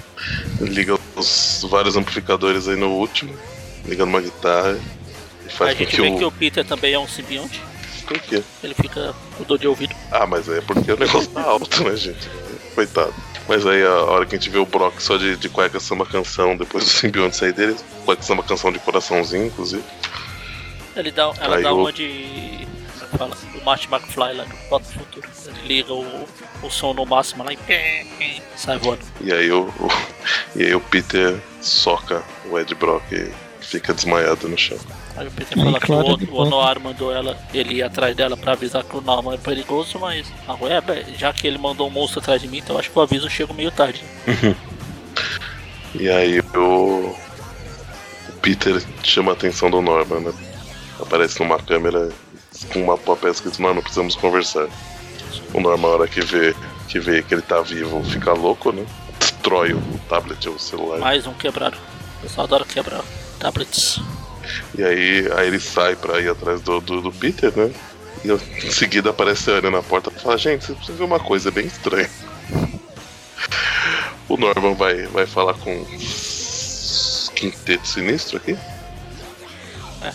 Liga 0.59 0.97
os 1.15 1.65
vários 1.69 1.95
amplificadores 1.95 2.67
aí 2.67 2.75
no 2.75 2.89
último, 2.89 3.33
liga 3.85 4.05
numa 4.05 4.21
guitarra 4.21 4.77
faz 5.51 5.71
a 5.71 5.73
gente 5.73 5.89
que 5.95 6.01
vê 6.01 6.09
o. 6.09 6.17
que 6.17 6.25
o 6.25 6.31
Peter 6.31 6.65
também 6.65 6.93
é 6.93 6.99
um 6.99 7.07
simbionte. 7.07 7.61
Por 8.07 8.19
quê? 8.19 8.43
Ele 8.63 8.73
fica 8.73 9.13
com 9.37 9.43
dor 9.43 9.57
de 9.57 9.67
ouvido. 9.67 9.95
Ah, 10.11 10.25
mas 10.27 10.49
é 10.49 10.59
porque 10.61 10.91
o 10.91 10.97
negócio 10.97 11.29
tá 11.29 11.43
alto, 11.43 11.83
né, 11.83 11.95
gente? 11.95 12.29
Coitado. 12.75 13.13
Mas 13.47 13.65
aí 13.65 13.83
a 13.83 13.93
hora 14.03 14.25
que 14.25 14.35
a 14.35 14.37
gente 14.39 14.49
vê 14.49 14.57
o 14.59 14.65
Brock 14.65 14.99
só 15.01 15.17
de, 15.17 15.35
de 15.37 15.49
cueca 15.49 15.79
samba 15.79 16.05
canção, 16.05 16.55
depois 16.57 16.83
do 16.83 16.89
simbionte 16.89 17.37
sair 17.37 17.53
dele, 17.53 17.75
cueca 18.05 18.21
samba 18.21 18.43
canção 18.43 18.71
de 18.71 18.79
coraçãozinho, 18.79 19.45
inclusive. 19.47 19.83
Ele 20.95 21.11
dá, 21.11 21.31
ela 21.39 21.61
dá 21.61 21.73
o- 21.73 21.81
uma 21.81 21.91
de. 21.93 22.67
É 23.13 23.17
fala? 23.17 23.35
Do 23.35 23.61
Marty 23.63 23.87
McFly 23.91 24.33
lá 24.35 24.43
do 24.43 24.55
Foto 24.69 24.83
do 24.83 24.93
Futuro. 24.93 25.29
Ele 25.47 25.67
liga 25.75 25.93
o, 25.93 26.27
o 26.63 26.69
som 26.69 26.93
no 26.93 27.05
máximo 27.05 27.43
lá 27.43 27.53
e 27.53 27.57
sai 28.57 28.77
voando. 28.77 29.01
E 29.21 29.31
aí 29.31 29.51
o, 29.51 29.63
o- 29.63 29.89
e 30.55 30.63
aí 30.65 30.75
o 30.75 30.81
Peter 30.81 31.37
soca 31.61 32.23
o 32.49 32.57
Ed 32.59 32.73
Brock 32.75 33.03
e 33.11 33.31
fica 33.61 33.93
desmaiado 33.93 34.47
no 34.49 34.57
chão. 34.57 34.77
Aí 35.15 35.27
o 35.27 35.31
Peter 35.31 35.57
fala 35.57 35.79
que 35.79 35.85
claro, 35.85 36.17
o, 36.31 36.41
o 36.41 36.49
Noir 36.49 36.79
mandou 36.79 37.13
ela, 37.13 37.37
ele 37.53 37.75
ir 37.75 37.83
atrás 37.83 38.15
dela 38.15 38.35
pra 38.35 38.53
avisar 38.53 38.83
que 38.83 38.95
o 38.95 39.01
Norman 39.01 39.35
é 39.35 39.37
perigoso, 39.37 39.99
mas 39.99 40.27
a 40.47 40.53
Gwen, 40.55 40.73
é, 40.73 41.05
já 41.17 41.31
que 41.31 41.47
ele 41.47 41.57
mandou 41.57 41.87
um 41.87 41.91
monstro 41.91 42.19
atrás 42.19 42.41
de 42.41 42.47
mim, 42.47 42.57
então 42.57 42.77
acho 42.77 42.89
que 42.89 42.97
o 42.97 43.01
aviso 43.01 43.29
chega 43.29 43.53
meio 43.53 43.71
tarde. 43.71 44.03
E 45.93 46.09
aí 46.09 46.39
o, 46.55 47.15
o 48.29 48.33
Peter 48.41 48.81
chama 49.03 49.31
a 49.31 49.33
atenção 49.33 49.69
do 49.69 49.81
Norman, 49.81 50.21
né? 50.21 50.33
Aparece 51.01 51.39
numa 51.41 51.59
câmera 51.59 52.09
com 52.71 52.81
uma 52.81 52.97
papel 52.97 53.31
escrito, 53.31 53.61
não, 53.61 53.73
não 53.73 53.81
precisamos 53.81 54.15
conversar. 54.15 54.67
O 55.53 55.59
Norman, 55.59 55.89
a 55.89 55.91
hora 55.91 56.07
que 56.07 56.21
vê, 56.21 56.55
que 56.87 56.97
vê 56.97 57.21
que 57.21 57.33
ele 57.33 57.41
tá 57.41 57.61
vivo, 57.61 58.01
fica 58.05 58.31
louco, 58.31 58.71
né? 58.71 58.85
Destrói 59.19 59.73
o 59.73 59.81
tablet 60.07 60.47
ou 60.47 60.55
o 60.55 60.59
celular. 60.59 60.99
Mais 60.99 61.27
um 61.27 61.33
quebrado. 61.33 61.77
O 62.19 62.21
pessoal 62.21 62.47
adora 62.47 62.63
quebrar 62.63 63.03
tablets. 63.41 63.99
E 64.77 64.83
aí, 64.83 65.29
aí 65.35 65.47
ele 65.47 65.59
sai 65.59 65.95
pra 65.95 66.19
ir 66.21 66.29
atrás 66.29 66.61
do, 66.61 66.79
do, 66.79 67.01
do 67.01 67.11
Peter, 67.11 67.51
né? 67.55 67.71
E 68.23 68.27
eu- 68.29 68.39
em 68.63 68.71
seguida 68.71 69.09
aparece 69.09 69.49
a 69.49 69.55
Ana 69.55 69.71
na 69.71 69.81
porta 69.83 70.11
e 70.15 70.19
fala, 70.19 70.37
gente, 70.37 70.65
você 70.65 70.73
precisa 70.73 70.97
ver 70.97 71.03
uma 71.03 71.19
coisa 71.19 71.49
bem 71.51 71.65
estranha. 71.65 72.09
O 74.29 74.37
Norman 74.37 74.75
vai, 74.75 75.07
vai 75.07 75.25
falar 75.25 75.53
com 75.55 75.85
quinteto 77.35 77.87
sinistro 77.87 78.37
aqui? 78.37 78.57
É. 80.03 80.11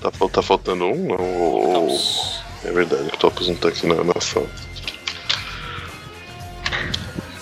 Tá, 0.00 0.10
tá 0.28 0.42
faltando 0.42 0.84
um? 0.86 1.08
Não, 1.08 1.24
ou- 1.24 1.88
ou- 1.90 2.00
é 2.64 2.70
verdade, 2.72 3.04
o 3.12 3.16
Topos 3.16 3.48
não 3.48 3.54
tá 3.56 3.68
aqui 3.68 3.86
na, 3.86 4.02
na 4.04 4.20
sala. 4.20 4.48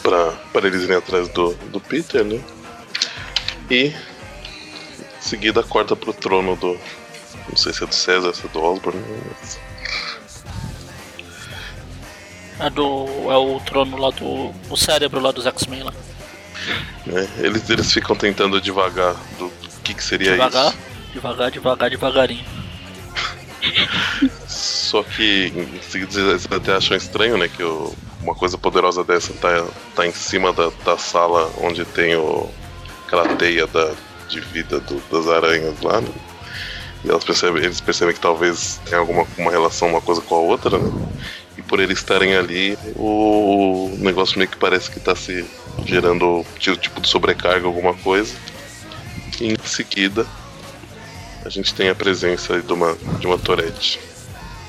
Pra, 0.02 0.32
pra 0.52 0.66
eles 0.66 0.82
irem 0.82 0.96
atrás 0.96 1.28
do, 1.30 1.54
do 1.54 1.80
Peter, 1.80 2.24
né? 2.24 2.40
E 3.70 3.92
seguida 5.24 5.62
corta 5.62 5.96
pro 5.96 6.12
trono 6.12 6.56
do. 6.56 6.78
Não 7.48 7.56
sei 7.56 7.72
se 7.72 7.82
é 7.82 7.86
do 7.86 7.94
César, 7.94 8.34
se 8.34 8.46
é 8.46 8.48
do 8.48 8.62
Osborne. 8.62 9.02
mas- 9.40 9.58
É, 12.60 12.70
do, 12.70 13.06
é 13.30 13.36
o 13.36 13.60
trono 13.60 13.96
lá 13.96 14.10
do. 14.10 14.54
O 14.70 14.76
cérebro 14.76 15.20
lá 15.20 15.32
dos 15.32 15.46
X-Men 15.46 15.82
lá. 15.82 15.92
né? 17.06 17.28
Eles, 17.38 17.68
eles 17.68 17.92
ficam 17.92 18.14
tentando 18.14 18.60
devagar 18.60 19.14
do 19.38 19.50
que, 19.82 19.92
que 19.94 20.02
seria 20.02 20.32
Devagar, 20.32 20.68
isso. 20.68 20.78
devagar, 21.12 21.50
devagar, 21.50 21.90
devagarinho. 21.90 22.44
Só 24.46 25.02
que 25.02 25.52
em 25.56 25.80
seguida 25.82 26.20
eles 26.20 26.46
até 26.50 26.76
acham 26.76 26.96
estranho, 26.96 27.36
né? 27.36 27.48
Que 27.48 27.62
o- 27.64 27.92
uma 28.22 28.34
coisa 28.34 28.56
poderosa 28.56 29.02
dessa 29.04 29.34
tá, 29.34 29.66
tá 29.94 30.06
em 30.06 30.12
cima 30.12 30.50
da, 30.52 30.70
da 30.84 30.96
sala 30.96 31.50
onde 31.60 31.84
tem 31.84 32.14
o, 32.16 32.48
aquela 33.06 33.28
teia 33.36 33.66
da, 33.66 33.92
de 34.34 34.40
vida 34.40 34.80
do- 34.80 35.02
das 35.10 35.28
aranhas 35.32 35.80
lá, 35.80 36.00
né? 36.00 36.08
E 37.04 37.08
elas 37.10 37.22
percebem, 37.24 37.62
eles 37.64 37.80
percebem 37.80 38.14
que 38.14 38.20
talvez 38.20 38.80
tenha 38.84 38.98
alguma 38.98 39.26
uma 39.38 39.50
relação 39.50 39.88
uma 39.88 40.00
coisa 40.00 40.20
com 40.20 40.34
a 40.34 40.38
outra, 40.38 40.78
né? 40.78 40.90
E 41.56 41.62
por 41.62 41.78
eles 41.78 41.98
estarem 41.98 42.34
ali, 42.34 42.76
o 42.96 43.94
negócio 43.98 44.36
meio 44.38 44.50
que 44.50 44.56
parece 44.56 44.90
que 44.90 44.98
tá 44.98 45.14
se 45.14 45.44
gerando 45.86 46.44
tipo 46.58 46.76
tipo 46.76 47.00
de 47.00 47.08
sobrecarga, 47.08 47.66
alguma 47.66 47.94
coisa. 47.94 48.34
E 49.40 49.52
em 49.52 49.56
seguida, 49.64 50.26
a 51.44 51.48
gente 51.48 51.74
tem 51.74 51.88
a 51.90 51.94
presença 51.94 52.54
aí 52.54 52.62
de 52.62 52.72
uma, 52.72 52.96
de 53.20 53.26
uma 53.26 53.38
Tourette. 53.38 54.00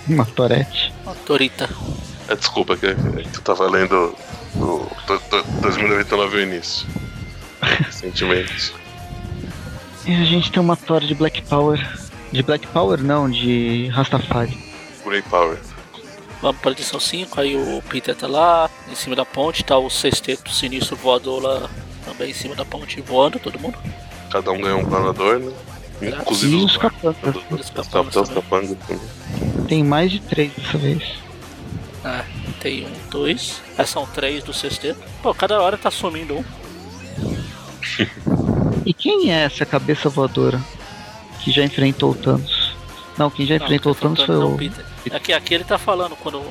Uma 0.07 0.25
torete. 0.25 0.93
Uma 1.03 1.15
torita. 1.15 1.67
É, 2.27 2.35
desculpa, 2.35 2.75
que, 2.77 2.87
é 2.87 2.93
que 2.95 3.29
tu 3.29 3.41
tava 3.41 3.67
lendo 3.69 4.15
o 4.55 4.87
do- 5.07 5.19
do- 5.29 5.61
2099 5.61 6.37
o 6.37 6.41
início. 6.41 6.85
Recentemente. 7.61 8.73
E 10.05 10.13
a 10.13 10.23
gente 10.23 10.51
tem 10.51 10.61
uma 10.61 10.75
Thor 10.75 11.01
de 11.01 11.15
Black 11.15 11.41
Power. 11.43 11.79
De 12.31 12.43
Black 12.43 12.67
Power 12.67 13.01
não, 13.01 13.29
de 13.29 13.87
Rastafari. 13.87 14.57
Grey 15.03 15.21
Power. 15.23 15.57
Vamos 16.41 16.61
pra 16.61 16.71
edição 16.71 16.99
5, 16.99 17.41
aí 17.41 17.55
o 17.55 17.81
Peter 17.89 18.15
tá 18.15 18.27
lá, 18.27 18.69
em 18.91 18.95
cima 18.95 19.15
da 19.15 19.25
ponte, 19.25 19.63
tá 19.63 19.77
o 19.77 19.89
sexteto 19.89 20.51
sinistro 20.51 20.95
voador 20.95 21.41
lá 21.41 21.69
também 22.03 22.29
em 22.29 22.33
cima 22.33 22.55
da 22.55 22.63
ponte, 22.63 23.01
voando 23.01 23.39
todo 23.39 23.59
mundo. 23.59 23.77
Cada 24.29 24.51
um 24.51 24.61
ganhou 24.61 24.81
um 24.81 24.85
planador, 24.85 25.39
né? 25.39 25.51
Inclusive 26.01 26.55
os 26.55 26.63
os 26.65 26.77
capangas. 26.77 28.15
Os 28.15 28.29
capangas. 28.29 28.77
Tem 29.67 29.83
mais 29.83 30.11
de 30.11 30.19
três 30.19 30.51
dessa 30.53 30.77
vez. 30.77 31.03
É, 32.03 32.23
tem 32.59 32.85
um, 32.85 33.09
dois. 33.09 33.61
É, 33.77 33.85
são 33.85 34.05
três 34.05 34.43
do 34.43 34.53
sexteto. 34.53 34.99
Pô, 35.23 35.33
cada 35.33 35.59
hora 35.59 35.77
tá 35.77 35.89
sumindo 35.89 36.35
um. 36.35 36.43
E 38.85 38.93
quem 38.93 39.33
é 39.33 39.43
essa 39.43 39.65
cabeça 39.65 40.09
voadora 40.09 40.61
que 41.43 41.51
já 41.51 41.63
enfrentou 41.63 42.11
o 42.11 42.15
Thanos? 42.15 42.75
Não, 43.17 43.29
quem 43.29 43.45
já 43.45 43.57
Não, 43.57 43.65
enfrentou 43.65 43.91
o 43.91 43.95
Thanos 43.95 44.19
foi 44.19 44.27
faltando, 44.27 44.49
não, 44.49 44.55
o. 44.55 44.57
Peter. 44.57 44.85
Aqui, 45.11 45.33
aqui 45.33 45.53
ele 45.53 45.63
tá 45.63 45.77
falando 45.77 46.15
quando 46.17 46.41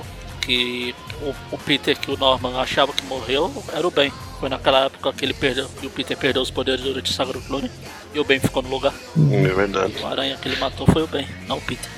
que 0.41 0.95
o, 1.23 1.35
o 1.55 1.59
Peter 1.59 1.99
que 1.99 2.11
o 2.11 2.17
Norman 2.17 2.61
achava 2.61 2.93
que 2.93 3.05
morreu 3.07 3.51
era 3.73 3.87
o 3.87 3.91
Ben. 3.91 4.13
Foi 4.41 4.49
naquela 4.49 4.87
época 4.87 5.13
que 5.13 5.25
ele 5.25 5.35
perdeu, 5.35 5.69
que 5.81 5.87
o 5.87 5.91
Peter 5.91 6.17
perdeu 6.17 6.43
os 6.43 6.51
poderes 6.51 6.83
durante 6.83 7.11
a 7.11 7.15
saga 7.15 7.33
do 7.33 7.41
clone 7.41 7.71
e 8.13 8.19
o 8.19 8.25
Ben 8.25 8.39
ficou 8.39 8.63
no 8.63 8.69
lugar. 8.69 8.93
É 9.31 9.49
verdade. 9.49 9.95
O 10.03 10.07
aranha 10.07 10.37
que 10.37 10.49
ele 10.49 10.57
matou 10.57 10.87
foi 10.87 11.03
o 11.03 11.07
Ben, 11.07 11.27
não 11.47 11.59
o 11.59 11.61
Peter. 11.61 11.91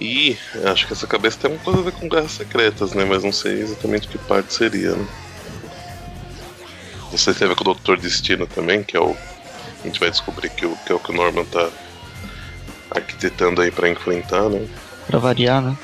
E 0.00 0.36
acho 0.64 0.86
que 0.86 0.92
essa 0.92 1.06
cabeça 1.06 1.38
tem 1.38 1.52
alguma 1.52 1.64
coisa 1.64 1.80
a 1.80 1.84
ver 1.84 1.92
com 1.92 2.08
guerras 2.08 2.32
secretas, 2.32 2.92
né? 2.92 3.04
Mas 3.04 3.22
não 3.22 3.32
sei 3.32 3.60
exatamente 3.60 4.08
que 4.08 4.18
parte 4.18 4.52
seria, 4.54 4.96
né? 4.96 5.06
Não 7.10 7.18
sei 7.18 7.32
se 7.32 7.38
tem 7.38 7.46
a 7.46 7.48
ver 7.50 7.54
com 7.54 7.62
o 7.62 7.64
Doutor 7.64 7.98
Destino 7.98 8.46
também, 8.46 8.82
que 8.82 8.96
é 8.96 9.00
o. 9.00 9.14
A 9.82 9.86
gente 9.86 9.98
vai 9.98 10.10
descobrir 10.10 10.48
que, 10.50 10.64
o, 10.64 10.76
que 10.76 10.92
é 10.92 10.94
o 10.94 10.98
que 10.98 11.10
o 11.10 11.14
Norman 11.14 11.44
tá 11.44 11.68
arquitetando 12.90 13.60
aí 13.60 13.70
pra 13.70 13.88
enfrentar, 13.88 14.48
né? 14.48 14.66
Pra 15.06 15.18
variar, 15.18 15.60
né? 15.60 15.76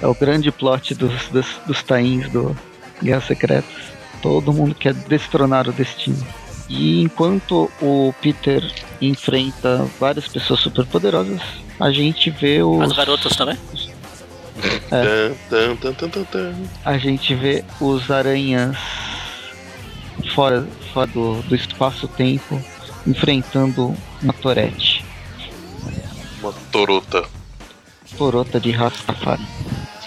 É 0.00 0.06
o 0.06 0.14
grande 0.14 0.50
plot 0.50 0.94
dos, 0.94 1.28
dos, 1.28 1.46
dos 1.66 1.82
tains 1.82 2.28
do 2.30 2.56
Guerras 3.02 3.26
Secretas. 3.26 3.94
Todo 4.22 4.52
mundo 4.52 4.74
quer 4.74 4.94
destronar 4.94 5.68
o 5.68 5.72
destino. 5.72 6.26
E 6.68 7.02
enquanto 7.02 7.70
o 7.80 8.14
Peter 8.22 8.62
enfrenta 9.00 9.86
várias 10.00 10.26
pessoas 10.26 10.60
superpoderosas, 10.60 11.40
a 11.78 11.90
gente 11.90 12.30
vê 12.30 12.62
os. 12.62 12.80
As 12.80 12.96
garotas 12.96 13.36
também? 13.36 13.58
É. 14.90 15.32
Tan, 15.50 15.76
tan, 15.76 16.24
tan. 16.24 16.54
A 16.84 16.96
gente 16.96 17.34
vê 17.34 17.64
os 17.80 18.10
aranhas 18.10 18.76
fora, 20.34 20.66
fora 20.92 21.06
do, 21.08 21.42
do 21.42 21.54
espaço-tempo 21.54 22.62
enfrentando 23.06 23.96
uma 24.22 24.32
torete. 24.32 25.04
Uma 26.40 26.52
torota. 26.70 27.24
Torota 28.16 28.60
de 28.60 28.70
Rastafari. 28.70 29.42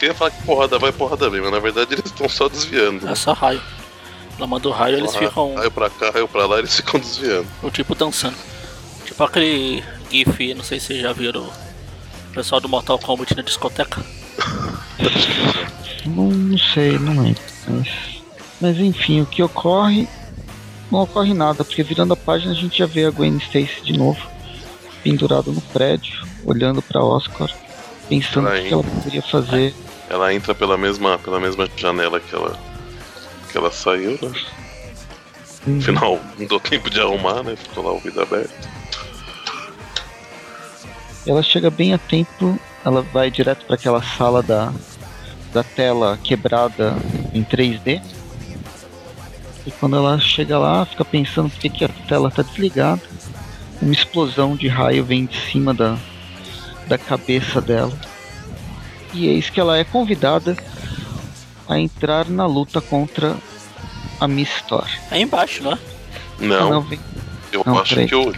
Ia 0.01 0.13
falar 0.13 0.31
que 0.31 0.43
porrada 0.43 0.77
vai, 0.77 0.91
porrada 0.91 1.29
vem, 1.29 1.41
mas 1.41 1.51
na 1.51 1.59
verdade 1.59 1.93
eles 1.93 2.05
estão 2.05 2.29
só 2.29 2.47
desviando. 2.47 3.07
É 3.09 3.15
só 3.15 3.33
raio. 3.33 3.61
Ela 4.37 4.45
mandou 4.45 4.71
raio, 4.71 4.97
eles 4.97 5.11
Só 5.11 5.17
ficam 5.17 5.55
Raio 5.55 5.71
pra 5.71 5.89
cá, 5.89 6.11
raio 6.11 6.27
pra 6.27 6.45
lá, 6.45 6.59
eles 6.59 6.75
ficam 6.75 6.99
desviando. 6.99 7.47
o 7.63 7.71
tipo 7.71 7.95
dançando. 7.95 8.37
Tipo 9.03 9.23
aquele 9.23 9.83
GIF, 10.11 10.53
não 10.53 10.63
sei 10.63 10.79
se 10.79 10.87
vocês 10.87 11.01
já 11.01 11.11
viram 11.11 11.41
o 11.41 12.33
pessoal 12.33 12.61
do 12.61 12.69
Mortal 12.69 12.99
Kombat 12.99 13.35
na 13.35 13.41
discoteca. 13.41 14.01
Não, 16.05 16.29
não 16.29 16.57
sei, 16.57 16.97
não 16.97 17.21
lembro. 17.21 17.41
Mas, 17.67 17.89
mas 18.61 18.77
enfim, 18.79 19.19
o 19.19 19.25
que 19.25 19.43
ocorre. 19.43 20.07
Não 20.91 21.01
ocorre 21.01 21.33
nada, 21.33 21.63
porque 21.63 21.83
virando 21.83 22.13
a 22.13 22.17
página 22.17 22.51
a 22.51 22.55
gente 22.55 22.77
já 22.79 22.85
vê 22.85 23.05
a 23.05 23.11
Gwen 23.11 23.37
Stacy 23.37 23.81
de 23.83 23.97
novo, 23.97 24.25
pendurada 25.03 25.51
no 25.51 25.61
prédio, 25.61 26.25
olhando 26.45 26.81
pra 26.81 27.03
Oscar, 27.03 27.49
pensando 28.07 28.47
o 28.47 28.51
Ela 28.51 28.61
que 28.61 28.73
ela 28.73 28.83
poderia 28.83 29.21
fazer. 29.21 29.73
Ela 30.09 30.33
entra 30.33 30.55
pela 30.55 30.77
mesma, 30.77 31.17
pela 31.19 31.39
mesma 31.39 31.67
janela 31.75 32.19
que 32.19 32.33
ela, 32.33 32.57
que 33.51 33.57
ela 33.57 33.71
saiu, 33.71 34.17
né? 34.21 34.31
Uhum. 35.67 35.79
Afinal, 35.79 36.19
não 36.39 36.45
deu 36.45 36.59
tempo 36.59 36.89
de 36.89 37.01
arrumar, 37.01 37.43
né? 37.43 37.55
Ficou 37.57 37.83
lá 37.83 37.91
o 37.91 37.99
vidro 37.99 38.21
aberto. 38.21 38.53
Ela 41.25 41.43
chega 41.43 41.69
bem 41.69 41.93
a 41.93 41.97
tempo, 41.97 42.57
ela 42.85 43.01
vai 43.01 43.29
direto 43.29 43.65
para 43.65 43.75
aquela 43.75 44.01
sala 44.01 44.41
da, 44.41 44.73
da 45.51 45.61
tela 45.61 46.17
quebrada 46.23 46.95
em 47.33 47.43
3D. 47.43 48.01
E 49.67 49.71
quando 49.71 49.97
ela 49.97 50.17
chega 50.17 50.57
lá, 50.57 50.85
fica 50.85 51.03
pensando 51.03 51.49
por 51.49 51.59
que, 51.59 51.83
a 51.83 51.89
tela 52.07 52.31
tá 52.31 52.41
desligada. 52.41 53.01
Uma 53.81 53.91
explosão 53.91 54.55
de 54.55 54.67
raio 54.69 55.03
vem 55.03 55.25
de 55.25 55.37
cima 55.51 55.73
da, 55.73 55.97
da 56.87 56.97
cabeça 56.97 57.59
dela. 57.59 57.91
E 59.13 59.27
eis 59.27 59.49
que 59.49 59.59
ela 59.59 59.77
é 59.77 59.83
convidada 59.83 60.55
a 61.67 61.77
entrar 61.77 62.29
na 62.29 62.45
luta 62.45 62.79
contra 62.79 63.35
a 64.21 64.27
Miss 64.27 64.61
Thor. 64.67 64.87
É 65.11 65.19
embaixo, 65.19 65.61
não 65.63 65.73
é? 65.73 65.77
Não, 66.39 66.67
Ah, 66.67 66.69
não, 66.71 66.81
vem- 66.81 66.99
eu 67.51 67.61
não, 67.65 67.79
acho 67.79 67.95
que 68.07 68.15
eu. 68.15 68.33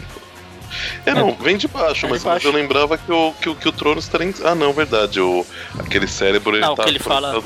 É, 1.05 1.13
não, 1.13 1.33
vem 1.35 1.57
de 1.57 1.67
baixo, 1.67 2.05
É 2.05 2.07
de 2.07 2.13
mas 2.13 2.23
baixo. 2.23 2.47
eu 2.47 2.51
lembrava 2.51 2.97
que 2.97 3.11
o, 3.11 3.33
que, 3.33 3.49
o- 3.49 3.55
que 3.55 3.69
o 3.69 3.71
trono 3.71 3.99
estaria 3.99 4.27
em. 4.27 4.33
Ah, 4.43 4.55
não, 4.55 4.73
verdade. 4.73 5.21
O, 5.21 5.45
aquele 5.77 6.07
cérebro 6.07 6.55
ele 6.55 6.61
Não, 6.65 6.73
o 6.73 6.75
tá 6.75 6.83
que 6.83 6.89
ele 6.89 6.99
fala- 6.99 7.37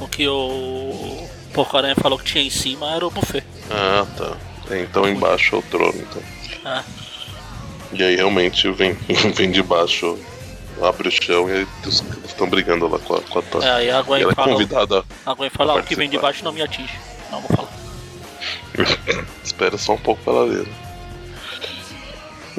O 0.00 0.08
que 0.08 0.26
o 0.28 1.23
Porco 1.54 1.76
Aranha 1.76 1.94
falou 1.94 2.18
que 2.18 2.24
tinha 2.24 2.44
em 2.44 2.50
cima 2.50 2.94
era 2.94 3.06
o 3.06 3.10
buffet. 3.10 3.44
Ah, 3.70 4.04
tá. 4.16 4.36
É, 4.70 4.80
então 4.82 5.08
embaixo 5.08 5.56
é 5.56 5.58
o 5.58 5.62
trono, 5.62 5.94
então. 5.96 6.22
Ah, 6.64 6.82
E 7.92 8.02
aí 8.02 8.16
realmente 8.16 8.70
vem, 8.72 8.92
vem 9.34 9.50
de 9.50 9.62
baixo, 9.62 10.18
abre 10.82 11.08
o 11.08 11.10
chão 11.10 11.48
e 11.48 11.52
aí 11.52 11.66
eles 11.84 12.02
estão 12.24 12.48
brigando 12.48 12.88
lá 12.88 12.98
com 12.98 13.14
a, 13.14 13.20
com 13.22 13.38
a 13.38 13.42
Thor. 13.42 13.62
é, 13.64 13.70
aí 13.70 13.90
a 13.90 14.00
E 14.00 14.02
Gwen 14.02 14.22
é 14.28 14.34
fala, 14.34 14.52
convidada. 14.52 15.04
a 15.24 15.34
Gwen 15.34 15.50
fala 15.50 15.72
a 15.74 15.76
"Ah, 15.76 15.80
o 15.80 15.82
que 15.84 15.94
vem 15.94 16.08
de 16.10 16.18
baixo 16.18 16.44
não 16.44 16.52
me 16.52 16.60
atinge. 16.62 16.92
Não 17.30 17.40
vou 17.40 17.56
falar. 17.56 17.72
Espera 19.44 19.78
só 19.78 19.92
um 19.92 19.98
pouco 19.98 20.22
pra 20.22 20.32
ela 20.32 20.46
né? 20.46 20.66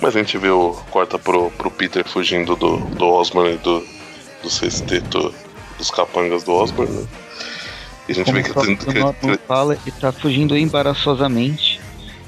Mas 0.01 0.15
a 0.15 0.19
gente 0.19 0.37
vê 0.37 0.49
o. 0.49 0.73
corta 0.91 1.17
pro, 1.17 1.49
pro 1.51 1.71
Peter 1.71 2.05
fugindo 2.07 2.55
do, 2.55 2.77
do 2.77 3.05
Osborn 3.07 3.53
e 3.53 3.57
do, 3.57 3.85
do 4.43 4.49
sexteto 4.49 5.33
dos 5.77 5.89
capangas 5.89 6.43
do 6.43 6.53
Osborn, 6.53 6.91
né? 6.91 7.07
E 8.08 8.12
a 8.12 8.16
gente 8.16 8.26
Como 8.26 8.36
vê 8.38 8.41
o 8.41 8.43
que, 8.45 8.53
próprio 8.53 8.78
que- 8.78 8.99
Norman 8.99 9.38
que- 9.38 9.47
fala, 9.47 9.74
ele 9.86 9.91
tá 9.99 10.12
fugindo 10.12 10.56
embaraçosamente 10.58 11.80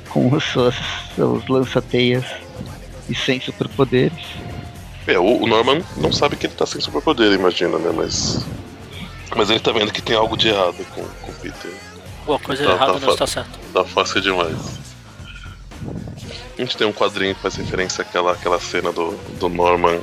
com 0.10 0.34
os 0.34 0.44
seus, 0.44 0.76
seus 1.16 1.48
lança-teias 1.48 2.26
e 3.10 3.14
sem 3.16 3.40
superpoderes. 3.40 4.18
É, 5.06 5.18
o, 5.20 5.44
o 5.44 5.48
Norman 5.48 5.82
não 5.98 6.12
sabe 6.12 6.36
que 6.36 6.48
ele 6.48 6.54
tá 6.56 6.66
sem 6.66 6.82
superpoder, 6.82 7.32
imagina, 7.32 7.78
né? 7.78 7.92
Mas. 7.96 8.46
Mas 9.36 9.50
ele 9.50 9.60
tá 9.60 9.72
vendo 9.72 9.92
que 9.92 10.02
tem 10.02 10.16
algo 10.16 10.36
de 10.36 10.48
errado 10.50 10.84
com, 10.96 11.04
com 11.04 11.32
o 11.32 11.36
Peter. 11.36 11.72
Alguma 12.22 12.40
coisa 12.40 12.64
Tá, 12.66 12.72
errada 12.72 12.94
tá, 12.94 13.00
não 13.00 13.06
fa- 13.08 13.12
está 13.14 13.28
certo. 13.28 13.60
Tá 13.74 13.84
fácil 13.86 14.20
demais. 14.22 14.80
A 16.58 16.62
gente 16.62 16.76
tem 16.76 16.88
um 16.88 16.92
quadrinho 16.94 17.36
que 17.36 17.42
faz 17.42 17.56
referência 17.56 18.02
àquela, 18.02 18.32
àquela 18.34 18.60
cena 18.60 18.92
do, 18.92 19.12
do 19.40 19.48
Norman, 19.48 20.00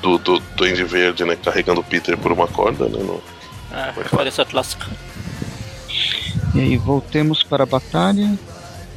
do, 0.00 0.18
do, 0.18 0.18
do 0.18 0.40
Duende 0.56 0.82
Verde, 0.84 1.24
né? 1.24 1.36
Carregando 1.36 1.80
o 1.80 1.84
Peter 1.84 2.16
por 2.16 2.32
uma 2.32 2.48
corda, 2.48 2.86
né? 2.88 2.98
no- 3.02 3.22
É, 3.72 3.92
referência 4.02 4.44
clássica. 4.44 4.86
E 6.54 6.60
aí 6.60 6.76
voltemos 6.76 7.42
para 7.42 7.62
a 7.62 7.66
batalha. 7.66 8.38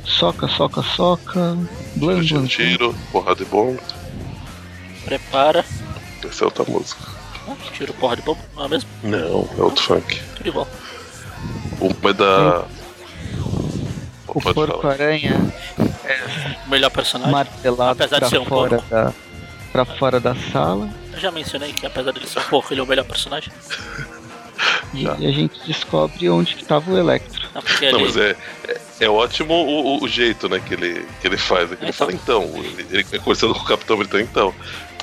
Soca, 0.03 0.47
soca, 0.47 0.81
soca. 0.83 1.57
Blan, 1.95 2.21
tiro, 2.21 2.39
blan, 2.39 2.47
tiro, 2.47 2.47
tiro, 2.47 2.95
porrada 3.11 3.43
de 3.43 3.45
bomba. 3.45 3.81
Prepara. 5.05 5.63
Essa 6.23 6.43
é 6.43 6.45
outra 6.45 6.63
música. 6.67 7.01
Ah, 7.47 7.53
Tiro 7.73 7.93
porra 7.93 8.15
de 8.15 8.23
bomba, 8.23 8.41
não 8.55 8.65
é 8.65 8.67
mesmo? 8.67 8.89
Não, 9.03 9.47
é 9.57 9.61
outro 9.61 9.83
funk. 9.83 10.19
Tudo 10.35 10.49
igual. 10.49 10.67
Uma 11.79 12.09
é 12.09 12.13
da. 12.13 12.65
O 14.27 14.41
porco-aranha 14.41 15.39
O 16.65 16.69
melhor 16.69 16.89
personagem. 16.89 17.31
martelado 17.31 17.91
Apesar 18.03 18.19
de 18.19 18.29
ser 18.29 18.39
um 18.39 18.45
fora, 18.45 18.77
porco. 18.79 18.89
da, 18.89 19.13
pra 19.71 19.85
fora 19.85 20.19
da 20.19 20.35
sala. 20.51 20.89
Eu 21.13 21.19
já 21.19 21.31
mencionei 21.31 21.71
que 21.71 21.85
apesar 21.85 22.11
dele 22.11 22.27
ser 22.27 22.41
porco, 22.49 22.73
ele 22.73 22.81
é 22.81 22.83
o 22.83 22.87
melhor 22.87 23.05
personagem. 23.05 23.51
E 24.93 25.03
Tá. 25.03 25.13
a 25.13 25.17
gente 25.31 25.59
descobre 25.65 26.29
onde 26.29 26.55
que 26.55 26.61
estava 26.63 26.91
o 26.91 26.97
Electro. 26.97 27.41
Não, 27.91 27.99
mas 28.01 28.15
é, 28.17 28.35
é, 28.67 28.77
é 29.01 29.09
ótimo 29.09 29.53
o, 29.53 29.97
o- 29.97 30.03
o 30.03 30.07
jeito 30.07 30.47
né, 30.47 30.59
que, 30.65 30.73
ele, 30.73 31.05
que 31.21 31.27
ele 31.27 31.37
faz. 31.37 31.69
né, 31.69 31.75
que 31.75 31.83
ele 31.85 31.91
Então. 31.91 32.07
fala, 32.07 32.13
então, 32.13 32.43
ele, 32.63 32.85
ele 32.91 33.03
conversando 33.19 33.53
com 33.53 33.61
o 33.61 33.65
Capitão 33.65 33.97
Britânico, 33.97 34.29
então, 34.31 34.53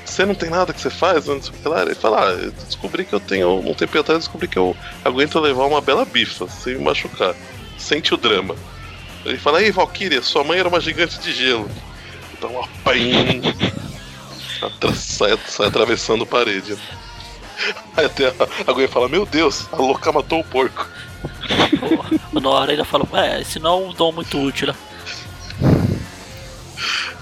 você 0.04 0.24
não 0.26 0.34
tem 0.34 0.50
nada 0.50 0.72
que 0.72 0.80
você 0.80 0.90
faz, 0.90 1.26
não 1.26 1.40
sei 1.42 1.50
o 1.52 1.54
que 1.54 1.68
lá. 1.68 1.82
Ele 1.82 1.94
fala, 1.94 2.28
ah, 2.28 2.32
eu 2.32 2.50
descobri 2.52 3.04
que 3.04 3.12
eu 3.14 3.20
tenho, 3.20 3.58
um 3.60 3.74
tempo 3.74 3.98
atrás, 3.98 4.16
eu 4.16 4.18
descobri 4.20 4.48
que 4.48 4.58
eu 4.58 4.76
aguento 5.04 5.38
levar 5.40 5.64
uma 5.66 5.80
bela 5.80 6.04
bifa 6.04 6.48
sem 6.48 6.74
me 6.76 6.84
machucar. 6.84 7.34
Sente 7.78 8.12
o 8.14 8.16
drama. 8.16 8.54
Ele 9.24 9.38
fala, 9.38 9.62
ei, 9.62 9.70
Valkyria, 9.70 10.20
sua 10.22 10.42
mãe 10.44 10.58
era 10.58 10.68
uma 10.68 10.80
gigante 10.80 11.18
de 11.20 11.32
gelo. 11.32 11.70
Então, 12.32 12.50
uma 12.50 12.66
pain. 12.84 13.40
Sai, 14.94 15.36
sai 15.48 15.66
atravessando 15.66 16.24
parede. 16.24 16.76
Aí 17.96 18.06
até 18.06 18.28
a, 18.28 18.32
a 18.66 18.72
Gwen 18.72 18.88
fala, 18.88 19.08
meu 19.08 19.24
Deus, 19.26 19.66
a 19.72 19.76
louca 19.76 20.10
matou 20.12 20.40
o 20.40 20.44
porco. 20.44 20.88
O 22.32 22.40
Nora 22.40 22.72
ainda 22.72 22.84
falou, 22.84 23.08
é, 23.14 23.40
esse 23.40 23.58
não 23.58 23.70
é 23.84 23.86
um 23.88 23.92
dom 23.92 24.12
muito 24.12 24.38
útil, 24.38 24.68
né? 24.68 24.74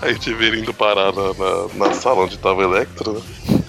Aí 0.02 0.10
a 0.10 0.12
gente 0.12 0.32
vê 0.32 0.46
ele 0.46 0.60
indo 0.60 0.72
parar 0.72 1.12
na, 1.12 1.34
na, 1.34 1.86
na 1.88 1.94
sala 1.94 2.22
onde 2.24 2.38
tava 2.38 2.60
o 2.60 2.62
Electro, 2.74 3.12
né? 3.14 3.60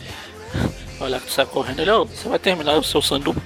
Olha 0.99 1.19
que 1.19 1.31
sai 1.31 1.45
correndo, 1.45 1.79
ele, 1.81 1.91
"Ô, 1.91 2.05
você 2.05 2.29
vai 2.29 2.37
terminar 2.39 2.77
o 2.77 2.83
seu 2.83 3.01
sanduba. 3.01 3.41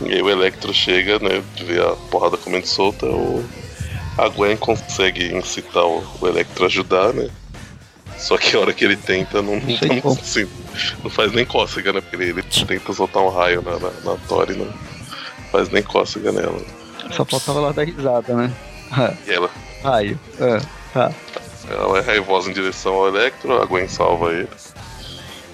E 0.00 0.12
aí 0.14 0.22
o 0.22 0.28
Electro 0.30 0.74
chega, 0.74 1.18
né? 1.18 1.42
Vê 1.64 1.80
a 1.80 1.90
porrada 2.10 2.36
comendo 2.36 2.66
solta, 2.66 3.06
o... 3.06 3.44
a 4.18 4.28
Gwen 4.28 4.56
consegue 4.56 5.34
incitar 5.34 5.84
o 5.84 6.04
Electro 6.26 6.64
a 6.64 6.66
ajudar, 6.66 7.12
né? 7.14 7.30
Só 8.20 8.36
que 8.36 8.54
a 8.54 8.60
hora 8.60 8.72
que 8.72 8.84
ele 8.84 8.96
tenta, 8.96 9.40
não, 9.42 9.56
Não 9.56 9.76
sei 9.78 10.02
não, 10.04 10.12
assim, 10.12 10.46
não 11.02 11.10
faz 11.10 11.32
nem 11.32 11.44
cócega, 11.44 11.92
né? 11.92 12.00
Porque 12.00 12.16
ele, 12.16 12.30
ele 12.30 12.42
tenta 12.42 12.92
soltar 12.92 13.22
um 13.22 13.28
raio 13.30 13.62
na, 13.62 13.78
na, 13.78 13.90
na 14.04 14.16
Tori, 14.28 14.54
não 14.56 14.72
faz 15.50 15.68
nem 15.70 15.82
cócega 15.82 16.30
nela. 16.30 16.60
Só 17.12 17.24
faltava 17.24 17.60
lá 17.60 17.72
dar 17.72 17.84
risada, 17.84 18.34
né? 18.34 18.52
E 19.26 19.30
ela, 19.32 19.48
Raio. 19.82 20.18
Ah, 20.40 20.60
tá. 20.92 21.12
ela 21.70 21.98
é 21.98 22.02
raivosa 22.02 22.50
em 22.50 22.52
direção 22.52 22.92
ao 22.94 23.08
Electro, 23.08 23.60
a 23.62 23.64
Gwen 23.64 23.88
salva 23.88 24.32
ele. 24.32 24.48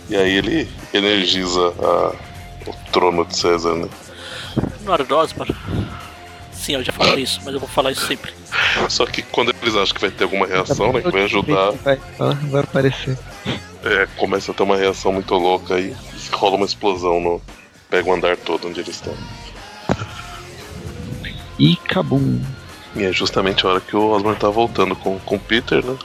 E 0.08 0.16
aí 0.16 0.36
ele 0.36 0.68
energiza 0.94 1.60
a- 1.80 2.12
o 2.68 2.74
trono 2.92 3.24
de 3.24 3.36
César, 3.36 3.74
né? 3.74 3.88
Não 4.82 4.94
era 4.94 5.04
do 5.04 5.16
Osborn? 5.16 5.54
Sim, 6.66 6.72
eu 6.74 6.82
já 6.82 6.90
falei 6.92 7.22
isso, 7.22 7.40
mas 7.44 7.54
eu 7.54 7.60
vou 7.60 7.68
falar 7.68 7.92
isso 7.92 8.04
sempre. 8.08 8.32
Só 8.88 9.06
que 9.06 9.22
quando 9.22 9.54
eles 9.62 9.76
acham 9.76 9.94
que 9.94 10.00
vai 10.00 10.10
ter 10.10 10.24
alguma 10.24 10.46
reação, 10.48 10.92
né? 10.92 11.00
Que 11.00 11.12
vai 11.12 11.22
ajudar, 11.22 11.70
Vai, 11.84 11.98
vai 12.50 12.62
aparecer. 12.62 13.16
é, 13.84 14.08
começa 14.16 14.50
a 14.50 14.54
ter 14.54 14.64
uma 14.64 14.76
reação 14.76 15.12
muito 15.12 15.32
louca 15.36 15.76
aí. 15.76 15.94
Rola 16.32 16.56
uma 16.56 16.66
explosão 16.66 17.20
no. 17.20 17.40
Pega 17.88 18.10
o 18.10 18.12
andar 18.12 18.36
todo 18.36 18.66
onde 18.66 18.80
eles 18.80 18.96
estão. 18.96 19.14
E 21.56 21.76
cabum. 21.76 22.40
E 22.96 23.04
é 23.04 23.12
justamente 23.12 23.64
a 23.64 23.70
hora 23.70 23.80
que 23.80 23.94
o 23.94 24.10
Osborn 24.10 24.36
tá 24.36 24.50
voltando 24.50 24.96
com, 24.96 25.20
com 25.20 25.36
o 25.36 25.38
Peter, 25.38 25.84
né? 25.84 25.96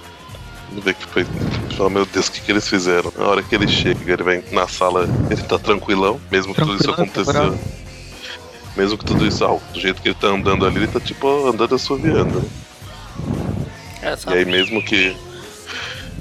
Vê 0.84 0.93
que 0.93 1.05
foi. 1.07 1.26
Fala, 1.76 1.89
meu 1.89 2.05
Deus, 2.05 2.28
o 2.28 2.32
que, 2.34 2.39
que 2.41 2.51
eles 2.51 2.70
fizeram? 2.70 3.12
Na 3.18 3.26
hora 3.26 3.41
que 3.41 3.55
ele 3.55 3.68
chega, 3.68 4.14
ele 4.14 4.22
vai 4.24 4.43
na 4.51 4.68
sala, 4.68 5.09
ele 5.32 5.41
tá 5.41 5.57
tranquilão, 5.57 6.22
mesmo 6.30 6.53
que 6.53 6.62
tudo 6.62 6.76
isso 6.76 6.84
tá 6.86 6.91
aconteceu. 6.93 7.34
bravo. 7.34 7.80
Mesmo 8.76 8.97
que 8.97 9.05
tudo 9.05 9.26
isso, 9.26 9.43
ah, 9.45 9.59
do 9.74 9.80
jeito 9.80 10.01
que 10.01 10.09
ele 10.09 10.15
tá 10.15 10.28
andando 10.28 10.65
ali, 10.65 10.78
ele 10.78 10.88
tá 10.88 10.99
tipo 10.99 11.47
andando 11.47 11.76
assoviando. 11.76 12.39
Né? 12.39 12.49
E 14.28 14.34
aí 14.34 14.45
mesmo 14.45 14.82
que. 14.84 15.15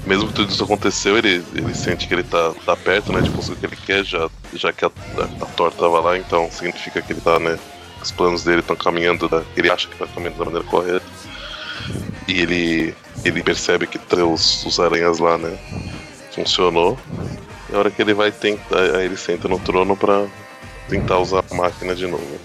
Mesmo 0.05 0.27
que 0.27 0.33
tudo 0.33 0.51
isso 0.51 0.63
aconteceu, 0.63 1.17
ele, 1.17 1.43
ele 1.53 1.75
sente 1.75 2.07
que 2.07 2.13
ele 2.13 2.23
tá, 2.23 2.53
tá 2.65 2.75
perto, 2.75 3.13
né? 3.13 3.21
De 3.21 3.29
conseguir 3.29 3.53
o 3.53 3.59
que 3.59 3.65
ele 3.67 3.75
quer, 3.85 4.03
já, 4.03 4.29
já 4.53 4.73
que 4.73 4.83
a, 4.83 4.87
a, 4.87 5.43
a 5.43 5.45
Thor 5.45 5.71
tava 5.71 5.99
lá, 5.99 6.17
então 6.17 6.49
significa 6.51 7.01
que 7.01 7.13
ele 7.13 7.21
tá, 7.21 7.39
né? 7.39 7.57
Os 8.01 8.11
planos 8.11 8.43
dele 8.43 8.61
estão 8.61 8.75
caminhando 8.75 9.29
da. 9.29 9.43
Ele 9.55 9.69
acha 9.69 9.87
que 9.87 9.95
tá 9.95 10.07
caminhando 10.07 10.39
da 10.39 10.45
maneira 10.45 10.67
correta. 10.67 11.05
E 12.27 12.41
ele. 12.41 12.95
ele 13.23 13.43
percebe 13.43 13.85
que 13.85 13.99
os, 14.23 14.65
os 14.65 14.79
aranhas 14.79 15.19
lá, 15.19 15.37
né? 15.37 15.55
Funcionou. 16.33 16.97
E 17.69 17.75
a 17.75 17.79
hora 17.79 17.91
que 17.91 18.01
ele 18.01 18.13
vai 18.13 18.31
tentar. 18.31 18.79
Aí 18.95 19.05
ele 19.05 19.17
senta 19.17 19.47
no 19.47 19.59
trono 19.59 19.95
pra 19.95 20.25
tentar 20.89 21.17
usar 21.19 21.43
a 21.49 21.55
máquina 21.55 21.95
de 21.95 22.07
novo. 22.07 22.39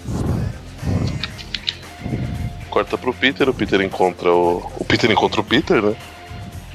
Corta 2.69 2.97
pro 2.97 3.13
Peter, 3.13 3.49
o 3.49 3.53
Peter 3.53 3.81
encontra 3.81 4.31
o. 4.31 4.57
O 4.79 4.85
Peter 4.85 5.09
encontra 5.11 5.41
o 5.41 5.43
Peter, 5.43 5.81
né? 5.81 5.95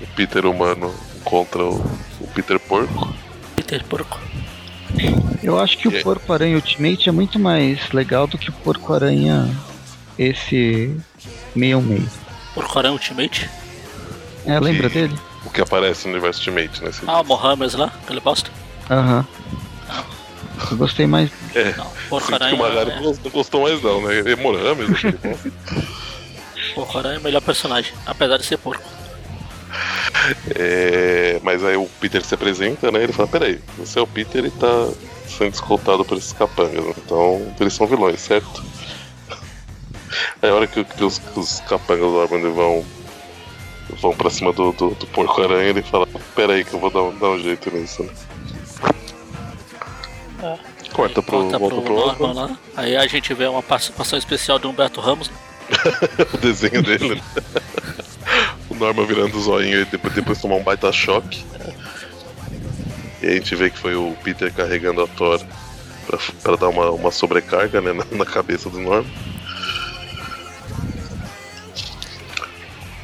O 0.01 0.07
Peter 0.17 0.45
humano 0.47 0.93
encontra 1.21 1.63
o, 1.65 1.77
o 2.21 2.27
Peter 2.35 2.59
porco. 2.59 3.15
Peter 3.57 3.85
Porco. 3.85 4.19
Eu 5.43 5.59
acho 5.61 5.79
que 5.79 5.89
É. 5.95 6.01
o 6.01 6.03
Porco-Aranha 6.03 6.57
Ultimate 6.57 7.09
é 7.09 7.13
muito 7.13 7.39
mais 7.39 7.91
legal 7.93 8.27
do 8.27 8.37
que 8.37 8.51
o 8.51 8.53
Porco-Aranha 8.53 9.49
esse 10.19 10.95
meio 11.55 11.81
meio. 11.81 12.09
Porco-Aranha 12.55 12.93
Ultimate. 12.93 13.49
É, 14.45 14.59
lembra 14.59 14.89
Que- 14.91 14.95
dele? 15.03 15.19
O 15.45 15.51
que 15.51 15.61
aparece 15.61 16.07
no 16.07 16.13
universo 16.13 16.41
Ultimate, 16.41 16.83
né? 16.85 16.91
Ah, 17.07 17.21
o 17.21 17.25
Mohamed 17.25 17.77
lá, 17.77 17.93
aquele 18.03 18.21
bosta. 18.21 18.51
Aham. 18.91 19.27
Eu 20.71 20.77
gostei 20.77 21.07
mais. 21.07 21.31
É. 21.55 21.75
Não, 21.77 21.85
Sinto 21.85 21.97
que 21.97 22.09
Porco-Aranha 22.09 22.55
o 22.55 22.59
Magari 22.59 22.91
é, 22.91 23.01
não 23.01 23.15
gostou 23.31 23.63
mais 23.63 23.83
não, 23.83 24.03
né? 24.03 24.19
É 24.21 24.37
Mohamed, 24.37 24.95
aquele 24.95 25.13
bosta. 25.13 25.53
Porco-Aranha 26.75 27.17
é 27.17 27.19
o 27.19 27.23
melhor 27.23 27.43
personagem, 27.43 27.93
apesar 28.07 28.37
de 28.37 28.45
ser 28.45 28.59
porco. 28.59 28.89
É, 30.55 31.41
mas 31.43 31.65
aí 31.65 31.77
o 31.77 31.87
Peter 32.01 32.25
se 32.25 32.35
apresenta, 32.35 32.91
né? 32.91 33.03
Ele 33.03 33.13
fala, 33.13 33.29
peraí, 33.29 33.61
você 33.77 33.99
é 33.99 34.03
o 34.03 34.07
Peter 34.07 34.45
e 34.45 34.51
tá 34.51 34.89
sendo 35.27 35.55
escoltado 35.55 36.05
por 36.05 36.17
esses 36.17 36.33
capangas, 36.33 36.97
então 36.99 37.55
eles 37.59 37.73
são 37.73 37.87
vilões, 37.87 38.21
certo? 38.21 38.63
Aí 40.41 40.51
a 40.51 40.55
hora 40.55 40.67
que, 40.67 40.85
que 40.85 41.05
os, 41.05 41.19
que 41.19 41.39
os 41.39 41.61
capangas 41.61 42.13
lá 42.13 42.27
vão 42.27 42.85
vão 44.01 44.15
pra 44.15 44.31
cima 44.31 44.53
do, 44.53 44.73
do, 44.73 44.91
do 44.91 45.07
porco-aranha, 45.09 45.71
ele 45.71 45.83
fala, 45.83 46.07
peraí 46.35 46.65
que 46.65 46.73
eu 46.73 46.81
vou 46.81 46.91
dar 46.91 47.03
um, 47.03 47.19
dar 47.19 47.31
um 47.31 47.39
jeito 47.39 47.71
nisso, 47.71 48.03
né? 48.03 48.11
É. 50.43 50.59
Corta 50.93 51.23
pro, 51.23 51.43
Volta 51.43 51.59
volta 51.59 51.77
pro 51.77 51.85
pro 51.85 51.95
Norman 51.95 52.33
lá. 52.33 52.59
Aí 52.77 52.97
a 52.97 53.07
gente 53.07 53.33
vê 53.33 53.47
uma 53.47 53.63
participação 53.63 54.19
especial 54.19 54.59
do 54.59 54.69
Humberto 54.69 55.01
Ramos. 55.01 55.31
o 56.35 56.37
desenho 56.39 56.83
dele, 56.83 57.15
né? 57.15 57.23
o 58.69 58.75
Norman 58.75 59.07
virando 59.07 59.37
o 59.37 59.41
zoinho 59.41 59.81
e 59.81 59.85
depois, 59.85 60.13
depois 60.15 60.41
tomar 60.41 60.57
um 60.57 60.63
baita 60.63 60.93
choque. 60.93 61.45
E 63.23 63.27
a 63.27 63.35
gente 63.35 63.55
vê 63.55 63.71
que 63.71 63.79
foi 63.79 63.95
o 63.95 64.17
Peter 64.25 64.53
carregando 64.53 65.03
a 65.03 65.07
Thor 65.07 65.41
pra, 66.07 66.19
pra 66.43 66.57
dar 66.57 66.69
uma, 66.69 66.91
uma 66.91 67.11
sobrecarga 67.11 67.81
né, 67.81 67.93
na, 67.93 68.05
na 68.11 68.27
cabeça 68.27 68.69
do 68.69 68.81
Norman. 68.81 69.11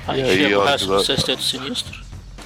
Aí, 0.08 0.22
aí, 0.22 0.38
chega 0.38 0.58
o 0.58 0.64
resto 0.64 0.86
do 0.86 1.04
sexteto 1.04 1.42
sinistro. 1.42 2.00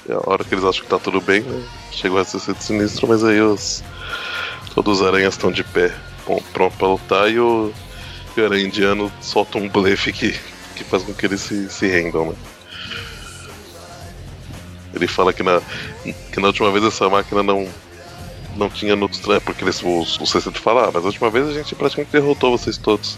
E 0.07 0.11
a 0.11 0.19
hora 0.25 0.43
que 0.43 0.53
eles 0.53 0.65
acham 0.65 0.83
que 0.83 0.89
tá 0.89 0.99
tudo 0.99 1.21
bem, 1.21 1.41
né? 1.41 1.65
Chegou 1.91 2.19
a 2.19 2.25
ser 2.25 2.39
sinistro, 2.59 3.07
mas 3.07 3.23
aí 3.23 3.41
os. 3.41 3.81
Todos 4.73 5.01
os 5.01 5.07
aranhas 5.07 5.33
estão 5.33 5.51
de 5.51 5.63
pé, 5.63 5.93
pronto 6.53 6.75
pra 6.77 6.87
lutar, 6.87 7.29
e 7.31 7.39
o, 7.39 7.71
e 8.35 8.41
o 8.41 8.45
aranha 8.45 8.65
indiano 8.65 9.11
solta 9.21 9.57
um 9.57 9.69
blefe 9.69 10.11
que, 10.11 10.31
que 10.75 10.83
faz 10.83 11.03
com 11.03 11.13
que 11.13 11.25
eles 11.25 11.41
se, 11.41 11.69
se 11.69 11.87
rendam, 11.87 12.31
né? 12.31 12.35
Ele 14.93 15.07
fala 15.07 15.33
que 15.33 15.43
na, 15.43 15.61
que 16.31 16.39
na 16.39 16.47
última 16.47 16.71
vez 16.71 16.83
essa 16.85 17.09
máquina 17.09 17.41
não, 17.41 17.67
não 18.55 18.69
tinha 18.69 18.95
no 18.95 19.09
é 19.31 19.39
porque 19.39 19.63
eles, 19.63 19.81
o, 19.81 20.01
o 20.01 20.25
Sexteto 20.27 20.61
fala, 20.61 20.87
ah, 20.87 20.91
mas 20.93 21.03
a 21.03 21.07
última 21.07 21.29
vez 21.29 21.47
a 21.47 21.53
gente 21.53 21.73
praticamente 21.75 22.11
derrotou 22.11 22.57
vocês 22.57 22.77
todos. 22.77 23.17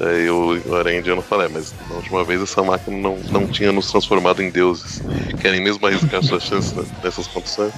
Aí 0.00 0.28
o, 0.28 0.60
o 0.66 0.74
Aranha 0.74 0.98
Indiano 0.98 1.22
fala, 1.22 1.44
é, 1.44 1.48
mas 1.48 1.74
na 1.88 1.96
última 1.96 2.22
vez 2.22 2.42
essa 2.42 2.62
máquina 2.62 2.96
não, 2.96 3.16
não 3.30 3.46
tinha 3.46 3.72
nos 3.72 3.90
transformado 3.90 4.42
em 4.42 4.50
deuses. 4.50 5.02
Querem 5.40 5.62
mesmo 5.62 5.86
arriscar 5.86 6.22
suas 6.22 6.42
chances 6.42 6.72
ne- 6.74 6.86
nessas 7.02 7.26
condições? 7.26 7.72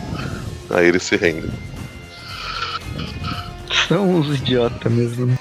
Aí 0.71 0.87
eles 0.87 1.05
se 1.05 1.17
rendem. 1.17 1.51
São 3.87 4.11
uns 4.17 4.35
idiotas 4.35 4.91
mesmo, 4.93 5.27
né? 5.27 5.39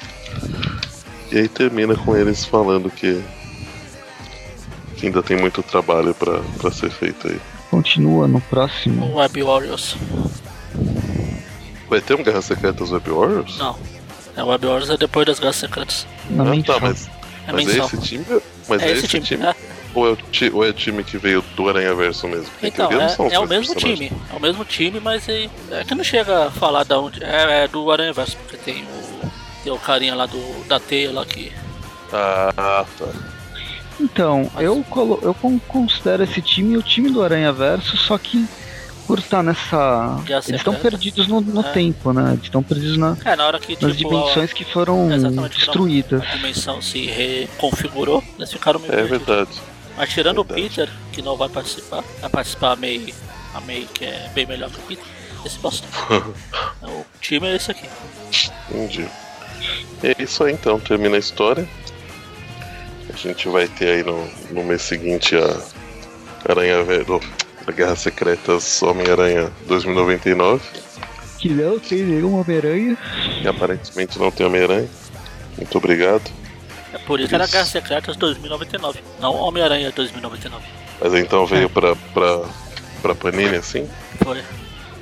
E 1.32 1.38
aí 1.40 1.48
termina 1.48 1.96
com 1.96 2.16
eles 2.16 2.46
falando 2.46 2.90
que, 2.90 3.22
que 4.96 5.08
ainda 5.08 5.22
tem 5.24 5.38
muito 5.38 5.62
trabalho 5.64 6.14
pra 6.14 6.40
pra 6.58 6.72
ser 6.72 6.90
feito 6.90 7.28
aí. 7.28 7.40
Continua 7.70 8.28
no 8.28 8.40
próximo. 8.40 9.06
O 9.06 9.16
Web 9.16 9.44
Warriors. 9.44 9.96
Vai 11.90 12.02
ter 12.02 12.16
um 12.16 12.24
Guerra 12.24 12.42
Secretas 12.42 12.92
Web 12.92 13.10
Warriors? 13.10 13.58
Não. 13.58 13.76
É 14.36 14.44
o 14.44 14.48
Web 14.48 14.66
Warriors 14.66 14.90
é 14.90 14.98
depois 14.98 15.26
das 15.26 15.40
Guerras 15.40 15.56
Secretas. 15.56 16.08
Na 16.30 16.44
Ah, 16.44 16.64
tá, 16.64 16.80
mas, 16.80 17.10
É 17.48 17.52
mas 17.52 17.70
é 17.70 17.80
esse 17.80 17.98
time? 17.98 18.26
Mas 18.70 18.82
É 18.82 18.92
esse 18.92 19.20
time. 19.20 19.44
É. 19.44 19.56
Ou, 19.98 20.08
é 20.08 20.12
o 20.12 20.16
ti- 20.16 20.52
ou 20.54 20.64
é 20.64 20.70
o 20.70 20.74
time 20.74 21.04
que 21.04 21.18
veio 21.18 21.43
do 21.56 21.68
Aranha 21.68 21.93
Verso 21.95 22.28
mesmo? 22.28 22.45
Porque 22.52 22.68
Então, 22.68 22.88
que 22.88 22.93
eu 22.93 23.00
vi, 23.00 23.04
não 23.06 23.10
são 23.16 23.26
é, 23.28 23.34
é 23.34 23.39
o 23.39 23.48
mesmo 23.48 23.74
time. 23.76 24.12
É 24.32 24.36
o 24.36 24.39
mesmo 24.39 24.64
time, 24.64 25.00
mas 25.00 25.28
é, 25.28 25.50
é 25.72 25.84
que 25.84 25.95
não 25.95 26.04
chega 26.04 26.45
a 26.48 26.52
falar 26.52 26.84
da 26.84 27.00
onde. 27.00 27.24
É, 27.24 27.64
é 27.64 27.68
do 27.68 27.89
Aranha 27.91 28.14
Verso, 28.14 28.38
porque 28.38 28.58
tem 28.58 28.84
o. 28.84 29.32
Tem 29.64 29.74
o 29.74 29.78
carinha 29.80 30.14
lá 30.14 30.26
do, 30.28 30.64
da 30.68 30.80
teia 30.80 31.12
lá 31.12 31.26
que. 31.26 31.52
Ah, 32.14 32.86
tá. 32.98 33.06
Então, 34.00 34.50
eu, 34.60 34.84
colo... 34.88 35.20
eu 35.24 35.34
con- 35.34 35.60
considero 35.68 36.24
esse 36.24 36.41
time 36.41 36.78
o 36.78 36.84
time 36.84 37.10
do 37.10 37.24
Aranha 37.24 37.52
Verso, 37.52 37.98
só 37.98 38.18
que 38.20 38.45
por 39.08 39.18
estar 39.20 39.41
nessa. 39.41 40.20
Eles 40.30 40.48
estão 40.60 40.76
perdidos 40.76 41.28
no, 41.28 41.41
no 41.41 41.62
É. 41.62 41.72
tempo, 41.72 42.14
né? 42.14 42.34
Eles 42.34 42.43
estão 42.43 42.62
perdidos 42.62 42.98
na- 42.98 43.18
É, 43.26 43.36
na 43.36 43.48
hora 43.48 43.60
que 43.60 43.74
nas 43.84 43.95
tipo, 43.98 44.10
dimensões 44.12 44.54
que 44.54 44.64
foram 44.64 45.10
destruídas. 45.50 46.22
a, 46.22 46.26
a 46.26 46.36
dimensão 46.36 46.82
se 46.82 47.08
reconfigurou, 47.08 48.24
eles 48.38 48.52
ficaram 48.52 48.80
meio 48.80 48.93
É 48.93 48.95
perdidos. 48.98 49.26
verdade. 49.26 49.50
Mas 49.98 50.10
tirando 50.10 50.43
Verdade. 50.43 50.62
o 50.62 50.70
Peter, 50.70 50.89
que 51.12 51.22
não 51.22 51.36
vai 51.36 51.50
participar, 51.50 52.04
vai 52.22 52.30
participar 52.30 52.74
a 52.74 52.76
May, 52.76 53.14
a 53.54 53.62
May 53.62 53.88
que 53.91 54.06
é 54.06 54.30
bem 54.34 54.45
melhor 54.45 54.70
que 54.70 54.80
o 54.80 54.84
Peter, 54.84 55.04
esse 55.43 55.58
bosta. 55.58 55.88
o 56.84 57.06
time 57.20 57.48
é 57.48 57.56
esse 57.56 57.72
aqui. 57.72 57.89
Entendi. 58.70 59.08
É 60.04 60.22
isso 60.22 60.43
aí 60.43 60.54
então, 60.54 60.80
termina 60.80 61.16
a 61.16 61.20
história. 61.20 61.68
A 63.12 63.18
gente 63.18 63.50
vai 63.50 63.68
ter 63.68 63.89
aí 63.89 64.04
no, 64.04 64.30
no 64.52 64.64
mês 64.64 64.84
seguinte 64.84 65.36
a 65.36 65.62
Aranha 66.48 66.84
Velho. 66.84 67.20
A 67.66 67.72
Guerra 67.72 67.95
Secretas 67.95 68.82
Homem-Aranha 68.82 69.52
2099. 69.68 70.64
Que 71.38 71.50
não 71.50 71.78
tem 71.80 72.04
nenhum 72.04 72.39
Homem-Aranha. 72.39 72.98
Que 73.41 73.48
aparentemente 73.48 74.18
não 74.18 74.32
tem 74.32 74.45
Homem-Aranha. 74.45 74.88
Muito 75.58 75.78
obrigado. 75.78 76.32
É 76.94 76.98
por 77.00 77.20
isso 77.20 77.30
que 77.30 77.36
era 77.36 77.44
Isso. 77.44 77.54
Guerras 77.54 77.68
Secretas 77.70 78.16
2099, 78.16 79.04
não 79.20 79.36
Homem-Aranha 79.36 79.92
2099. 79.92 80.64
Mas 81.02 81.14
aí, 81.14 81.22
então 81.22 81.46
veio 81.46 81.70
pra, 81.70 81.96
pra, 82.14 82.42
pra 83.02 83.16
Panini 83.16 83.56
assim? 83.58 83.88
Foi. 84.24 84.42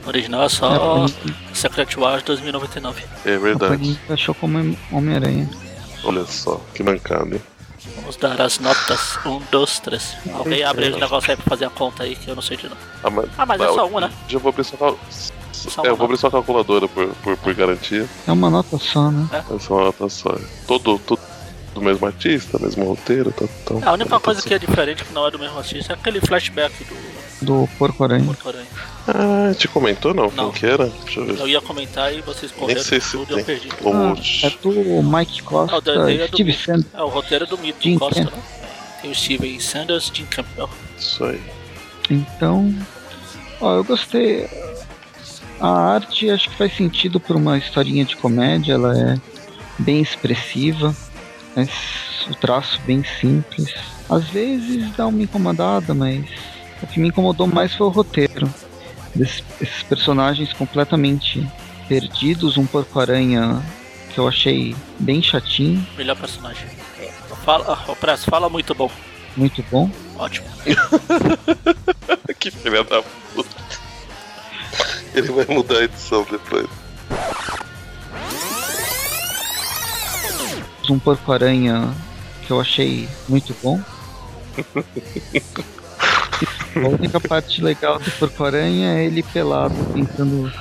O 0.06 0.08
original 0.10 0.44
é 0.44 0.50
só 0.50 1.06
É, 1.06 1.56
Secret 1.56 1.96
Wars 1.98 2.24
2099. 2.24 3.04
É 3.26 3.36
A 3.36 3.40
verdade. 3.40 3.72
Panini 3.78 4.00
achou 4.10 4.36
como 4.36 4.78
Homem-Aranha. 4.92 5.50
Olha 6.04 6.26
só, 6.26 6.60
que 6.74 6.84
mancada, 6.84 7.36
hein? 7.36 7.42
Vamos 7.98 8.16
dar 8.18 8.40
as 8.42 8.60
notas 8.60 9.18
1, 9.26 9.42
2, 9.52 9.80
3. 9.80 10.18
Alguém 10.34 10.64
abre 10.64 10.88
esse 10.90 11.00
negócio 11.00 11.32
aí 11.32 11.38
pra 11.38 11.46
fazer 11.46 11.66
a 11.66 11.70
conta 11.70 12.04
aí 12.04 12.16
que 12.16 12.28
eu 12.30 12.36
não 12.36 12.42
sei 12.42 12.58
de 12.58 12.68
não. 12.68 12.78
Ah, 13.04 13.10
mas, 13.10 13.26
Ah, 13.38 13.46
mas 13.46 13.62
é 13.62 13.68
só 13.68 13.88
uma, 13.88 14.02
né? 14.02 14.12
Já 14.28 14.38
vou 14.40 14.50
abrir 14.50 14.64
só, 14.64 14.76
cal- 14.78 15.00
Só 15.52 15.84
é, 15.84 15.90
eu 15.90 15.96
vou 15.96 16.06
abrir 16.06 16.18
só 16.18 16.28
a 16.28 16.32
calculadora 16.32 16.88
por, 16.88 17.08
por, 17.24 17.38
por 17.38 17.54
garantia. 17.54 18.06
É 18.28 18.32
uma 18.32 18.50
nota 18.50 18.78
só, 18.78 19.10
né? 19.10 19.28
É 19.34 19.60
só 19.60 19.76
uma 19.76 19.84
nota 19.86 20.10
só. 20.10 20.36
Todo, 20.68 21.00
tudo 21.00 21.22
do 21.76 21.82
mesmo 21.82 22.06
artista, 22.08 22.58
mesmo 22.58 22.86
roteiro, 22.86 23.32
tá, 23.32 23.46
tá, 23.66 23.90
A 23.90 23.94
única 23.94 24.10
tá 24.10 24.20
coisa 24.20 24.42
que 24.42 24.54
é 24.54 24.58
diferente, 24.58 25.04
que 25.04 25.14
não 25.14 25.28
é 25.28 25.32
do 25.32 25.38
mesmo 25.38 25.58
artista, 25.58 25.94
é 25.94 25.96
aquele 25.96 26.22
flashback 26.22 26.74
do 26.86 26.96
Do 27.46 27.70
Porco-Aranha. 27.78 28.26
Porco-Aranha. 28.26 28.66
Ah, 29.08 29.54
te 29.54 29.68
comentou 29.68 30.14
não? 30.14 30.32
Não. 30.32 30.52
Que 30.52 30.66
era? 30.66 30.88
Deixa 31.04 31.20
eu 31.20 31.26
ver. 31.26 31.40
Eu 31.40 31.48
ia 31.48 31.62
comentar 31.62 32.12
e 32.12 32.22
vocês 32.22 32.52
correram 32.52 32.82
sei 32.82 33.00
se 33.00 33.12
tudo 33.12 33.38
e 33.38 33.42
eu 33.42 33.46
perdi. 33.46 33.70
Ah, 33.86 34.16
é 34.48 34.50
do 34.62 35.04
Mike 35.04 35.44
Costa, 35.44 35.78
o 35.78 35.82
desenho 35.82 36.24
é 36.24 36.28
do 36.28 36.34
Steve 36.34 36.52
Mike. 36.52 36.64
Sanders. 36.64 36.94
É, 36.94 37.02
o 37.04 37.08
roteiro 37.10 37.44
é 37.44 37.48
do 37.48 37.58
Mito 37.58 37.84
Jim 37.84 38.00
Costa, 38.00 38.24
Campbell. 38.24 38.38
né? 38.38 38.44
Tem 39.02 39.12
o 39.12 39.16
Steven 39.16 39.60
Sanders, 39.60 40.12
Jim 40.14 40.26
Campbell. 40.26 40.70
Isso 40.98 41.24
aí. 41.26 41.42
Então, 42.10 42.74
ó, 43.60 43.76
eu 43.76 43.84
gostei. 43.84 44.50
A 45.60 45.70
arte 45.70 46.30
acho 46.30 46.50
que 46.50 46.56
faz 46.56 46.76
sentido 46.76 47.20
para 47.20 47.36
uma 47.36 47.58
historinha 47.58 48.06
de 48.06 48.16
comédia, 48.16 48.74
ela 48.74 48.98
é 48.98 49.20
bem 49.78 50.02
expressiva, 50.02 50.96
mas 51.56 51.70
o 52.30 52.36
traço 52.36 52.80
bem 52.86 53.04
simples. 53.20 53.74
Às 54.10 54.26
vezes 54.26 54.92
dá 54.96 55.08
uma 55.08 55.22
incomodada, 55.24 55.94
mas 55.94 56.26
o 56.82 56.88
que 56.88 57.00
me 57.00 57.08
incomodou 57.10 57.48
mais 57.48 57.74
foi 57.74 57.88
o 57.88 57.90
roteiro. 57.90 58.54
Des- 59.16 59.44
esses 59.62 59.84
personagens 59.84 60.52
completamente 60.54 61.46
perdidos, 61.88 62.58
um 62.58 62.66
porco-aranha 62.66 63.62
que 64.14 64.20
eu 64.20 64.28
achei 64.28 64.76
bem 65.00 65.22
chatinho, 65.22 65.86
Melhor 65.98 66.16
personagem. 66.18 66.68
Fala, 67.44 67.84
o 67.88 67.96
Press, 67.96 68.26
fala 68.26 68.50
muito 68.50 68.74
bom. 68.74 68.90
muito 69.38 69.64
bom. 69.72 69.90
Ótimo. 70.18 70.48
que 72.40 72.50
filha 72.52 72.84
da 72.84 73.02
puta. 73.34 73.50
Ele 75.14 75.32
vai 75.32 75.46
mudar 75.46 75.78
a 75.80 75.84
edição 75.84 76.26
depois. 76.30 76.68
Um 80.90 81.00
porco-aranha 81.00 81.94
que 82.46 82.52
eu 82.52 82.60
achei 82.60 83.08
muito 83.28 83.56
bom. 83.62 83.80
A 86.76 86.88
única 86.90 87.22
parte 87.22 87.62
legal 87.62 87.98
do 88.00 88.12
porco-aranha 88.12 89.00
é 89.00 89.06
ele 89.06 89.24
pelado 89.24 89.76
tentando 89.94 90.52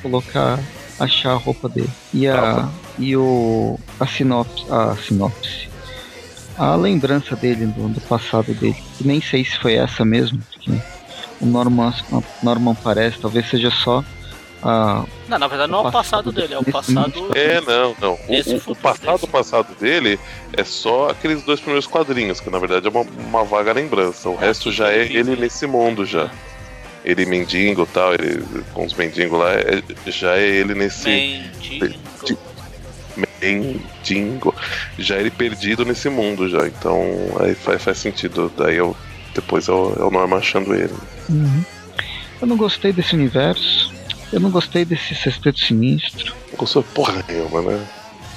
colocar, 0.00 0.60
achar 0.98 1.32
a 1.32 1.36
roupa 1.36 1.68
dele. 1.68 1.90
E 2.14 2.28
a, 2.28 2.68
e 2.96 3.16
o, 3.16 3.78
a 3.98 4.06
sinopse, 4.06 4.64
a 4.70 4.94
sinopse, 4.96 5.68
a 6.56 6.76
lembrança 6.76 7.34
dele 7.34 7.66
do, 7.66 7.88
do 7.88 8.00
passado 8.02 8.54
dele. 8.54 8.76
Que 8.96 9.06
nem 9.06 9.20
sei 9.20 9.44
se 9.44 9.58
foi 9.58 9.74
essa 9.74 10.04
mesmo, 10.04 10.38
porque 10.38 10.70
o 11.40 11.46
Norman, 11.46 11.92
o 12.12 12.22
Norman 12.42 12.74
parece, 12.76 13.18
talvez 13.18 13.48
seja 13.50 13.70
só 13.70 14.04
a 14.62 15.04
Não, 15.28 15.38
na 15.38 15.46
verdade 15.48 15.70
não 15.70 15.84
é 15.84 15.88
o 15.88 15.92
passado 15.92 16.32
dele, 16.32 16.54
é 16.54 16.58
o 16.58 16.64
passado. 16.64 17.30
É, 17.34 17.60
não, 17.60 17.94
não. 18.00 18.14
O, 18.14 18.34
Esse 18.34 18.54
o- 18.66 18.74
passado 18.74 19.12
desse. 19.20 19.26
passado 19.28 19.74
dele 19.78 20.18
é 20.52 20.64
só 20.64 21.10
aqueles 21.10 21.42
dois 21.42 21.60
primeiros 21.60 21.86
quadrinhos, 21.86 22.40
que 22.40 22.48
na 22.50 22.58
verdade 22.58 22.86
é 22.86 22.90
uma, 22.90 23.02
uma 23.02 23.44
vaga 23.44 23.72
lembrança. 23.72 24.28
O 24.28 24.36
Ah, 24.36 24.40
resto 24.40 24.72
já 24.72 24.90
é 24.90 25.04
ele 25.04 25.36
nesse 25.36 25.66
mundo 25.66 26.04
já. 26.04 26.30
Ele 27.04 27.24
mendigo 27.26 27.82
e 27.82 27.86
tal, 27.86 28.14
ele 28.14 28.42
com 28.74 28.84
os 28.84 28.94
mendigos 28.94 29.38
lá, 29.38 29.52
é- 29.52 29.82
já 30.10 30.36
é 30.36 30.46
ele 30.46 30.74
nesse. 30.74 31.08
Mendigo. 31.08 32.38
mendigo. 33.40 34.54
Já 34.98 35.16
é 35.16 35.20
ele 35.20 35.30
perdido 35.30 35.84
nesse 35.84 36.08
mundo 36.08 36.48
já. 36.48 36.66
Então 36.66 37.02
aí 37.40 37.54
faz, 37.54 37.82
faz 37.82 37.98
sentido. 37.98 38.50
Daí 38.56 38.76
eu. 38.76 38.96
Depois 39.34 39.68
é 39.68 39.72
é 39.72 39.74
o 39.74 40.10
Norma 40.10 40.38
achando 40.38 40.74
ele. 40.74 40.94
Uhum. 41.28 41.62
Eu 42.40 42.46
não 42.46 42.56
gostei 42.56 42.92
desse 42.92 43.14
universo. 43.14 43.92
Eu 44.32 44.40
não 44.40 44.50
gostei 44.50 44.84
desse 44.84 45.14
sexteto 45.14 45.58
sinistro. 45.60 46.34
Não 46.50 46.56
gostou 46.58 46.82
de 46.82 46.88
porra 46.90 47.24
nenhuma, 47.28 47.62
né? 47.62 47.86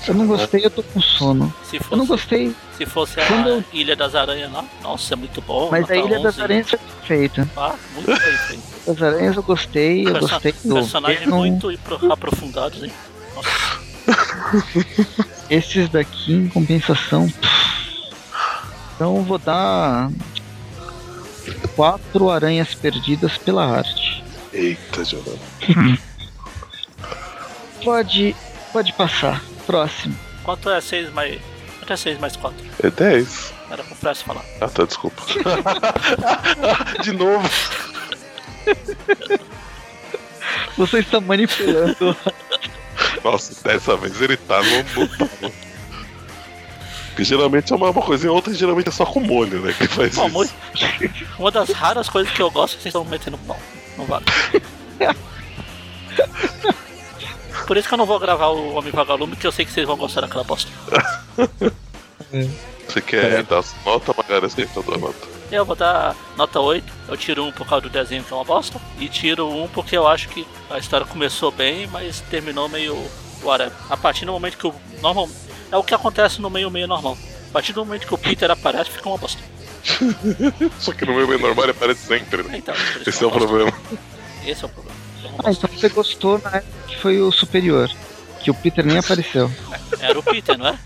Eu 0.07 0.13
não 0.13 0.27
gostei, 0.27 0.65
eu 0.65 0.69
tô 0.69 0.81
com 0.81 1.01
sono. 1.01 1.53
Se 1.63 1.75
Eu 1.75 1.97
não 1.97 2.05
fosse, 2.05 2.07
gostei, 2.07 2.55
se 2.77 2.85
fosse 2.85 3.19
a 3.19 3.25
Quando 3.27 3.49
eu- 3.49 3.63
Ilha 3.73 3.95
das 3.97 4.15
Aranhas 4.15 4.49
lá, 4.51 4.63
nossa, 4.81 5.13
é 5.13 5.17
muito 5.17 5.41
bom. 5.41 5.69
mas 5.69 5.91
a 5.91 5.97
Ilha 5.97 6.19
das 6.19 6.35
11. 6.35 6.41
Aranhas 6.41 6.73
é 6.73 6.77
perfeita. 6.77 7.49
Ah, 7.57 7.75
muito 7.93 8.07
bem 8.07 8.17
feito. 8.17 8.63
Das 8.87 9.01
Aranhas 9.03 9.35
eu 9.35 9.43
gostei, 9.43 10.07
eu 10.07 10.13
Perso- 10.13 10.27
gostei 10.29 10.53
Personagens 10.53 11.27
muito 11.27 11.77
pro- 11.83 12.13
aprofundados, 12.13 12.81
hein? 12.83 12.91
Nossa, 13.35 13.79
Esses 15.49 15.89
daqui, 15.89 16.33
em 16.33 16.47
compensação. 16.47 17.31
Então 18.95 19.17
eu 19.17 19.23
vou 19.23 19.37
dar. 19.37 20.09
Quatro 21.75 22.29
aranhas 22.29 22.73
perdidas 22.73 23.37
pela 23.37 23.65
arte. 23.65 24.08
Eita, 24.53 25.03
Jonathan. 25.03 25.37
Pode. 27.83 28.35
Pode 28.71 28.93
passar. 28.93 29.43
Próximo. 29.65 30.15
quanto 30.43 30.69
é 30.69 30.81
6 30.81 31.13
mais. 31.13 31.39
Quanto 31.79 31.93
é 31.93 31.97
6 31.97 32.19
mais 32.19 32.35
4? 32.35 32.57
É 32.83 32.89
10. 32.89 33.53
Era 33.71 33.83
com 33.83 33.95
pressa 33.95 34.23
falar. 34.23 34.43
Ah, 34.59 34.67
tá, 34.67 34.83
desculpa. 34.85 35.21
De 37.03 37.11
novo. 37.11 37.47
Você 40.77 40.99
está 40.99 41.19
manipulando. 41.21 42.17
Nossa, 43.23 43.63
dessa 43.63 43.95
vez 43.97 44.19
ele 44.21 44.37
tá 44.37 44.61
no. 44.61 44.83
no 45.01 45.07
talo. 45.07 45.53
Porque 47.09 47.23
geralmente 47.23 47.71
é 47.73 47.75
uma, 47.75 47.89
uma 47.89 48.01
coisinha, 48.01 48.31
outra 48.31 48.53
geralmente 48.53 48.87
é 48.87 48.91
só 48.91 49.05
com 49.05 49.19
molho, 49.19 49.59
né? 49.59 49.73
Que 49.77 49.87
faz 49.87 50.15
Bom, 50.15 50.43
isso. 50.43 50.55
Uma 51.37 51.51
das 51.51 51.69
raras 51.69 52.07
coisas 52.07 52.31
que 52.31 52.41
eu 52.41 52.49
gosto 52.49 52.75
é 52.75 52.77
que 52.77 52.83
vocês 52.83 52.95
estão 52.95 53.03
metendo 53.03 53.37
pau. 53.39 53.59
Não 53.99 54.05
vale. 54.05 54.25
Por 57.67 57.75
isso 57.75 57.87
que 57.87 57.93
eu 57.93 57.97
não 57.97 58.05
vou 58.05 58.17
gravar 58.17 58.47
o 58.47 58.75
Homem 58.75 58.91
Vagalume, 58.91 59.35
que 59.35 59.45
eu 59.45 59.51
sei 59.51 59.65
que 59.65 59.71
vocês 59.71 59.85
vão 59.85 59.97
gostar 59.97 60.21
daquela 60.21 60.43
bosta. 60.43 60.71
Você 62.87 63.01
quer 63.01 63.43
dar 63.43 63.63
nota, 63.85 64.15
Magari? 64.17 64.49
Você 64.49 64.65
tá 64.65 64.81
dando 64.81 64.97
nota. 64.97 65.27
Eu 65.51 65.63
vou 65.63 65.75
dar 65.75 66.15
nota 66.35 66.59
8. 66.59 66.91
Eu 67.07 67.17
tiro 67.17 67.45
um 67.45 67.51
por 67.51 67.67
causa 67.67 67.83
do 67.83 67.89
desenho, 67.89 68.23
que 68.23 68.33
é 68.33 68.35
uma 68.35 68.43
bosta. 68.43 68.81
E 68.99 69.07
tiro 69.07 69.47
um 69.47 69.67
porque 69.67 69.95
eu 69.95 70.07
acho 70.07 70.27
que 70.29 70.47
a 70.71 70.79
história 70.79 71.05
começou 71.05 71.51
bem, 71.51 71.85
mas 71.87 72.21
terminou 72.21 72.67
meio. 72.67 72.97
Whatever. 73.43 73.73
A 73.89 73.95
partir 73.97 74.25
do 74.25 74.31
momento 74.31 74.57
que 74.57 74.65
o. 74.65 74.73
Normal. 75.01 75.29
É 75.71 75.77
o 75.77 75.83
que 75.83 75.93
acontece 75.93 76.41
no 76.41 76.49
meio 76.49 76.71
meio 76.71 76.87
normal. 76.87 77.15
A 77.49 77.53
partir 77.53 77.73
do 77.73 77.85
momento 77.85 78.07
que 78.07 78.13
o 78.13 78.17
Peter 78.17 78.49
aparece, 78.49 78.89
fica 78.89 79.07
uma 79.07 79.17
bosta. 79.17 79.41
Só 80.79 80.91
que 80.93 81.05
no 81.05 81.13
meu 81.13 81.27
meio 81.27 81.39
normal 81.39 81.65
ele 81.65 81.71
aparece 81.71 82.05
sempre, 82.05 82.43
né? 82.43 82.57
Então, 82.57 82.75
Esse 83.05 83.23
é 83.23 83.27
o 83.27 83.31
problema. 83.31 83.73
Esse 84.45 84.63
é 84.63 84.67
o 84.67 84.69
problema. 84.69 84.97
Ah, 85.43 85.51
então 85.51 85.69
você 85.69 85.89
gostou 85.89 86.39
na 86.39 86.57
época 86.57 86.87
que 86.87 86.97
foi 86.97 87.19
o 87.19 87.31
superior. 87.31 87.89
Que 88.41 88.51
o 88.51 88.53
Peter 88.53 88.85
nem 88.85 88.97
apareceu. 88.97 89.51
Era 89.99 90.17
o 90.17 90.23
Peter, 90.23 90.57
não 90.57 90.67
é? 90.67 90.79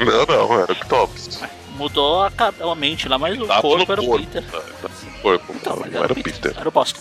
Não, 0.00 0.26
não, 0.26 0.60
era 0.60 0.72
o 0.72 0.76
Octopus. 0.76 1.40
Mudou 1.76 2.22
a, 2.22 2.30
a 2.70 2.74
mente 2.74 3.08
lá, 3.08 3.18
mas 3.18 3.38
o 3.38 3.46
Tava 3.46 3.62
corpo 3.62 3.92
era 3.92 4.02
o. 4.02 4.18
Peter. 4.18 4.42
Tá, 4.44 4.60
tá 4.60 4.88
no 4.88 5.18
corpo. 5.20 5.54
Então, 5.54 5.76
mas 5.80 5.92
não 5.92 6.04
era 6.04 6.12
o 6.12 6.16
Peter. 6.16 6.54
Era 6.56 6.68
o 6.68 6.72
bosta. 6.72 7.00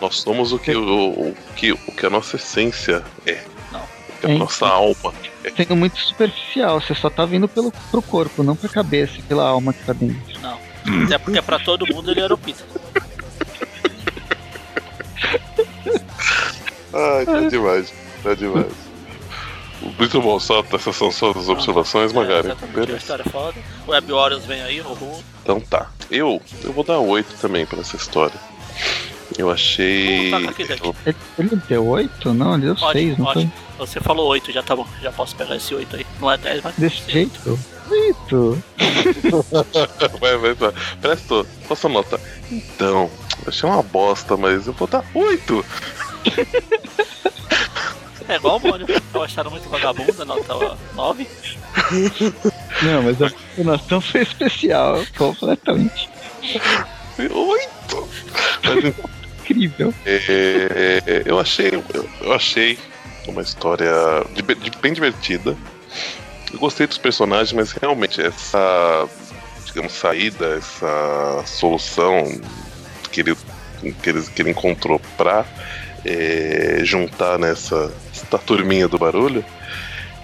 Nós 0.00 0.16
somos 0.16 0.52
o 0.52 0.58
que, 0.58 0.74
o, 0.74 1.10
o 1.10 1.36
que, 1.54 1.72
o 1.72 1.92
que 1.92 2.06
a 2.06 2.10
nossa 2.10 2.36
essência 2.36 3.04
é. 3.24 3.44
A 4.26 4.30
Hein? 4.30 4.38
nossa 4.38 4.66
alma 4.66 5.12
é. 5.44 5.50
Sendo 5.50 5.76
muito 5.76 5.98
superficial, 6.00 6.80
você 6.80 6.94
só 6.94 7.08
tá 7.08 7.24
vindo 7.24 7.48
pelo, 7.48 7.72
pro 7.90 8.02
corpo, 8.02 8.42
não 8.42 8.56
pra 8.56 8.68
cabeça, 8.68 9.20
pela 9.28 9.48
alma 9.48 9.72
que 9.72 9.84
tá 9.84 9.92
dentro. 9.92 10.20
Não. 10.40 10.58
Até 11.04 11.18
porque 11.18 11.40
pra 11.42 11.58
todo 11.58 11.86
mundo 11.86 12.10
ele 12.10 12.20
era 12.20 12.34
o 12.34 12.38
Peter. 12.38 12.64
Ai, 16.92 17.24
tá 17.26 17.40
demais. 17.48 17.92
Tá 18.22 18.34
demais. 18.34 18.72
Muito 19.98 20.20
bom, 20.20 20.40
só 20.40 20.64
essas 20.72 20.96
são 20.96 21.12
só 21.12 21.30
as 21.30 21.48
observações, 21.48 22.10
É, 22.10 22.14
Magari. 22.14 22.46
exatamente, 22.48 22.76
a 22.76 22.80
Beleza. 22.80 22.98
história 22.98 23.24
é 23.26 23.30
foda. 23.30 23.54
O 23.86 23.90
Web 23.90 24.12
Warriors 24.12 24.44
vem 24.44 24.62
aí, 24.62 24.80
horror. 24.80 25.20
Então 25.42 25.60
tá. 25.60 25.90
Eu, 26.10 26.40
eu 26.64 26.72
vou 26.72 26.82
dar 26.82 26.98
8 26.98 27.34
também 27.40 27.66
pra 27.66 27.80
essa 27.80 27.96
história. 27.96 28.34
Eu 29.36 29.50
achei. 29.50 30.32
Ele, 30.32 31.16
ele 31.38 31.56
deu 31.68 31.86
8? 31.86 32.34
Não, 32.34 32.54
ele 32.54 32.66
deu 32.66 32.76
6, 32.76 32.86
Ótimo, 32.86 33.08
não 33.18 33.32
foi? 33.32 33.42
ótimo. 33.42 33.52
Você 33.78 34.00
falou 34.00 34.28
8, 34.28 34.52
já 34.52 34.62
tá 34.62 34.76
bom. 34.76 34.86
Já 35.02 35.12
posso 35.12 35.34
pegar 35.36 35.56
esse 35.56 35.74
8 35.74 35.96
aí. 35.96 36.06
Não 36.20 36.30
é 36.30 36.38
10, 36.38 36.62
mas. 36.62 36.76
Desse 36.76 37.10
jeito? 37.10 37.58
8. 37.90 38.64
vai, 40.20 40.36
vai, 40.36 40.54
vai. 40.54 40.72
Presto, 41.00 41.46
sua 41.76 41.90
nota? 41.90 42.20
Então, 42.50 43.10
eu 43.44 43.48
achei 43.48 43.68
uma 43.68 43.82
bosta, 43.82 44.36
mas 44.36 44.66
eu 44.66 44.72
vou 44.72 44.88
dar 44.88 45.04
8. 45.14 45.64
É 48.28 48.36
igual 48.36 48.56
o 48.56 48.60
Mônio. 48.60 48.86
Eu 49.14 49.22
acharam 49.22 49.50
muito 49.50 49.68
vagabunda, 49.68 50.24
nota 50.24 50.76
9. 50.94 51.28
Não, 52.82 53.02
mas 53.02 53.22
a 53.22 53.30
continuação 53.30 54.00
foi 54.00 54.22
especial, 54.22 55.04
completamente 55.16 56.08
8! 57.18 58.08
Mas 58.64 58.94
incrível. 59.50 59.94
É, 60.04 61.02
é, 61.06 61.22
eu 61.24 61.38
achei 61.38 61.70
eu 62.20 62.32
achei 62.32 62.78
uma 63.28 63.42
história 63.42 63.90
de- 64.34 64.42
de- 64.54 64.78
bem 64.80 64.92
divertida. 64.92 65.56
Eu 66.52 66.58
gostei 66.58 66.86
dos 66.86 66.98
personagens, 66.98 67.52
mas 67.52 67.72
realmente 67.72 68.20
essa 68.20 69.08
digamos 69.66 69.92
saída, 69.92 70.56
essa 70.56 71.42
solução 71.46 72.40
que 73.12 73.20
ele 73.20 73.36
que 74.02 74.08
ele, 74.10 74.22
que 74.22 74.42
ele 74.42 74.50
encontrou 74.50 75.00
pra 75.16 75.44
é, 76.04 76.80
juntar 76.82 77.38
nessa 77.38 77.92
essa 78.12 78.38
turminha 78.38 78.88
do 78.88 78.98
barulho, 78.98 79.44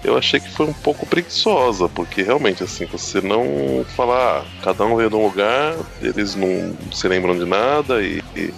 eu 0.03 0.17
achei 0.17 0.39
que 0.39 0.49
foi 0.49 0.65
um 0.65 0.73
pouco 0.73 1.05
preguiçosa, 1.05 1.87
porque 1.89 2.23
realmente 2.23 2.63
assim, 2.63 2.85
você 2.85 3.21
não 3.21 3.85
falar, 3.95 4.39
ah, 4.39 4.45
cada 4.63 4.85
um 4.85 4.95
veio 4.95 5.09
de 5.09 5.15
um 5.15 5.23
lugar, 5.23 5.75
eles 6.01 6.35
não 6.35 6.75
se 6.91 7.07
lembram 7.07 7.37
de 7.37 7.45
nada 7.45 8.01
e- 8.01 8.23
e 8.35 8.53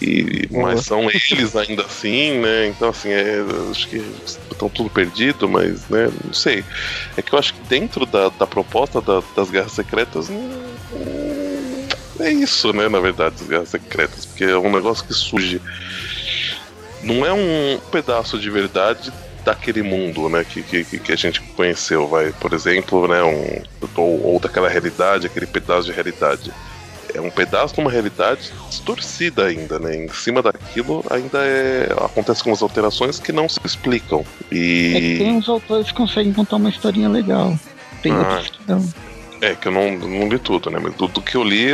e, 0.00 0.48
mas 0.50 0.84
são 0.86 1.08
eles 1.10 1.54
ainda 1.56 1.82
assim, 1.82 2.38
né? 2.38 2.66
Então, 2.68 2.88
assim, 2.90 3.10
é, 3.10 3.36
acho 3.70 3.88
que 3.88 4.02
estão 4.26 4.68
tudo 4.68 4.90
perdido, 4.90 5.48
mas, 5.48 5.88
né? 5.88 6.10
Não 6.24 6.32
sei. 6.32 6.64
É 7.16 7.22
que 7.22 7.32
eu 7.34 7.38
acho 7.38 7.54
que 7.54 7.60
dentro 7.68 8.06
da, 8.06 8.28
da 8.30 8.46
proposta 8.46 9.00
da- 9.00 9.22
das 9.36 9.50
Guerras 9.50 9.72
Secretas, 9.72 10.28
hum, 10.30 11.86
é 12.20 12.30
isso, 12.30 12.72
né? 12.72 12.88
Na 12.88 13.00
verdade, 13.00 13.36
as 13.40 13.46
Guerras 13.48 13.68
Secretas, 13.68 14.24
porque 14.26 14.44
é 14.44 14.56
um 14.56 14.70
negócio 14.72 15.04
que 15.04 15.12
surge. 15.14 15.60
Não 17.02 17.24
é 17.26 17.32
um 17.32 17.78
pedaço 17.90 18.38
de 18.38 18.48
verdade 18.50 19.12
daquele 19.44 19.82
mundo, 19.82 20.28
né? 20.28 20.44
Que, 20.44 20.62
que, 20.62 20.84
que 20.84 21.12
a 21.12 21.16
gente 21.16 21.40
conheceu, 21.40 22.08
vai, 22.08 22.32
por 22.32 22.52
exemplo, 22.54 23.06
né? 23.06 23.22
Um, 23.22 23.62
ou, 23.96 24.26
ou 24.26 24.40
daquela 24.40 24.68
realidade, 24.68 25.26
aquele 25.26 25.46
pedaço 25.46 25.86
de 25.86 25.92
realidade 25.92 26.50
é 27.14 27.20
um 27.20 27.30
pedaço 27.30 27.74
de 27.74 27.80
uma 27.80 27.90
realidade 27.90 28.52
distorcida 28.68 29.44
ainda, 29.46 29.78
né? 29.78 29.96
Em 30.04 30.08
cima 30.08 30.42
daquilo 30.42 31.04
ainda 31.10 31.38
é 31.44 31.88
acontece 32.04 32.40
algumas 32.40 32.62
alterações 32.62 33.18
que 33.18 33.32
não 33.32 33.48
se 33.48 33.60
explicam. 33.64 34.20
É 34.50 34.54
que 34.54 35.16
tem 35.18 35.30
E 35.34 35.38
uns 35.38 35.48
autores 35.48 35.86
que 35.88 35.94
conseguem 35.94 36.32
contar 36.32 36.56
uma 36.56 36.68
historinha 36.68 37.08
legal. 37.08 37.56
Tem 38.02 38.12
Ah. 38.12 38.18
outros 38.18 38.50
que 38.50 38.58
não. 38.68 38.88
É 39.50 39.54
que 39.54 39.68
eu 39.68 39.72
não, 39.72 39.92
não 39.98 40.28
li 40.28 40.38
tudo, 40.38 40.70
né? 40.70 40.78
Mas 40.82 40.94
do, 40.94 41.06
do 41.08 41.20
que 41.22 41.36
eu 41.36 41.42
li, 41.44 41.68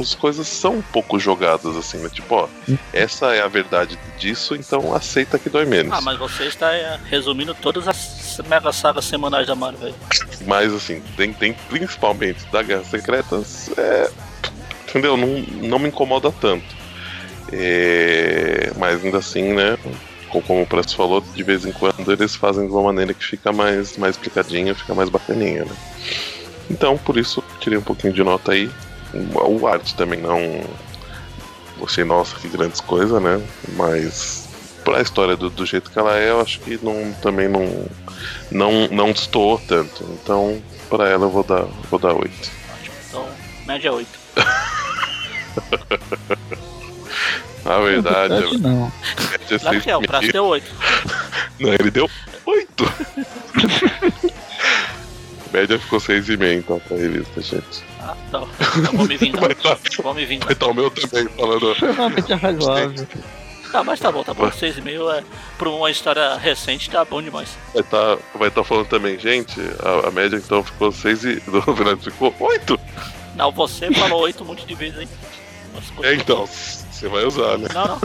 as 0.00 0.14
coisas 0.14 0.46
são 0.46 0.74
um 0.76 0.82
pouco 0.82 1.18
jogadas 1.18 1.76
assim, 1.76 1.98
né? 1.98 2.08
Tipo, 2.12 2.34
ó, 2.36 2.48
essa 2.92 3.34
é 3.34 3.42
a 3.42 3.48
verdade 3.48 3.98
disso, 4.18 4.54
então 4.54 4.94
aceita 4.94 5.38
que 5.38 5.48
dói 5.50 5.64
menos. 5.64 5.92
Ah, 5.92 6.00
mas 6.00 6.18
você 6.18 6.44
está 6.44 6.72
é, 6.74 6.98
resumindo 7.10 7.54
todas 7.54 7.86
as 7.88 8.40
mega 8.48 8.72
sagas 8.72 9.04
semanais 9.04 9.46
da 9.46 9.54
Marvel. 9.54 9.94
Mas 10.46 10.72
assim, 10.72 11.02
tem, 11.16 11.32
tem 11.32 11.52
principalmente 11.68 12.44
da 12.52 12.62
Guerra 12.62 12.84
Secretas, 12.84 13.70
é, 13.76 14.10
entendeu? 14.88 15.16
Não, 15.16 15.28
não 15.68 15.78
me 15.78 15.88
incomoda 15.88 16.30
tanto. 16.32 16.64
É, 17.52 18.72
mas 18.76 19.04
ainda 19.04 19.18
assim, 19.18 19.52
né? 19.52 19.76
co- 20.28 20.42
Como 20.42 20.62
o 20.62 20.66
Presto 20.66 20.96
falou, 20.96 21.20
de 21.20 21.42
vez 21.42 21.64
em 21.64 21.72
quando 21.72 22.10
eles 22.12 22.34
fazem 22.34 22.66
de 22.66 22.72
uma 22.72 22.82
maneira 22.82 23.14
que 23.14 23.24
fica 23.24 23.52
mais, 23.52 23.96
mais 23.96 24.16
explicadinha, 24.16 24.74
fica 24.74 24.94
mais 24.94 25.08
bacaninha, 25.08 25.64
né? 25.64 25.72
Então, 26.70 26.96
por 26.96 27.16
isso, 27.16 27.42
tirei 27.60 27.78
um 27.78 27.82
pouquinho 27.82 28.12
de 28.12 28.22
nota 28.22 28.52
aí. 28.52 28.70
O 29.34 29.66
arte 29.66 29.94
também 29.94 30.20
não. 30.20 30.38
achei, 31.82 32.04
nossa, 32.04 32.36
que 32.36 32.48
grandes 32.48 32.80
coisas, 32.80 33.22
né? 33.22 33.40
Mas 33.76 34.48
pra 34.84 35.00
história 35.00 35.36
do, 35.36 35.48
do 35.48 35.64
jeito 35.64 35.90
que 35.90 35.98
ela 35.98 36.16
é, 36.16 36.30
eu 36.30 36.40
acho 36.40 36.60
que 36.60 36.78
não, 36.82 37.12
também 37.22 37.48
não, 37.48 37.86
não, 38.50 38.88
não 38.88 39.12
destoou 39.12 39.58
tanto. 39.66 40.04
Então, 40.22 40.60
pra 40.88 41.08
ela 41.08 41.26
eu 41.26 41.30
vou 41.30 41.42
dar, 41.42 41.64
vou 41.90 41.98
dar 41.98 42.12
8. 42.12 42.50
Então, 43.08 43.26
média 43.66 43.92
8. 43.92 44.08
Na 47.64 47.78
verdade, 47.78 48.58
não. 48.58 48.92
média 49.30 49.58
Claro 49.58 49.80
que 49.80 49.90
é, 49.90 49.98
prazo 50.00 50.26
e 50.26 50.32
deu 50.32 50.44
8. 50.44 50.66
Não, 51.60 51.72
ele 51.72 51.90
deu 51.90 52.10
8. 52.44 52.84
média 55.54 55.78
ficou 55.78 56.00
6,5 56.00 56.58
então 56.58 56.80
pra 56.80 56.96
revista, 56.96 57.40
gente. 57.40 57.84
Ah, 58.00 58.16
então. 58.28 58.48
Então 58.76 58.92
vou 58.92 59.06
me 59.06 59.16
vingar. 59.16 59.40
Vai 59.46 59.54
tá, 59.54 59.78
Vou 60.02 60.14
me 60.14 60.26
vingar. 60.26 60.46
vai 60.48 60.54
tá 60.56 60.66
o 60.66 60.74
meu 60.74 60.90
também 60.90 61.28
falando. 61.28 61.72
Extremamente 61.72 62.32
razoável. 62.34 63.06
Tá, 63.70 63.82
mas 63.84 64.00
tá 64.00 64.12
bom, 64.12 64.22
tá 64.22 64.34
bom. 64.34 64.50
6,5 64.50 65.14
é. 65.18 65.24
Pra 65.56 65.68
uma 65.68 65.90
história 65.90 66.36
recente, 66.36 66.90
tá 66.90 67.04
bom 67.04 67.22
demais. 67.22 67.56
Vai 67.72 67.82
estar 67.82 68.18
vai 68.34 68.50
tá 68.50 68.64
falando 68.64 68.86
também, 68.88 69.18
gente. 69.18 69.60
A, 69.80 70.08
a 70.08 70.10
média 70.10 70.36
então 70.36 70.62
ficou 70.62 70.90
6 70.90 71.24
e. 71.24 71.42
No 71.50 71.62
final 71.62 71.96
ficou 71.96 72.34
8. 72.40 72.80
Não, 73.36 73.50
você 73.52 73.92
falou 73.92 74.22
8 74.22 74.42
um 74.42 74.46
monte 74.46 74.66
de 74.66 74.74
vezes, 74.74 75.00
hein? 75.00 75.08
É, 76.02 76.14
então, 76.14 76.46
você 76.46 77.08
vai 77.08 77.24
usar, 77.24 77.58
né? 77.58 77.68
Não, 77.74 77.86
não. 77.86 78.00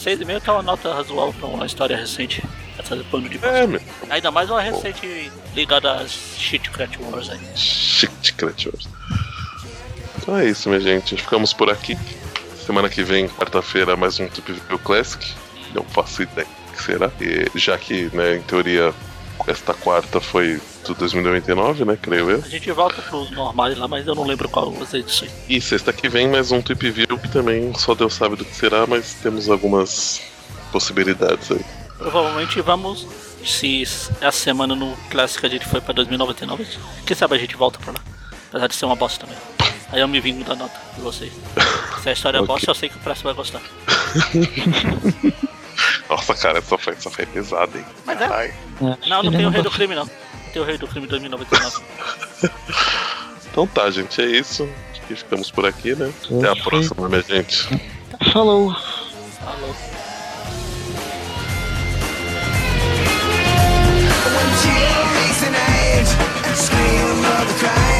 6,5 0.00 0.40
tá 0.40 0.54
uma 0.54 0.62
nota 0.62 0.94
razoável 0.94 1.34
pra 1.34 1.46
uma 1.46 1.66
história 1.66 1.94
recente. 1.94 2.42
Essa 2.78 2.96
de 2.96 3.04
pano 3.04 3.28
de. 3.28 3.38
É, 3.44 3.66
meu. 3.66 3.80
Ainda 4.08 4.30
mais 4.30 4.48
uma 4.48 4.62
recente 4.62 5.30
ligada 5.54 5.92
às 5.92 6.10
Shit 6.10 6.70
Crat 6.70 6.96
Wars 6.98 7.28
aí. 7.28 7.38
Shit, 7.54 8.32
Creatures. 8.32 8.88
Então 10.16 10.38
é 10.38 10.46
isso, 10.46 10.70
minha 10.70 10.80
gente. 10.80 11.16
Ficamos 11.16 11.52
por 11.52 11.68
aqui. 11.68 11.98
Semana 12.64 12.88
que 12.88 13.02
vem, 13.02 13.28
quarta-feira, 13.28 13.94
mais 13.96 14.18
um 14.18 14.26
Tip 14.28 14.48
View 14.48 14.78
Classic. 14.78 15.34
Não 15.74 15.84
faço 15.84 16.22
ideia 16.22 16.46
do 16.46 16.72
que 16.76 16.82
será. 16.82 17.10
E 17.20 17.58
já 17.58 17.76
que, 17.76 18.10
né, 18.14 18.36
em 18.36 18.42
teoria, 18.42 18.94
esta 19.46 19.72
quarta 19.74 20.20
foi 20.20 20.60
do 20.86 20.94
2099, 20.94 21.84
né? 21.84 21.98
Creio 22.00 22.30
eu. 22.30 22.42
A 22.44 22.48
gente 22.48 22.70
volta 22.72 23.00
pros 23.02 23.30
normais 23.30 23.76
lá, 23.78 23.86
mas 23.88 24.06
eu 24.06 24.14
não 24.14 24.24
lembro 24.26 24.48
qual 24.48 24.72
as 24.82 24.92
edições. 24.94 25.30
E 25.48 25.60
sexta 25.60 25.92
que 25.92 26.08
vem, 26.08 26.28
mais 26.28 26.50
um 26.52 26.60
Tip 26.60 26.82
View 26.90 27.18
que 27.18 27.28
também 27.28 27.72
só 27.78 27.94
Deus 27.94 28.14
sabe 28.14 28.36
do 28.36 28.44
que 28.44 28.54
será, 28.54 28.86
mas 28.86 29.14
temos 29.22 29.48
algumas 29.48 30.20
possibilidades 30.72 31.50
aí. 31.50 31.64
Provavelmente 31.98 32.60
vamos. 32.60 33.06
Se 33.44 33.82
essa 33.82 34.32
semana 34.32 34.74
no 34.76 34.94
Classic 35.10 35.44
a 35.44 35.48
gente 35.48 35.66
foi 35.66 35.80
pra 35.80 35.94
2099, 35.94 36.66
quem 37.06 37.16
sabe 37.16 37.34
a 37.36 37.38
gente 37.38 37.56
volta 37.56 37.78
pra 37.78 37.92
lá. 37.92 38.00
Apesar 38.50 38.66
de 38.66 38.74
ser 38.74 38.84
uma 38.84 38.96
bosta 38.96 39.24
também. 39.26 39.38
Aí 39.92 40.00
eu 40.00 40.06
me 40.08 40.20
vingo 40.20 40.44
da 40.44 40.54
nota 40.54 40.78
de 40.94 41.00
vocês. 41.00 41.32
Se 42.02 42.08
a 42.08 42.12
história 42.12 42.38
é 42.38 42.40
Ok. 42.42 42.48
bosta, 42.54 42.70
eu 42.70 42.74
sei 42.74 42.88
que 42.88 42.96
o 42.96 43.00
próximo 43.00 43.32
vai 43.32 43.34
gostar. 43.34 43.60
Nossa, 46.10 46.34
cara, 46.34 46.58
essa 46.58 46.76
foi, 46.76 46.92
essa 46.92 47.08
foi 47.08 47.24
pesada, 47.24 47.78
hein? 47.78 47.84
Mas 48.04 48.20
é. 48.20 48.26
Caralho. 48.28 48.52
É, 48.52 49.08
Não, 49.08 49.22
não 49.22 49.30
tem 49.30 49.46
o 49.46 49.50
Rei 49.50 49.62
do. 49.62 49.70
Crime 49.70 49.94
não. 49.94 50.04
Não 50.04 50.52
tem 50.52 50.60
o 50.60 50.64
Rei 50.64 50.76
do 50.76 50.88
Crime 50.88 51.06
2099. 51.06 51.82
Então 53.50 53.66
tá, 53.66 53.90
gente, 53.90 54.22
é 54.22 54.26
isso. 54.26 54.68
Acho 54.92 55.00
que 55.02 55.16
ficamos 55.16 55.50
por 55.50 55.66
aqui, 55.66 55.92
né? 55.96 56.12
Até 56.38 56.48
a 56.50 56.54
próxima, 56.54 57.08
minha 57.08 57.20
gente. 57.20 57.66
Falou. 58.32 58.72
Falou. 58.72 59.74
Scream 66.54 67.24
of 67.24 67.46
the 67.48 67.58
crime 67.58 67.99